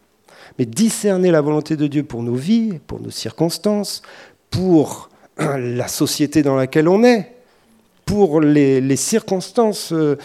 Mais 0.59 0.67
discerner 0.67 1.31
la 1.31 1.41
volonté 1.41 1.77
de 1.77 1.87
Dieu 1.87 2.03
pour 2.03 2.23
nos 2.23 2.35
vies, 2.35 2.79
pour 2.87 3.01
nos 3.01 3.11
circonstances, 3.11 4.03
pour 4.51 5.11
la 5.39 5.89
société 5.89 6.43
dans 6.43 6.57
laquelle 6.57 6.89
on 6.89 7.03
est, 7.05 7.35
pour 8.11 8.41
les, 8.41 8.97
circonstances 8.97 9.93
euh, 9.93 10.17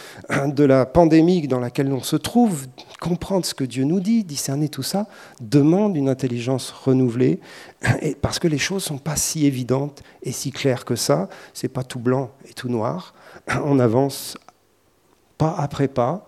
de 0.47 0.63
la 0.63 0.87
pandémie 0.87 1.47
dans 1.47 1.59
laquelle 1.59 1.93
on 1.93 2.01
se 2.01 2.15
trouve, 2.15 2.65
comprendre 2.99 3.45
ce 3.45 3.53
que 3.53 3.63
Dieu 3.63 3.83
nous 3.83 3.99
dit, 3.99 4.23
discerner 4.23 4.69
tout 4.69 4.81
ça, 4.81 5.05
demande 5.39 5.95
une 5.95 6.09
intelligence 6.09 6.71
renouvelée, 6.71 7.39
parce 8.23 8.39
que 8.39 8.47
les 8.47 8.57
choses 8.57 8.85
ne 8.85 8.87
sont 8.87 8.97
pas 8.97 9.15
si 9.15 9.45
évidentes 9.45 10.01
et 10.23 10.31
si 10.31 10.49
claires 10.49 10.83
que 10.83 10.95
ça, 10.95 11.29
c'est 11.53 11.67
pas 11.67 11.83
tout 11.83 11.99
blanc 11.99 12.31
et 12.49 12.53
tout 12.53 12.69
noir, 12.69 13.13
on 13.63 13.77
avance 13.77 14.35
pas 15.37 15.53
après 15.55 15.87
pas, 15.87 16.27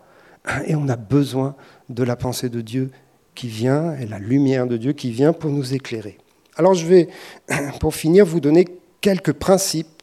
et 0.67 0.75
on 0.75 0.87
a 0.89 0.95
besoin 0.95 1.55
de 1.89 2.03
la 2.03 2.15
pensée 2.15 2.49
de 2.49 2.61
Dieu 2.61 2.91
qui 3.33 3.47
vient, 3.47 3.95
et 3.95 4.05
la 4.05 4.19
lumière 4.19 4.67
de 4.67 4.77
Dieu 4.77 4.93
qui 4.93 5.09
vient 5.09 5.33
pour 5.33 5.49
nous 5.49 5.73
éclairer. 5.73 6.19
Alors 6.55 6.75
je 6.75 6.85
vais, 6.85 7.09
pour 7.79 7.95
finir, 7.95 8.27
vous 8.27 8.41
donner 8.41 8.67
quelques 9.01 9.33
principes 9.33 9.96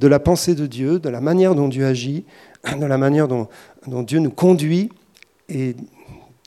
de 0.00 0.08
la 0.08 0.18
pensée 0.18 0.54
de 0.54 0.66
Dieu, 0.66 0.98
de 0.98 1.10
la 1.10 1.20
manière 1.20 1.54
dont 1.54 1.68
Dieu 1.68 1.84
agit, 1.84 2.24
de 2.64 2.86
la 2.86 2.96
manière 2.96 3.28
dont, 3.28 3.48
Dieu 3.86 4.18
nous 4.18 4.30
conduit 4.30 4.90
et 5.48 5.76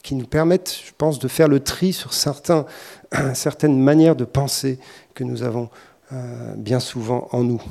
qui 0.01 0.15
nous 0.15 0.25
permettent, 0.25 0.75
je 0.85 0.91
pense, 0.97 1.19
de 1.19 1.27
faire 1.27 1.47
le 1.47 1.59
tri 1.59 1.93
sur 1.93 2.11
certaines 3.33 3.79
manières 3.79 4.15
de 4.15 4.25
penser 4.25 4.79
que 5.13 5.23
nous 5.23 5.43
avons 5.43 5.69
euh, 6.11 6.55
bien 6.57 6.79
souvent 6.79 7.27
en 7.31 7.43
nous. 7.43 7.61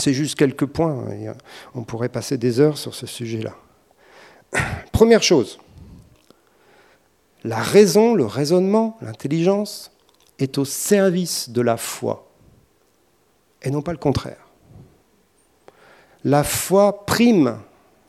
C'est 0.00 0.12
juste 0.12 0.34
quelques 0.34 0.66
points, 0.66 1.04
euh, 1.08 1.34
on 1.74 1.82
pourrait 1.82 2.08
passer 2.08 2.36
des 2.36 2.58
heures 2.58 2.76
sur 2.76 2.94
ce 2.94 3.06
sujet-là. 3.06 3.54
Première 4.92 5.22
chose, 5.22 5.60
la 7.44 7.62
raison, 7.62 8.14
le 8.14 8.26
raisonnement, 8.26 8.98
l'intelligence 9.02 9.92
est 10.40 10.58
au 10.58 10.64
service 10.64 11.50
de 11.50 11.60
la 11.60 11.76
foi, 11.76 12.28
et 13.62 13.70
non 13.70 13.82
pas 13.82 13.92
le 13.92 13.98
contraire. 13.98 14.39
La 16.24 16.44
foi 16.44 17.06
prime 17.06 17.58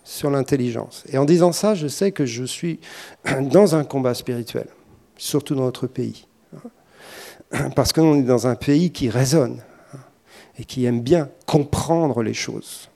sur 0.04 0.30
l'intelligence. 0.30 1.04
Et 1.10 1.18
en 1.18 1.26
disant 1.26 1.52
ça, 1.52 1.76
je 1.76 1.88
sais 1.88 2.12
que 2.12 2.26
je 2.26 2.44
suis 2.44 2.80
dans 3.42 3.76
un 3.76 3.84
combat 3.84 4.14
spirituel, 4.14 4.68
surtout 5.18 5.56
dans 5.56 5.64
notre 5.64 5.88
pays. 5.88 6.28
Parce 7.76 7.94
qu'on 7.94 8.16
est 8.16 8.24
dans 8.24 8.48
un 8.48 8.56
pays 8.56 8.92
qui 8.92 9.10
raisonne 9.10 9.62
et 10.58 10.66
qui 10.66 10.86
aime 10.86 11.02
bien 11.02 11.30
comprendre 11.46 12.24
les 12.24 12.34
choses. 12.34 12.90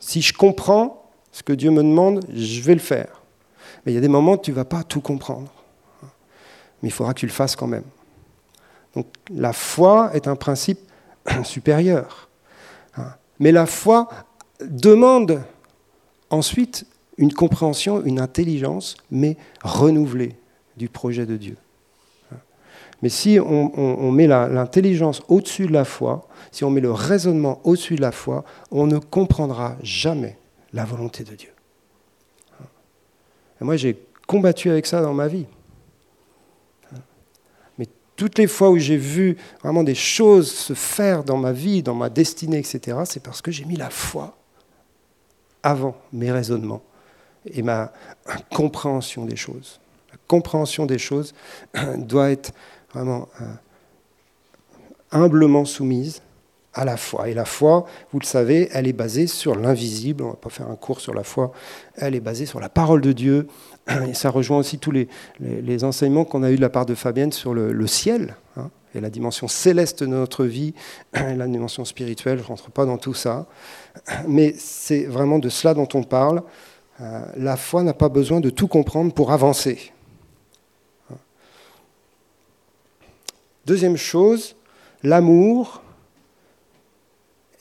Si 0.00 0.20
je 0.20 0.32
comprends 0.32 1.10
ce 1.32 1.42
que 1.42 1.52
Dieu 1.52 1.70
me 1.70 1.82
demande, 1.82 2.24
je 2.32 2.60
vais 2.60 2.74
le 2.74 2.80
faire. 2.80 3.22
Mais 3.84 3.92
il 3.92 3.94
y 3.94 3.98
a 3.98 4.00
des 4.00 4.08
moments 4.08 4.32
où 4.32 4.38
tu 4.38 4.50
ne 4.50 4.56
vas 4.56 4.64
pas 4.64 4.82
tout 4.82 5.00
comprendre. 5.00 5.50
Mais 6.82 6.88
il 6.88 6.92
faudra 6.92 7.14
que 7.14 7.20
tu 7.20 7.26
le 7.26 7.32
fasses 7.32 7.56
quand 7.56 7.66
même. 7.66 7.84
Donc 8.94 9.06
la 9.30 9.52
foi 9.52 10.10
est 10.14 10.28
un 10.28 10.36
principe 10.36 10.80
supérieur. 11.44 12.28
Mais 13.40 13.52
la 13.52 13.66
foi 13.66 14.08
demande 14.60 15.42
ensuite 16.30 16.86
une 17.16 17.32
compréhension, 17.32 18.02
une 18.04 18.20
intelligence, 18.20 18.96
mais 19.10 19.36
renouvelée 19.62 20.36
du 20.76 20.88
projet 20.88 21.26
de 21.26 21.36
Dieu. 21.36 21.56
Mais 23.02 23.08
si 23.08 23.38
on, 23.38 24.10
met 24.12 24.26
l'intelligence 24.26 25.22
au-dessus 25.28 25.66
de 25.66 25.72
la 25.72 25.84
foi, 25.84 26.26
si 26.50 26.64
on 26.64 26.70
met 26.70 26.80
le 26.80 26.90
raisonnement 26.90 27.60
au-dessus 27.64 27.96
de 27.96 28.00
la 28.00 28.12
foi, 28.12 28.44
on 28.70 28.86
ne 28.86 28.98
comprendra 28.98 29.76
jamais 29.82 30.38
la 30.72 30.84
volonté 30.84 31.22
de 31.22 31.34
Dieu. 31.34 31.50
Et 33.60 33.64
moi, 33.64 33.76
j'ai 33.76 33.98
combattu 34.26 34.70
avec 34.70 34.86
ça 34.86 35.02
dans 35.02 35.12
ma 35.12 35.28
vie. 35.28 35.46
Mais 37.78 37.86
toutes 38.16 38.38
les 38.38 38.46
fois 38.46 38.70
où 38.70 38.78
j'ai 38.78 38.96
vu 38.96 39.36
vraiment 39.62 39.84
des 39.84 39.94
choses 39.94 40.50
se 40.50 40.72
faire 40.72 41.24
dans 41.24 41.36
ma 41.36 41.52
vie, 41.52 41.82
dans 41.82 41.94
ma 41.94 42.08
destinée, 42.08 42.58
etc., 42.58 42.98
c'est 43.04 43.22
parce 43.22 43.42
que 43.42 43.50
j'ai 43.50 43.66
mis 43.66 43.76
la 43.76 43.90
foi 43.90 44.34
avant 45.64 45.96
mes 46.12 46.30
raisonnements 46.30 46.82
et 47.46 47.62
ma 47.62 47.92
compréhension 48.52 49.24
des 49.24 49.36
choses. 49.36 49.80
La 50.12 50.18
compréhension 50.28 50.86
des 50.86 50.98
choses 50.98 51.34
doit 51.96 52.30
être 52.30 52.52
vraiment 52.92 53.28
euh, 53.40 53.44
humblement 55.10 55.64
soumise 55.64 56.22
à 56.74 56.84
la 56.84 56.96
foi. 56.96 57.28
Et 57.28 57.34
la 57.34 57.44
foi, 57.44 57.86
vous 58.12 58.18
le 58.18 58.24
savez, 58.24 58.68
elle 58.72 58.86
est 58.86 58.92
basée 58.92 59.26
sur 59.26 59.54
l'invisible. 59.54 60.22
On 60.22 60.28
ne 60.28 60.32
va 60.32 60.36
pas 60.36 60.50
faire 60.50 60.68
un 60.68 60.76
cours 60.76 61.00
sur 61.00 61.14
la 61.14 61.22
foi. 61.22 61.52
Elle 61.96 62.14
est 62.14 62.20
basée 62.20 62.46
sur 62.46 62.60
la 62.60 62.68
parole 62.68 63.00
de 63.00 63.12
Dieu. 63.12 63.48
Et 64.08 64.14
ça 64.14 64.30
rejoint 64.30 64.58
aussi 64.58 64.78
tous 64.78 64.90
les, 64.90 65.08
les, 65.40 65.84
enseignements 65.84 66.24
qu'on 66.24 66.42
a 66.42 66.50
eus 66.50 66.56
de 66.56 66.60
la 66.60 66.70
part 66.70 66.86
de 66.86 66.94
Fabienne 66.94 67.32
sur 67.32 67.54
le, 67.54 67.86
ciel. 67.86 68.36
Hein, 68.56 68.70
et 68.94 69.00
la 69.00 69.10
dimension 69.10 69.48
céleste 69.48 70.02
de 70.02 70.06
notre 70.06 70.44
vie, 70.44 70.74
la 71.12 71.46
dimension 71.46 71.84
spirituelle, 71.84 72.38
je 72.38 72.42
ne 72.44 72.48
rentre 72.48 72.70
pas 72.70 72.86
dans 72.86 72.98
tout 72.98 73.14
ça. 73.14 73.46
Mais 74.28 74.54
c'est 74.56 75.04
vraiment 75.04 75.38
de 75.38 75.48
cela 75.48 75.74
dont 75.74 75.88
on 75.94 76.02
parle. 76.02 76.42
Euh, 77.00 77.24
la 77.36 77.56
foi 77.56 77.82
n'a 77.82 77.94
pas 77.94 78.08
besoin 78.08 78.40
de 78.40 78.50
tout 78.50 78.68
comprendre 78.68 79.12
pour 79.12 79.32
avancer. 79.32 79.92
Deuxième 83.66 83.96
chose, 83.96 84.56
l'amour 85.02 85.82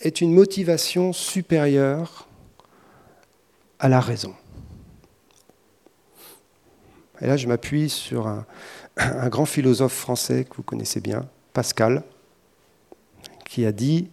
est 0.01 0.19
une 0.19 0.33
motivation 0.33 1.13
supérieure 1.13 2.27
à 3.79 3.87
la 3.87 4.01
raison. 4.01 4.35
Et 7.21 7.27
là, 7.27 7.37
je 7.37 7.47
m'appuie 7.47 7.89
sur 7.89 8.27
un, 8.27 8.45
un, 8.97 9.29
grand 9.29 9.45
philosophe 9.45 9.93
français 9.93 10.45
que 10.45 10.55
vous 10.55 10.63
connaissez 10.63 11.01
bien, 11.01 11.27
Pascal, 11.53 12.03
qui 13.45 13.65
a 13.65 13.71
dit 13.71 14.09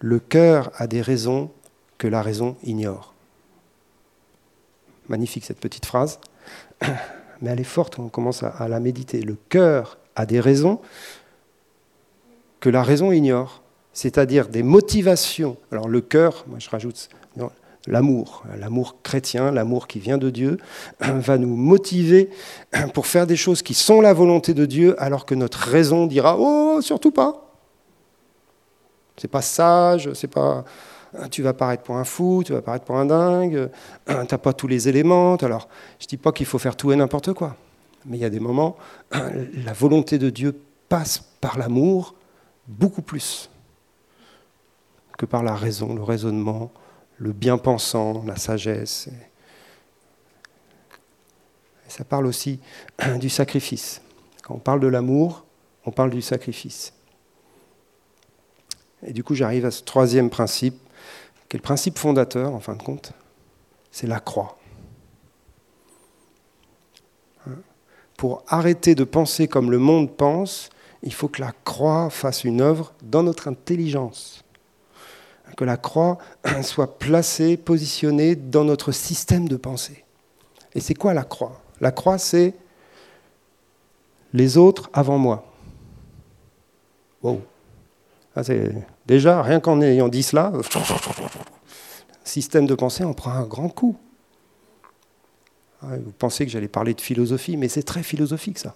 Le 0.00 0.18
cœur 0.18 0.70
a 0.76 0.86
des 0.86 1.02
raisons 1.02 1.50
que 1.98 2.06
la 2.06 2.22
raison 2.22 2.56
ignore. 2.62 3.14
Magnifique 5.08 5.44
cette 5.44 5.60
petite 5.60 5.86
phrase, 5.86 6.20
mais 6.82 7.50
elle 7.50 7.60
est 7.60 7.64
forte, 7.64 7.98
on 7.98 8.08
commence 8.08 8.42
à, 8.42 8.68
la 8.68 8.80
méditer. 8.80 9.22
Le 9.22 9.36
cœur 9.48 9.98
a 10.16 10.26
des 10.26 10.40
raisons 10.40 10.80
que 12.60 12.68
la 12.68 12.82
raison 12.82 13.12
ignore, 13.12 13.62
c'est-à-dire 13.92 14.48
des 14.48 14.62
motivations. 14.62 15.56
Alors 15.72 15.88
le 15.88 16.00
cœur, 16.00 16.44
moi 16.46 16.58
je 16.58 16.68
rajoute 16.68 17.08
l'amour, 17.88 18.44
l'amour 18.58 18.96
chrétien, 19.02 19.50
l'amour 19.50 19.86
qui 19.86 19.98
vient 19.98 20.18
de 20.18 20.30
Dieu, 20.30 20.58
va 21.00 21.38
nous 21.38 21.56
motiver 21.56 22.30
pour 22.94 23.06
faire 23.06 23.26
des 23.26 23.36
choses 23.36 23.62
qui 23.62 23.74
sont 23.74 24.00
la 24.00 24.12
volonté 24.12 24.54
de 24.54 24.66
Dieu, 24.66 24.94
alors 25.02 25.26
que 25.26 25.34
notre 25.34 25.58
raison 25.58 26.06
dira 26.06 26.36
oh 26.38 26.80
surtout 26.82 27.10
pas. 27.10 27.44
C'est 29.16 29.28
pas 29.28 29.42
sage, 29.42 30.12
c'est 30.12 30.28
pas 30.28 30.64
tu 31.30 31.42
vas 31.42 31.54
paraître 31.54 31.82
pour 31.82 31.96
un 31.96 32.04
fou, 32.04 32.42
tu 32.44 32.52
vas 32.52 32.60
paraître 32.60 32.84
pour 32.84 32.96
un 32.96 33.06
dingue, 33.06 33.70
tu 34.06 34.12
n'as 34.14 34.38
pas 34.38 34.52
tous 34.52 34.68
les 34.68 34.88
éléments. 34.88 35.36
Alors, 35.36 35.68
je 35.98 36.06
dis 36.06 36.18
pas 36.18 36.32
qu'il 36.32 36.46
faut 36.46 36.58
faire 36.58 36.76
tout 36.76 36.92
et 36.92 36.96
n'importe 36.96 37.32
quoi. 37.32 37.56
Mais 38.04 38.18
il 38.18 38.20
y 38.20 38.26
a 38.26 38.30
des 38.30 38.40
moments, 38.40 38.76
la 39.10 39.72
volonté 39.72 40.18
de 40.18 40.30
Dieu 40.30 40.58
passe 40.88 41.18
par 41.40 41.58
l'amour 41.58 42.14
beaucoup 42.66 43.02
plus 43.02 43.50
que 45.18 45.26
par 45.26 45.42
la 45.42 45.54
raison, 45.54 45.94
le 45.94 46.02
raisonnement, 46.02 46.70
le 47.18 47.32
bien-pensant, 47.32 48.24
la 48.24 48.36
sagesse. 48.36 49.08
Ça 51.88 52.04
parle 52.04 52.26
aussi 52.26 52.60
du 53.20 53.28
sacrifice. 53.28 54.00
Quand 54.42 54.54
on 54.54 54.58
parle 54.58 54.80
de 54.80 54.86
l'amour, 54.86 55.44
on 55.84 55.90
parle 55.90 56.10
du 56.10 56.22
sacrifice. 56.22 56.92
Et 59.06 59.12
du 59.12 59.22
coup, 59.22 59.34
j'arrive 59.34 59.64
à 59.64 59.70
ce 59.70 59.82
troisième 59.82 60.30
principe, 60.30 60.78
qui 61.48 61.56
est 61.56 61.58
le 61.58 61.62
principe 61.62 61.98
fondateur, 61.98 62.52
en 62.54 62.60
fin 62.60 62.74
de 62.74 62.82
compte, 62.82 63.12
c'est 63.90 64.06
la 64.06 64.20
croix. 64.20 64.58
pour 68.18 68.42
arrêter 68.48 68.96
de 68.96 69.04
penser 69.04 69.46
comme 69.46 69.70
le 69.70 69.78
monde 69.78 70.14
pense, 70.14 70.70
il 71.02 71.14
faut 71.14 71.28
que 71.28 71.40
la 71.40 71.52
croix 71.64 72.10
fasse 72.10 72.42
une 72.42 72.60
œuvre 72.60 72.92
dans 73.00 73.22
notre 73.22 73.46
intelligence. 73.46 74.44
Que 75.56 75.64
la 75.64 75.76
croix 75.76 76.18
soit 76.62 76.98
placée, 76.98 77.56
positionnée 77.56 78.36
dans 78.36 78.64
notre 78.64 78.92
système 78.92 79.48
de 79.48 79.56
pensée. 79.56 80.04
Et 80.74 80.80
c'est 80.80 80.94
quoi 80.94 81.14
la 81.14 81.24
croix? 81.24 81.60
La 81.80 81.90
croix, 81.90 82.18
c'est 82.18 82.54
les 84.32 84.56
autres 84.56 84.90
avant 84.92 85.18
moi. 85.18 85.44
Wow. 87.22 87.40
Ah, 88.36 88.42
déjà, 89.06 89.42
rien 89.42 89.58
qu'en 89.58 89.80
ayant 89.80 90.08
dit 90.08 90.22
cela, 90.22 90.52
système 92.24 92.66
de 92.66 92.74
pensée, 92.74 93.04
on 93.04 93.14
prend 93.14 93.32
un 93.32 93.44
grand 93.44 93.68
coup. 93.68 93.96
Vous 95.82 96.12
pensez 96.18 96.44
que 96.44 96.50
j'allais 96.50 96.68
parler 96.68 96.94
de 96.94 97.00
philosophie, 97.00 97.56
mais 97.56 97.68
c'est 97.68 97.82
très 97.82 98.02
philosophique 98.02 98.58
ça. 98.58 98.74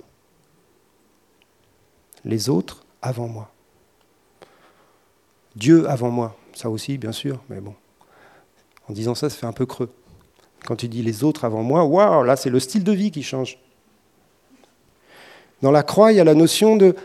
Les 2.24 2.48
autres 2.48 2.84
avant 3.00 3.26
moi. 3.26 3.50
Dieu 5.56 5.88
avant 5.88 6.10
moi, 6.10 6.36
ça 6.54 6.70
aussi 6.70 6.98
bien 6.98 7.12
sûr, 7.12 7.42
mais 7.48 7.60
bon. 7.60 7.74
En 8.88 8.92
disant 8.92 9.14
ça, 9.14 9.30
ça 9.30 9.36
fait 9.36 9.46
un 9.46 9.52
peu 9.52 9.66
creux. 9.66 9.90
Quand 10.64 10.76
tu 10.76 10.88
dis 10.88 11.02
les 11.02 11.24
autres 11.24 11.44
avant 11.44 11.62
moi, 11.62 11.84
waouh, 11.84 12.22
là 12.24 12.36
c'est 12.36 12.50
le 12.50 12.60
style 12.60 12.84
de 12.84 12.92
vie 12.92 13.10
qui 13.10 13.22
change. 13.22 13.58
Dans 15.60 15.70
la 15.70 15.82
croix, 15.82 16.12
il 16.12 16.16
y 16.16 16.20
a 16.20 16.24
la 16.24 16.34
notion 16.34 16.76
de 16.76 16.96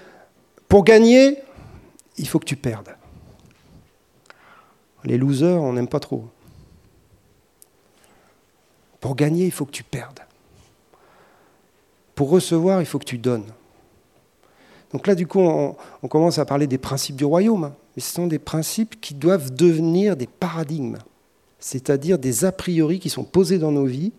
pour 0.67 0.83
gagner, 0.83 1.37
il 2.17 2.27
faut 2.27 2.39
que 2.39 2.45
tu 2.45 2.55
perdes. 2.55 2.95
Les 5.03 5.17
losers, 5.17 5.61
on 5.61 5.73
n'aime 5.73 5.87
pas 5.87 5.99
trop. 5.99 6.27
Pour 8.99 9.15
gagner, 9.15 9.45
il 9.45 9.51
faut 9.51 9.65
que 9.65 9.71
tu 9.71 9.83
perdes. 9.83 10.19
Pour 12.15 12.29
recevoir, 12.29 12.81
il 12.81 12.85
faut 12.85 12.99
que 12.99 13.05
tu 13.05 13.17
donnes. 13.17 13.45
Donc 14.91 15.07
là, 15.07 15.15
du 15.15 15.27
coup, 15.27 15.39
on, 15.39 16.07
commence 16.07 16.39
à 16.39 16.45
parler 16.45 16.67
des 16.67 16.77
principes 16.77 17.15
du 17.15 17.25
royaume, 17.25 17.65
hein. 17.65 17.75
Mais 17.97 18.01
ce 18.01 18.13
sont 18.13 18.27
des 18.27 18.37
principes 18.37 19.01
qui 19.01 19.15
doivent 19.15 19.55
devenir 19.55 20.15
des 20.15 20.27
paradigmes, 20.27 20.99
c'est-à-dire 21.57 22.19
des 22.19 22.45
a 22.45 22.51
priori 22.51 22.99
qui 22.99 23.09
sont 23.09 23.23
posés 23.23 23.57
dans 23.57 23.71
nos 23.71 23.87
vies 23.87 24.13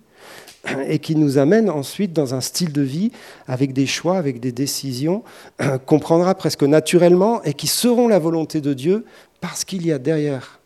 et 0.89 0.99
qui 0.99 1.14
nous 1.14 1.39
amènent 1.39 1.70
ensuite 1.70 2.12
dans 2.12 2.35
un 2.35 2.41
style 2.41 2.72
de 2.72 2.83
vie 2.83 3.12
avec 3.47 3.72
des 3.72 3.87
choix, 3.87 4.18
avec 4.18 4.41
des 4.41 4.51
décisions 4.51 5.22
qu'on 5.87 6.01
prendra 6.01 6.35
presque 6.35 6.64
naturellement 6.64 7.41
et 7.45 7.55
qui 7.55 7.68
seront 7.68 8.09
la 8.09 8.18
volonté 8.18 8.61
de 8.61 8.74
Dieu 8.74 9.05
parce 9.41 9.64
qu'il 9.64 9.87
y 9.87 9.93
a 9.93 10.01
derrière 10.01 10.59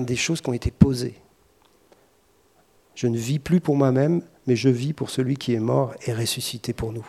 des 0.00 0.16
choses 0.16 0.40
qui 0.40 0.50
ont 0.50 0.54
été 0.54 0.72
posées. 0.72 1.14
Je 2.96 3.06
ne 3.06 3.16
vis 3.16 3.38
plus 3.38 3.60
pour 3.60 3.76
moi-même, 3.76 4.20
mais 4.48 4.56
je 4.56 4.68
vis 4.68 4.94
pour 4.94 5.10
celui 5.10 5.36
qui 5.36 5.54
est 5.54 5.60
mort 5.60 5.94
et 6.08 6.12
ressuscité 6.12 6.72
pour 6.72 6.92
nous. 6.92 7.08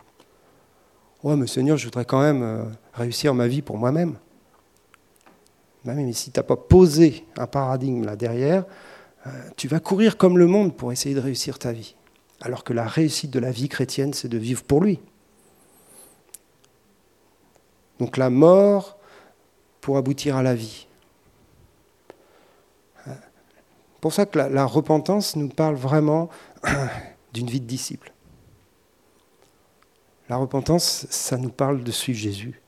Ouais, 1.23 1.35
mais 1.35 1.47
je 1.47 1.85
voudrais 1.85 2.05
quand 2.05 2.21
même 2.21 2.43
euh, 2.43 2.63
réussir 2.93 3.33
ma 3.33 3.47
vie 3.47 3.63
pour 3.63 3.79
moi-même. 3.79 4.15
Ben 5.85 5.95
mais 5.95 6.13
si 6.13 6.31
tu 6.31 6.39
n'as 6.39 6.43
pas 6.43 6.57
posé 6.57 7.25
un 7.37 7.47
paradigme 7.47 8.05
là 8.05 8.15
derrière, 8.15 8.65
euh, 9.27 9.29
tu 9.55 9.67
vas 9.67 9.79
courir 9.79 10.17
comme 10.17 10.37
le 10.37 10.47
monde 10.47 10.75
pour 10.75 10.91
essayer 10.91 11.15
de 11.15 11.19
réussir 11.19 11.59
ta 11.59 11.71
vie. 11.71 11.95
Alors 12.41 12.63
que 12.63 12.73
la 12.73 12.87
réussite 12.87 13.31
de 13.31 13.39
la 13.39 13.51
vie 13.51 13.69
chrétienne, 13.69 14.13
c'est 14.13 14.27
de 14.29 14.37
vivre 14.37 14.63
pour 14.63 14.81
lui. 14.81 14.99
Donc 17.99 18.17
la 18.17 18.29
mort 18.29 18.97
pour 19.81 19.97
aboutir 19.97 20.35
à 20.35 20.43
la 20.43 20.55
vie. 20.55 20.87
pour 23.99 24.13
ça 24.13 24.25
que 24.25 24.39
la, 24.39 24.65
repentance 24.65 25.35
nous 25.35 25.49
parle 25.49 25.75
vraiment 25.75 26.29
d'une 27.33 27.47
vie 27.47 27.59
de 27.59 27.65
disciple. 27.65 28.13
La 30.29 30.37
repentance, 30.37 31.07
ça 31.09 31.37
nous 31.37 31.49
parle 31.49 31.83
de 31.83 31.91
suivre 31.91 32.19
Jésus. 32.19 32.61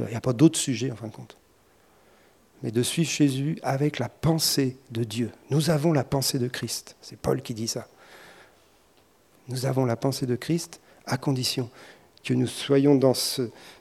Il 0.00 0.06
n'y 0.06 0.14
a 0.14 0.20
pas 0.20 0.32
d'autre 0.32 0.58
sujet 0.58 0.90
en 0.90 0.96
fin 0.96 1.08
de 1.08 1.12
compte. 1.12 1.36
Mais 2.62 2.70
de 2.70 2.82
suivre 2.82 3.10
Jésus 3.10 3.58
avec 3.62 3.98
la 3.98 4.08
pensée 4.08 4.76
de 4.90 5.04
Dieu. 5.04 5.30
Nous 5.50 5.70
avons 5.70 5.92
la 5.92 6.04
pensée 6.04 6.38
de 6.38 6.48
Christ. 6.48 6.96
C'est 7.00 7.18
Paul 7.18 7.42
qui 7.42 7.54
dit 7.54 7.68
ça. 7.68 7.86
Nous 9.48 9.66
avons 9.66 9.84
la 9.84 9.96
pensée 9.96 10.26
de 10.26 10.36
Christ 10.36 10.80
à 11.06 11.16
condition 11.16 11.70
que 12.24 12.32
nous 12.32 12.46
soyons 12.46 12.94
dans 12.94 13.12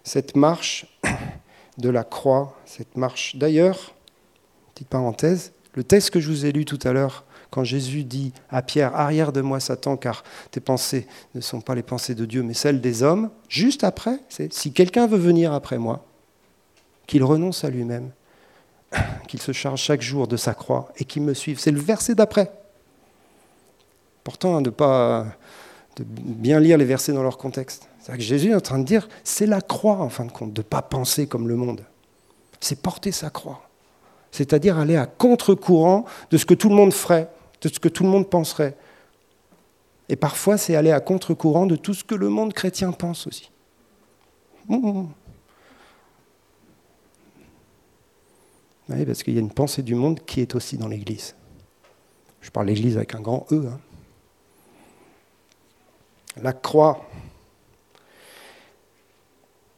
cette 0.03 0.35
marche 0.35 0.85
de 1.77 1.89
la 1.89 2.03
croix, 2.03 2.59
cette 2.65 2.97
marche. 2.97 3.37
D'ailleurs, 3.37 3.95
petite 4.75 4.89
parenthèse, 4.89 5.53
le 5.73 5.83
texte 5.83 6.09
que 6.09 6.19
je 6.19 6.29
vous 6.29 6.45
ai 6.45 6.51
lu 6.51 6.65
tout 6.65 6.79
à 6.83 6.91
l'heure, 6.91 7.23
quand 7.53 7.63
Jésus 7.63 8.03
dit 8.03 8.33
à 8.49 8.63
Pierre, 8.63 8.95
arrière 8.95 9.31
de 9.31 9.41
moi 9.41 9.59
Satan, 9.59 9.95
car 9.95 10.23
tes 10.49 10.59
pensées 10.59 11.05
ne 11.35 11.41
sont 11.41 11.61
pas 11.61 11.75
les 11.75 11.83
pensées 11.83 12.15
de 12.15 12.25
Dieu, 12.25 12.41
mais 12.41 12.55
celles 12.55 12.81
des 12.81 13.03
hommes, 13.03 13.29
juste 13.47 13.83
après, 13.83 14.17
si 14.49 14.73
quelqu'un 14.73 15.05
veut 15.05 15.19
venir 15.19 15.53
après 15.53 15.77
moi, 15.77 16.03
qu'il 17.05 17.23
renonce 17.23 17.63
à 17.63 17.69
lui-même, 17.69 18.09
qu'il 19.27 19.39
se 19.39 19.51
charge 19.51 19.79
chaque 19.79 20.01
jour 20.01 20.27
de 20.27 20.35
sa 20.35 20.55
croix 20.55 20.91
et 20.97 21.05
qu'il 21.05 21.21
me 21.21 21.35
suive. 21.35 21.59
C'est 21.59 21.69
le 21.69 21.79
verset 21.79 22.15
d'après. 22.15 22.51
Pourtant, 24.23 24.59
de 24.59 24.71
pas 24.71 25.27
bien 25.99 26.59
lire 26.59 26.79
les 26.79 26.85
versets 26.85 27.13
dans 27.13 27.21
leur 27.21 27.37
contexte. 27.37 27.87
C'est 27.99 28.13
que 28.13 28.19
Jésus 28.19 28.49
est 28.49 28.55
en 28.55 28.61
train 28.61 28.79
de 28.79 28.83
dire, 28.83 29.07
c'est 29.23 29.45
la 29.45 29.61
croix 29.61 29.97
en 29.97 30.09
fin 30.09 30.25
de 30.25 30.31
compte, 30.31 30.53
de 30.53 30.61
ne 30.61 30.67
pas 30.67 30.81
penser 30.81 31.27
comme 31.27 31.47
le 31.47 31.55
monde. 31.55 31.85
C'est 32.59 32.81
porter 32.81 33.11
sa 33.11 33.29
croix 33.29 33.61
c'est-à-dire 34.33 34.79
aller 34.79 34.97
à 34.97 35.05
contre-courant 35.05 36.05
de 36.31 36.37
ce 36.37 36.45
que 36.45 36.55
tout 36.55 36.67
le 36.67 36.75
monde 36.75 36.91
ferait, 36.91 37.29
de 37.63 37.69
ce 37.69 37.79
que 37.79 37.87
tout 37.87 38.03
le 38.03 38.09
monde 38.09 38.29
penserait. 38.29 38.75
Et 40.09 40.15
parfois, 40.15 40.57
c'est 40.57 40.75
aller 40.75 40.91
à 40.91 40.99
contre-courant 40.99 41.65
de 41.65 41.75
tout 41.75 41.93
ce 41.93 42.03
que 42.03 42.15
le 42.15 42.29
monde 42.29 42.53
chrétien 42.53 42.91
pense 42.91 43.25
aussi. 43.25 43.49
Mmh. 44.67 45.05
Oui, 48.89 49.05
parce 49.05 49.23
qu'il 49.23 49.33
y 49.33 49.37
a 49.37 49.39
une 49.39 49.51
pensée 49.51 49.81
du 49.81 49.95
monde 49.95 50.19
qui 50.25 50.41
est 50.41 50.55
aussi 50.55 50.77
dans 50.77 50.89
l'Église. 50.89 51.35
Je 52.41 52.51
parle 52.51 52.67
l'Église 52.67 52.97
avec 52.97 53.15
un 53.15 53.21
grand 53.21 53.47
E. 53.51 53.65
Hein. 53.71 53.79
La 56.41 56.51
croix. 56.51 57.07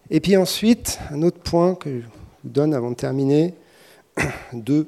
Et 0.10 0.20
puis 0.20 0.36
ensuite, 0.38 1.00
un 1.12 1.22
autre 1.22 1.40
point 1.40 1.76
que 1.76 2.02
je 2.02 2.06
vous 2.06 2.50
donne 2.50 2.74
avant 2.74 2.90
de 2.90 2.96
terminer, 2.96 3.54
de 4.54 4.88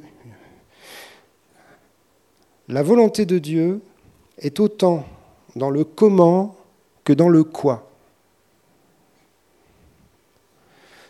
la 2.67 2.83
volonté 2.83 3.25
de 3.25 3.37
Dieu 3.37 3.81
est 4.37 4.59
autant 4.59 5.05
dans 5.55 5.69
le 5.69 5.83
comment 5.83 6.55
que 7.03 7.13
dans 7.13 7.29
le 7.29 7.43
quoi. 7.43 7.89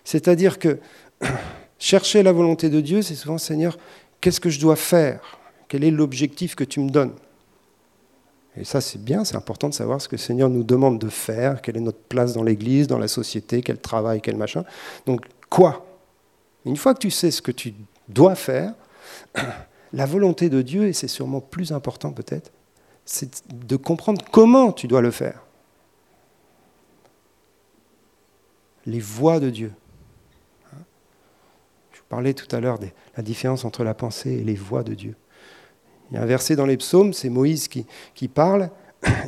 C'est-à-dire 0.03 0.59
que 0.59 0.79
chercher 1.79 2.23
la 2.23 2.31
volonté 2.31 2.69
de 2.69 2.79
Dieu, 2.79 3.01
c'est 3.01 3.15
souvent 3.15 3.37
Seigneur, 3.37 3.77
qu'est-ce 4.21 4.39
que 4.39 4.49
je 4.49 4.59
dois 4.59 4.75
faire? 4.75 5.39
Quel 5.67 5.83
est 5.83 5.91
l'objectif 5.91 6.55
que 6.55 6.63
tu 6.63 6.79
me 6.79 6.89
donnes? 6.89 7.13
Et 8.55 8.63
ça, 8.63 8.81
c'est 8.81 9.03
bien, 9.03 9.23
c'est 9.23 9.35
important 9.35 9.69
de 9.69 9.73
savoir 9.73 10.01
ce 10.01 10.07
que 10.07 10.17
Seigneur 10.17 10.49
nous 10.49 10.63
demande 10.63 10.97
de 10.97 11.09
faire, 11.09 11.61
quelle 11.61 11.77
est 11.77 11.81
notre 11.81 11.99
place 11.99 12.33
dans 12.33 12.43
l'Église, 12.43 12.87
dans 12.87 12.97
la 12.97 13.07
société, 13.07 13.61
quel 13.61 13.77
travail, 13.77 14.21
quel 14.21 14.35
machin. 14.35 14.63
Donc, 15.05 15.25
quoi? 15.49 15.85
Une 16.65 16.77
fois 16.77 16.93
que 16.93 16.99
tu 16.99 17.11
sais 17.11 17.29
ce 17.29 17.41
que 17.41 17.51
tu 17.51 17.73
doit 18.07 18.35
faire, 18.35 18.73
la 19.93 20.05
volonté 20.05 20.49
de 20.49 20.61
Dieu, 20.61 20.87
et 20.87 20.93
c'est 20.93 21.07
sûrement 21.07 21.41
plus 21.41 21.71
important 21.71 22.11
peut-être, 22.11 22.51
c'est 23.05 23.43
de 23.53 23.75
comprendre 23.75 24.23
comment 24.31 24.71
tu 24.71 24.87
dois 24.87 25.01
le 25.01 25.11
faire. 25.11 25.43
Les 28.85 28.99
voies 28.99 29.39
de 29.39 29.49
Dieu. 29.49 29.71
Je 31.91 31.99
vous 31.99 32.07
parlais 32.09 32.33
tout 32.33 32.53
à 32.55 32.59
l'heure 32.59 32.79
de 32.79 32.87
la 33.15 33.23
différence 33.23 33.65
entre 33.65 33.83
la 33.83 33.93
pensée 33.93 34.31
et 34.31 34.43
les 34.43 34.55
voies 34.55 34.83
de 34.83 34.93
Dieu. 34.93 35.15
Il 36.09 36.15
y 36.15 36.17
a 36.17 36.21
un 36.21 36.25
verset 36.25 36.55
dans 36.55 36.65
les 36.65 36.77
psaumes, 36.77 37.13
c'est 37.13 37.29
Moïse 37.29 37.67
qui, 37.67 38.27
parle, 38.27 38.69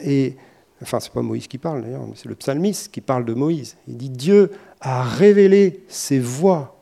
et 0.03 0.38
enfin 0.82 0.99
c'est 0.99 1.12
pas 1.12 1.22
Moïse 1.22 1.47
qui 1.47 1.57
parle 1.57 1.82
d'ailleurs, 1.82 2.05
c'est 2.16 2.30
le 2.30 2.36
psalmiste 2.36 2.91
qui 2.91 3.01
parle 3.01 3.26
de 3.26 3.34
Moïse. 3.34 3.76
Il 3.88 3.97
dit 3.97 4.10
Dieu 4.10 4.51
a 4.80 5.03
révélé 5.03 5.84
ses 5.89 6.20
voies 6.20 6.78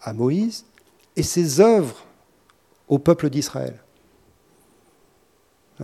à 0.00 0.12
Moïse 0.12 0.64
et 1.14 1.22
ses 1.22 1.60
œuvres 1.60 2.05
au 2.88 2.98
peuple 2.98 3.30
d'Israël. 3.30 3.74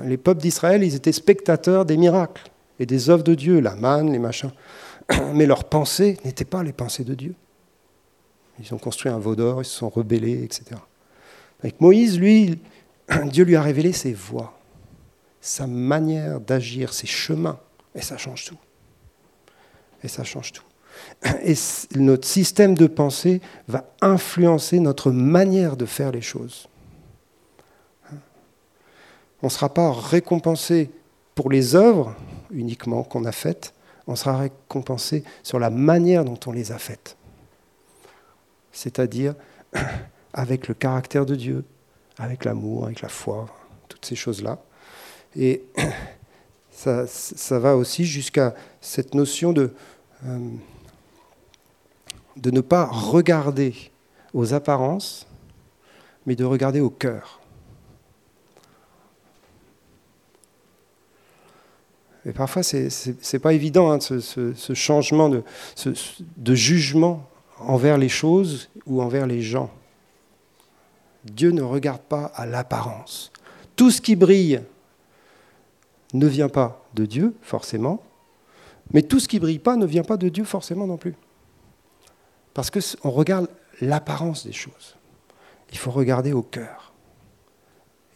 Les 0.04 0.16
peuples 0.16 0.40
d'Israël, 0.40 0.82
ils 0.82 0.94
étaient 0.94 1.12
spectateurs 1.12 1.84
des 1.84 1.96
miracles 1.96 2.50
et 2.78 2.86
des 2.86 3.10
œuvres 3.10 3.24
de 3.24 3.34
Dieu, 3.34 3.60
la 3.60 3.74
manne, 3.74 4.10
les 4.10 4.18
machins. 4.18 4.52
Mais 5.34 5.46
leurs 5.46 5.64
pensées 5.64 6.18
n'étaient 6.24 6.44
pas 6.44 6.62
les 6.62 6.72
pensées 6.72 7.04
de 7.04 7.14
Dieu. 7.14 7.34
Ils 8.58 8.72
ont 8.74 8.78
construit 8.78 9.10
un 9.10 9.18
veau 9.18 9.34
d'or, 9.34 9.60
ils 9.60 9.66
se 9.66 9.76
sont 9.76 9.88
rebellés, 9.88 10.42
etc. 10.44 10.80
Avec 11.60 11.80
Moïse, 11.80 12.18
lui, 12.18 12.58
Dieu 13.26 13.44
lui 13.44 13.56
a 13.56 13.62
révélé 13.62 13.92
ses 13.92 14.14
voies, 14.14 14.58
sa 15.40 15.66
manière 15.66 16.40
d'agir, 16.40 16.94
ses 16.94 17.06
chemins, 17.06 17.58
et 17.94 18.00
ça 18.00 18.16
change 18.16 18.46
tout. 18.46 18.58
Et 20.02 20.08
ça 20.08 20.24
change 20.24 20.52
tout 20.52 20.64
et 21.42 21.54
notre 21.96 22.26
système 22.26 22.74
de 22.74 22.86
pensée 22.86 23.40
va 23.68 23.84
influencer 24.00 24.80
notre 24.80 25.10
manière 25.10 25.76
de 25.76 25.86
faire 25.86 26.12
les 26.12 26.20
choses. 26.20 26.68
On 29.42 29.46
ne 29.46 29.50
sera 29.50 29.68
pas 29.68 29.92
récompensé 29.92 30.90
pour 31.34 31.50
les 31.50 31.74
œuvres 31.74 32.14
uniquement 32.50 33.02
qu'on 33.02 33.24
a 33.24 33.32
faites, 33.32 33.74
on 34.06 34.16
sera 34.16 34.36
récompensé 34.36 35.24
sur 35.42 35.58
la 35.58 35.70
manière 35.70 36.24
dont 36.24 36.38
on 36.46 36.52
les 36.52 36.72
a 36.72 36.78
faites. 36.78 37.16
C'est-à-dire 38.72 39.34
avec 40.32 40.68
le 40.68 40.74
caractère 40.74 41.26
de 41.26 41.34
Dieu, 41.34 41.64
avec 42.18 42.44
l'amour, 42.44 42.86
avec 42.86 43.00
la 43.00 43.08
foi, 43.08 43.46
toutes 43.88 44.04
ces 44.04 44.16
choses-là. 44.16 44.58
Et 45.36 45.64
ça, 46.70 47.58
va 47.58 47.76
aussi 47.76 48.04
jusqu'à 48.04 48.54
cette 48.80 49.14
notion 49.14 49.52
de... 49.52 49.72
Euh, 50.26 50.38
de 52.36 52.50
ne 52.50 52.60
pas 52.60 52.86
regarder 52.86 53.74
aux 54.32 54.54
apparences, 54.54 55.26
mais 56.24 56.34
de 56.34 56.44
regarder 56.44 56.80
au 56.80 56.88
cœur. 56.90 57.41
Et 62.24 62.32
parfois, 62.32 62.62
ce 62.62 63.10
n'est 63.10 63.38
pas 63.40 63.52
évident, 63.52 63.90
hein, 63.90 63.98
ce, 64.00 64.74
changement 64.74 65.28
de, 65.28 65.42
de 66.36 66.54
jugement 66.54 67.28
envers 67.58 67.98
les 67.98 68.08
choses 68.08 68.70
ou 68.86 69.02
envers 69.02 69.26
les 69.26 69.42
gens. 69.42 69.70
Dieu 71.24 71.50
ne 71.50 71.62
regarde 71.62 72.02
pas 72.02 72.26
à 72.34 72.46
l'apparence. 72.46 73.32
Tout 73.76 73.90
ce 73.90 74.00
qui 74.00 74.16
brille 74.16 74.62
ne 76.14 76.26
vient 76.26 76.48
pas 76.48 76.84
de 76.94 77.06
Dieu, 77.06 77.34
forcément, 77.42 78.02
mais 78.92 79.02
tout 79.02 79.20
ce 79.20 79.28
qui 79.28 79.38
brille 79.38 79.58
pas 79.58 79.76
ne 79.76 79.86
vient 79.86 80.02
pas 80.02 80.16
de 80.16 80.28
Dieu, 80.28 80.44
forcément 80.44 80.86
non 80.86 80.96
plus. 80.96 81.14
Parce 82.54 82.70
qu'on 82.70 83.10
regarde 83.10 83.48
l'apparence 83.80 84.44
des 84.46 84.52
choses. 84.52 84.96
Il 85.70 85.78
faut 85.78 85.90
regarder 85.90 86.32
au 86.32 86.42
cœur. 86.42 86.92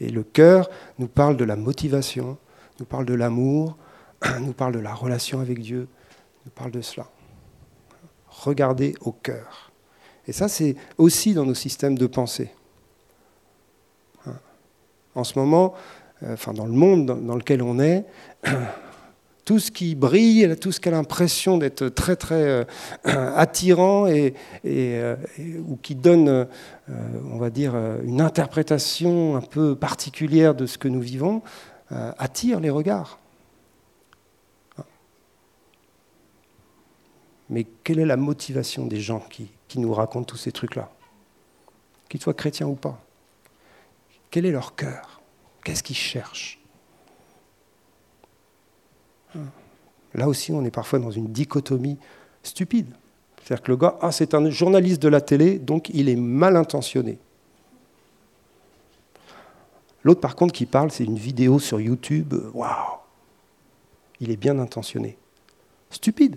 Et 0.01 0.11
le 0.11 0.23
cœur 0.23 0.69
nous 0.99 1.09
parle 1.09 1.39
de 1.39 1.45
la 1.45 1.57
motivation, 1.57 2.37
nous 2.79 2.85
parle 2.85 3.07
de 3.07 3.15
l'amour, 3.15 3.77
nous 4.41 4.53
parle 4.53 4.75
de 4.75 4.79
la 4.79 4.95
relation 4.95 5.41
avec 5.41 5.61
Dieu, 5.61 5.89
nous 6.45 6.51
parle 6.51 6.71
de 6.71 6.81
cela. 6.81 7.07
Regardez 8.29 8.95
au 9.01 9.13
cœur. 9.13 9.73
Et 10.27 10.33
ça, 10.33 10.49
c'est 10.49 10.77
aussi 10.99 11.35
dans 11.35 11.45
nos 11.45 11.55
systèmes 11.55 11.97
de 11.97 12.07
pensée. 12.07 12.51
En 15.15 15.25
ce 15.25 15.39
moment, 15.39 15.73
euh, 16.23 16.35
enfin 16.35 16.53
dans 16.53 16.67
le 16.67 16.73
monde 16.73 17.07
dans 17.07 17.37
lequel 17.37 17.63
on 17.63 17.81
est, 17.81 18.05
tout 19.47 19.59
ce 19.59 19.71
qui 19.71 19.95
brille, 19.95 20.57
tout 20.61 20.73
ce 20.73 20.79
qui 20.79 20.89
a 20.89 20.93
l'impression 20.93 21.57
d'être 21.57 21.89
très 21.89 22.17
très 22.17 22.43
euh, 22.43 22.65
attirant 23.05 24.07
euh, 24.09 25.17
ou 25.67 25.77
qui 25.77 25.95
donne, 25.95 26.47
on 26.89 27.39
va 27.39 27.49
dire, 27.49 27.75
une 28.05 28.21
interprétation 28.21 29.37
un 29.37 29.41
peu 29.41 29.75
particulière 29.75 30.55
de 30.55 30.67
ce 30.67 30.77
que 30.77 30.89
nous 30.89 31.01
vivons, 31.01 31.43
attire 31.91 32.61
les 32.61 32.71
regards. 32.71 33.19
Mais 37.49 37.65
quelle 37.85 37.99
est 37.99 38.07
la 38.07 38.17
motivation 38.17 38.87
des 38.87 39.01
gens 39.01 39.21
qui, 39.31 39.51
nous 39.77 39.93
racontent 39.93 40.25
tous 40.25 40.39
ces 40.39 40.53
trucs-là 40.53 40.91
Qu'ils 42.09 42.21
soient 42.21 42.35
chrétiens 42.35 42.67
ou 42.67 42.75
pas 42.75 43.05
Quel 44.31 44.47
est 44.47 44.51
leur 44.51 44.75
cœur 44.75 45.21
Qu'est-ce 45.65 45.83
qu'ils 45.83 45.97
cherchent 45.97 46.59
Là 50.15 50.29
aussi, 50.29 50.53
on 50.53 50.65
est 50.65 50.71
parfois 50.71 50.99
dans 50.99 51.11
une 51.11 51.27
dichotomie 51.27 51.99
stupide. 52.43 52.87
C'est-à-dire 53.43 53.63
que 53.63 53.71
le 53.71 53.77
gars, 53.77 53.99
ah, 54.01 54.13
c'est 54.13 54.35
un 54.35 54.49
journaliste 54.49 55.03
de 55.03 55.09
la 55.09 55.21
télé, 55.21 55.59
donc 55.59 55.91
il 55.91 56.09
est 56.09 56.17
mal 56.17 56.57
intentionné. 56.57 57.19
L'autre, 60.03 60.21
par 60.21 60.37
contre, 60.37 60.55
qui 60.55 60.67
parle, 60.67 60.91
c'est 60.91 61.05
une 61.05 61.19
vidéo 61.19 61.59
sur 61.59 61.81
YouTube. 61.81 62.33
Waouh 62.55 62.99
Il 64.21 64.31
est 64.31 64.37
bien 64.37 64.59
intentionné. 64.59 65.19
Stupide. 65.91 66.37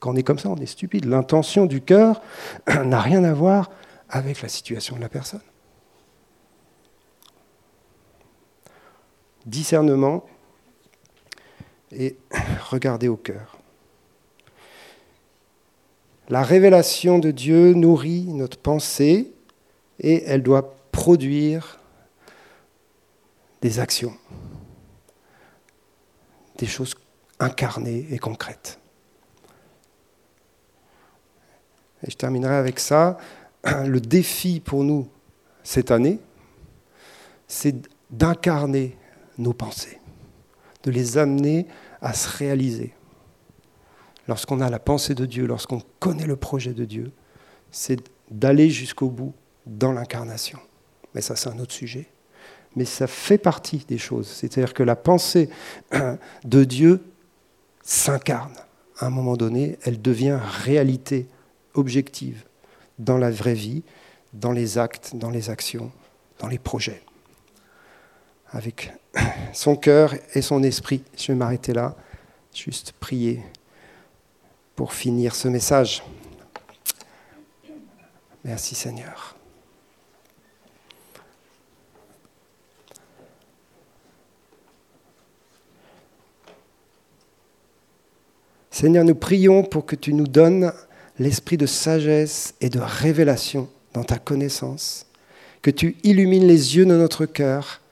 Quand 0.00 0.12
on 0.12 0.16
est 0.16 0.22
comme 0.22 0.38
ça, 0.38 0.48
on 0.48 0.56
est 0.56 0.66
stupide. 0.66 1.04
L'intention 1.04 1.66
du 1.66 1.82
cœur 1.82 2.22
n'a 2.66 3.00
rien 3.00 3.22
à 3.22 3.32
voir 3.32 3.70
avec 4.08 4.42
la 4.42 4.48
situation 4.48 4.96
de 4.96 5.00
la 5.00 5.08
personne. 5.08 5.42
Discernement, 9.46 10.24
et 11.92 12.16
regardez 12.70 13.08
au 13.08 13.16
cœur. 13.16 13.58
La 16.28 16.42
révélation 16.42 17.18
de 17.18 17.30
Dieu 17.30 17.74
nourrit 17.74 18.24
notre 18.24 18.56
pensée 18.56 19.32
et 19.98 20.22
elle 20.24 20.42
doit 20.42 20.76
produire 20.92 21.78
des 23.62 23.80
actions, 23.80 24.14
des 26.56 26.66
choses 26.66 26.94
incarnées 27.38 28.06
et 28.10 28.18
concrètes. 28.18 28.79
Et 32.04 32.10
je 32.10 32.16
terminerai 32.16 32.54
avec 32.54 32.80
ça. 32.80 33.18
Le 33.64 34.00
défi 34.00 34.60
pour 34.60 34.84
nous 34.84 35.08
cette 35.62 35.90
année, 35.90 36.18
c'est 37.46 37.74
d'incarner 38.10 38.96
nos 39.38 39.52
pensées 39.52 40.00
de 40.82 40.90
les 40.90 41.18
amener 41.18 41.66
à 42.00 42.14
se 42.14 42.28
réaliser. 42.38 42.94
Lorsqu'on 44.28 44.60
a 44.60 44.70
la 44.70 44.78
pensée 44.78 45.14
de 45.14 45.26
Dieu, 45.26 45.46
lorsqu'on 45.46 45.82
connaît 45.98 46.26
le 46.26 46.36
projet 46.36 46.72
de 46.72 46.84
Dieu, 46.84 47.12
c'est 47.70 47.98
d'aller 48.30 48.70
jusqu'au 48.70 49.08
bout 49.08 49.34
dans 49.66 49.92
l'incarnation. 49.92 50.58
Mais 51.14 51.20
ça, 51.20 51.36
c'est 51.36 51.48
un 51.48 51.58
autre 51.58 51.72
sujet. 51.72 52.06
Mais 52.76 52.84
ça 52.84 53.06
fait 53.06 53.38
partie 53.38 53.84
des 53.88 53.98
choses. 53.98 54.28
C'est-à-dire 54.28 54.74
que 54.74 54.82
la 54.82 54.96
pensée 54.96 55.50
de 56.44 56.64
Dieu 56.64 57.02
s'incarne. 57.82 58.54
À 58.98 59.06
un 59.06 59.10
moment 59.10 59.36
donné, 59.36 59.78
elle 59.82 60.00
devient 60.00 60.38
réalité 60.64 61.26
objective 61.74 62.44
dans 62.98 63.18
la 63.18 63.30
vraie 63.30 63.54
vie, 63.54 63.82
dans 64.32 64.52
les 64.52 64.78
actes, 64.78 65.16
dans 65.16 65.30
les 65.30 65.50
actions, 65.50 65.90
dans 66.38 66.48
les 66.48 66.58
projets 66.58 67.02
avec 68.52 68.92
son 69.52 69.76
cœur 69.76 70.14
et 70.34 70.42
son 70.42 70.62
esprit. 70.62 71.02
Je 71.16 71.28
vais 71.28 71.34
m'arrêter 71.34 71.72
là, 71.72 71.96
juste 72.54 72.92
prier 72.92 73.42
pour 74.74 74.92
finir 74.92 75.34
ce 75.34 75.48
message. 75.48 76.02
Merci 78.44 78.74
Seigneur. 78.74 79.36
Seigneur, 88.70 89.04
nous 89.04 89.14
prions 89.14 89.62
pour 89.62 89.84
que 89.84 89.94
tu 89.94 90.14
nous 90.14 90.26
donnes 90.26 90.72
l'esprit 91.20 91.58
de 91.58 91.66
sagesse 91.66 92.54
et 92.62 92.70
de 92.70 92.80
révélation 92.80 93.68
dans 93.92 94.04
ta 94.04 94.18
connaissance, 94.18 95.06
que 95.60 95.70
tu 95.70 95.96
illumines 96.02 96.46
les 96.46 96.76
yeux 96.76 96.86
de 96.86 96.96
notre 96.96 97.26
cœur 97.26 97.82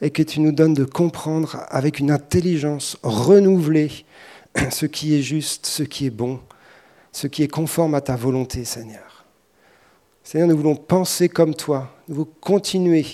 et 0.00 0.10
que 0.10 0.24
tu 0.24 0.40
nous 0.40 0.50
donnes 0.50 0.74
de 0.74 0.84
comprendre 0.84 1.64
avec 1.68 2.00
une 2.00 2.10
intelligence 2.10 2.98
renouvelée 3.04 4.04
ce 4.70 4.86
qui 4.86 5.14
est 5.14 5.22
juste, 5.22 5.66
ce 5.66 5.84
qui 5.84 6.06
est 6.06 6.10
bon, 6.10 6.40
ce 7.12 7.28
qui 7.28 7.44
est 7.44 7.48
conforme 7.48 7.94
à 7.94 8.00
ta 8.00 8.16
volonté, 8.16 8.64
Seigneur. 8.64 9.26
Seigneur, 10.24 10.48
nous 10.48 10.56
voulons 10.56 10.74
penser 10.74 11.28
comme 11.28 11.54
toi, 11.54 11.96
nous 12.08 12.16
voulons 12.16 12.32
continuer 12.40 13.06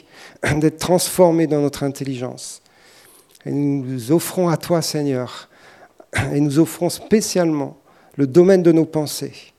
d'être 0.56 0.78
transformés 0.78 1.46
dans 1.46 1.60
notre 1.60 1.82
intelligence. 1.82 2.62
Et 3.44 3.50
nous 3.50 3.84
nous 3.84 4.12
offrons 4.12 4.48
à 4.48 4.56
toi, 4.56 4.80
Seigneur, 4.80 5.50
et 6.32 6.40
nous 6.40 6.58
offrons 6.58 6.88
spécialement 6.88 7.76
le 8.16 8.26
domaine 8.26 8.62
de 8.62 8.72
nos 8.72 8.86
pensées. 8.86 9.52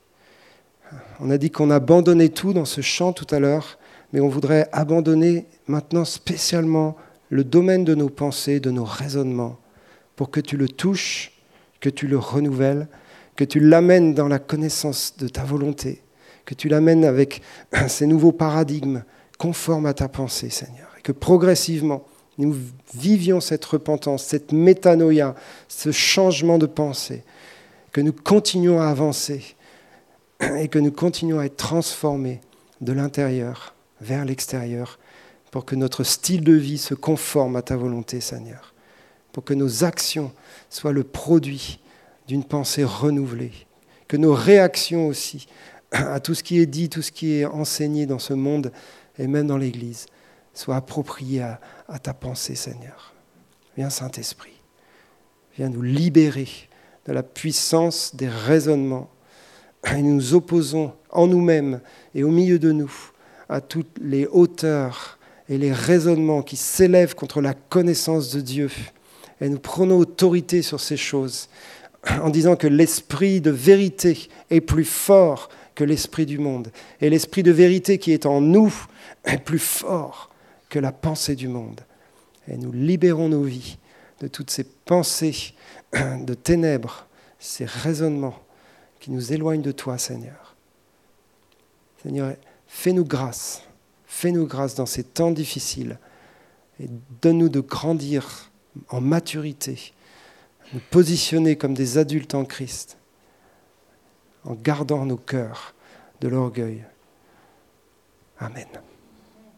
On 1.22 1.30
a 1.30 1.38
dit 1.38 1.50
qu'on 1.50 1.70
abandonnait 1.70 2.30
tout 2.30 2.52
dans 2.52 2.64
ce 2.64 2.80
chant 2.80 3.12
tout 3.12 3.26
à 3.30 3.38
l'heure, 3.38 3.78
mais 4.12 4.20
on 4.20 4.28
voudrait 4.28 4.68
abandonner 4.72 5.46
maintenant 5.66 6.04
spécialement 6.04 6.96
le 7.28 7.44
domaine 7.44 7.84
de 7.84 7.94
nos 7.94 8.08
pensées, 8.08 8.58
de 8.58 8.70
nos 8.70 8.84
raisonnements, 8.84 9.58
pour 10.16 10.30
que 10.30 10.40
tu 10.40 10.56
le 10.56 10.68
touches, 10.68 11.32
que 11.80 11.90
tu 11.90 12.08
le 12.08 12.18
renouvelles, 12.18 12.88
que 13.36 13.44
tu 13.44 13.60
l'amènes 13.60 14.14
dans 14.14 14.28
la 14.28 14.38
connaissance 14.38 15.14
de 15.18 15.28
ta 15.28 15.44
volonté, 15.44 16.02
que 16.44 16.54
tu 16.54 16.68
l'amènes 16.68 17.04
avec 17.04 17.42
ces 17.88 18.06
nouveaux 18.06 18.32
paradigmes 18.32 19.04
conformes 19.38 19.86
à 19.86 19.94
ta 19.94 20.08
pensée, 20.08 20.50
Seigneur, 20.50 20.88
et 20.98 21.02
que 21.02 21.12
progressivement, 21.12 22.04
nous 22.38 22.56
vivions 22.94 23.40
cette 23.40 23.64
repentance, 23.64 24.24
cette 24.24 24.52
métanoïa, 24.52 25.34
ce 25.68 25.92
changement 25.92 26.56
de 26.56 26.66
pensée, 26.66 27.24
que 27.92 28.00
nous 28.00 28.12
continuons 28.12 28.80
à 28.80 28.86
avancer 28.86 29.56
et 30.58 30.68
que 30.68 30.78
nous 30.78 30.92
continuons 30.92 31.38
à 31.38 31.44
être 31.44 31.56
transformés 31.56 32.40
de 32.80 32.92
l'intérieur 32.92 33.74
vers 34.00 34.24
l'extérieur 34.24 34.98
pour 35.50 35.64
que 35.64 35.74
notre 35.74 36.04
style 36.04 36.44
de 36.44 36.52
vie 36.52 36.78
se 36.78 36.94
conforme 36.94 37.56
à 37.56 37.62
ta 37.62 37.76
volonté, 37.76 38.20
Seigneur, 38.20 38.74
pour 39.32 39.44
que 39.44 39.54
nos 39.54 39.84
actions 39.84 40.32
soient 40.68 40.92
le 40.92 41.04
produit 41.04 41.80
d'une 42.28 42.44
pensée 42.44 42.84
renouvelée, 42.84 43.52
que 44.08 44.16
nos 44.16 44.34
réactions 44.34 45.08
aussi 45.08 45.46
à 45.90 46.20
tout 46.20 46.34
ce 46.34 46.42
qui 46.42 46.60
est 46.60 46.66
dit, 46.66 46.88
tout 46.88 47.02
ce 47.02 47.12
qui 47.12 47.34
est 47.34 47.44
enseigné 47.44 48.06
dans 48.06 48.18
ce 48.18 48.32
monde 48.32 48.72
et 49.18 49.26
même 49.26 49.48
dans 49.48 49.58
l'Église 49.58 50.06
soient 50.54 50.76
appropriées 50.76 51.42
à, 51.42 51.60
à 51.88 51.98
ta 51.98 52.14
pensée, 52.14 52.54
Seigneur. 52.54 53.14
Viens, 53.76 53.90
Saint-Esprit, 53.90 54.60
viens 55.56 55.68
nous 55.68 55.82
libérer 55.82 56.48
de 57.06 57.12
la 57.12 57.22
puissance 57.22 58.14
des 58.14 58.28
raisonnements. 58.28 59.10
Et 59.96 60.02
nous 60.02 60.14
nous 60.14 60.34
opposons 60.34 60.92
en 61.10 61.26
nous-mêmes 61.26 61.80
et 62.14 62.22
au 62.22 62.30
milieu 62.30 62.58
de 62.58 62.72
nous 62.72 62.92
à 63.48 63.60
toutes 63.60 63.98
les 64.00 64.26
hauteurs 64.26 65.18
et 65.48 65.58
les 65.58 65.72
raisonnements 65.72 66.42
qui 66.42 66.56
s'élèvent 66.56 67.14
contre 67.14 67.40
la 67.40 67.54
connaissance 67.54 68.32
de 68.32 68.40
Dieu. 68.40 68.70
Et 69.40 69.48
nous 69.48 69.58
prenons 69.58 69.98
autorité 69.98 70.62
sur 70.62 70.80
ces 70.80 70.96
choses 70.96 71.48
en 72.22 72.30
disant 72.30 72.56
que 72.56 72.66
l'esprit 72.66 73.40
de 73.40 73.50
vérité 73.50 74.28
est 74.50 74.60
plus 74.60 74.84
fort 74.84 75.48
que 75.74 75.84
l'esprit 75.84 76.26
du 76.26 76.38
monde. 76.38 76.70
Et 77.00 77.10
l'esprit 77.10 77.42
de 77.42 77.50
vérité 77.50 77.98
qui 77.98 78.12
est 78.12 78.26
en 78.26 78.40
nous 78.40 78.72
est 79.24 79.38
plus 79.38 79.58
fort 79.58 80.30
que 80.68 80.78
la 80.78 80.92
pensée 80.92 81.34
du 81.34 81.48
monde. 81.48 81.80
Et 82.48 82.56
nous 82.56 82.72
libérons 82.72 83.28
nos 83.28 83.42
vies 83.42 83.78
de 84.20 84.28
toutes 84.28 84.50
ces 84.50 84.64
pensées 84.64 85.54
de 85.92 86.34
ténèbres, 86.34 87.06
ces 87.38 87.64
raisonnements 87.64 88.38
qui 89.00 89.10
nous 89.10 89.32
éloignent 89.32 89.62
de 89.62 89.72
toi, 89.72 89.98
Seigneur. 89.98 90.54
Seigneur, 92.02 92.36
fais-nous 92.66 93.04
grâce 93.04 93.62
Fais-nous 94.10 94.44
grâce 94.44 94.74
dans 94.74 94.86
ces 94.86 95.04
temps 95.04 95.30
difficiles 95.30 95.96
et 96.80 96.88
donne-nous 97.22 97.48
de 97.48 97.60
grandir 97.60 98.50
en 98.88 99.00
maturité, 99.00 99.92
nous 100.72 100.80
positionner 100.90 101.56
comme 101.56 101.74
des 101.74 101.96
adultes 101.96 102.34
en 102.34 102.44
Christ, 102.44 102.98
en 104.44 104.54
gardant 104.54 105.06
nos 105.06 105.16
cœurs 105.16 105.74
de 106.20 106.26
l'orgueil. 106.26 106.84
Amen. 108.40 108.66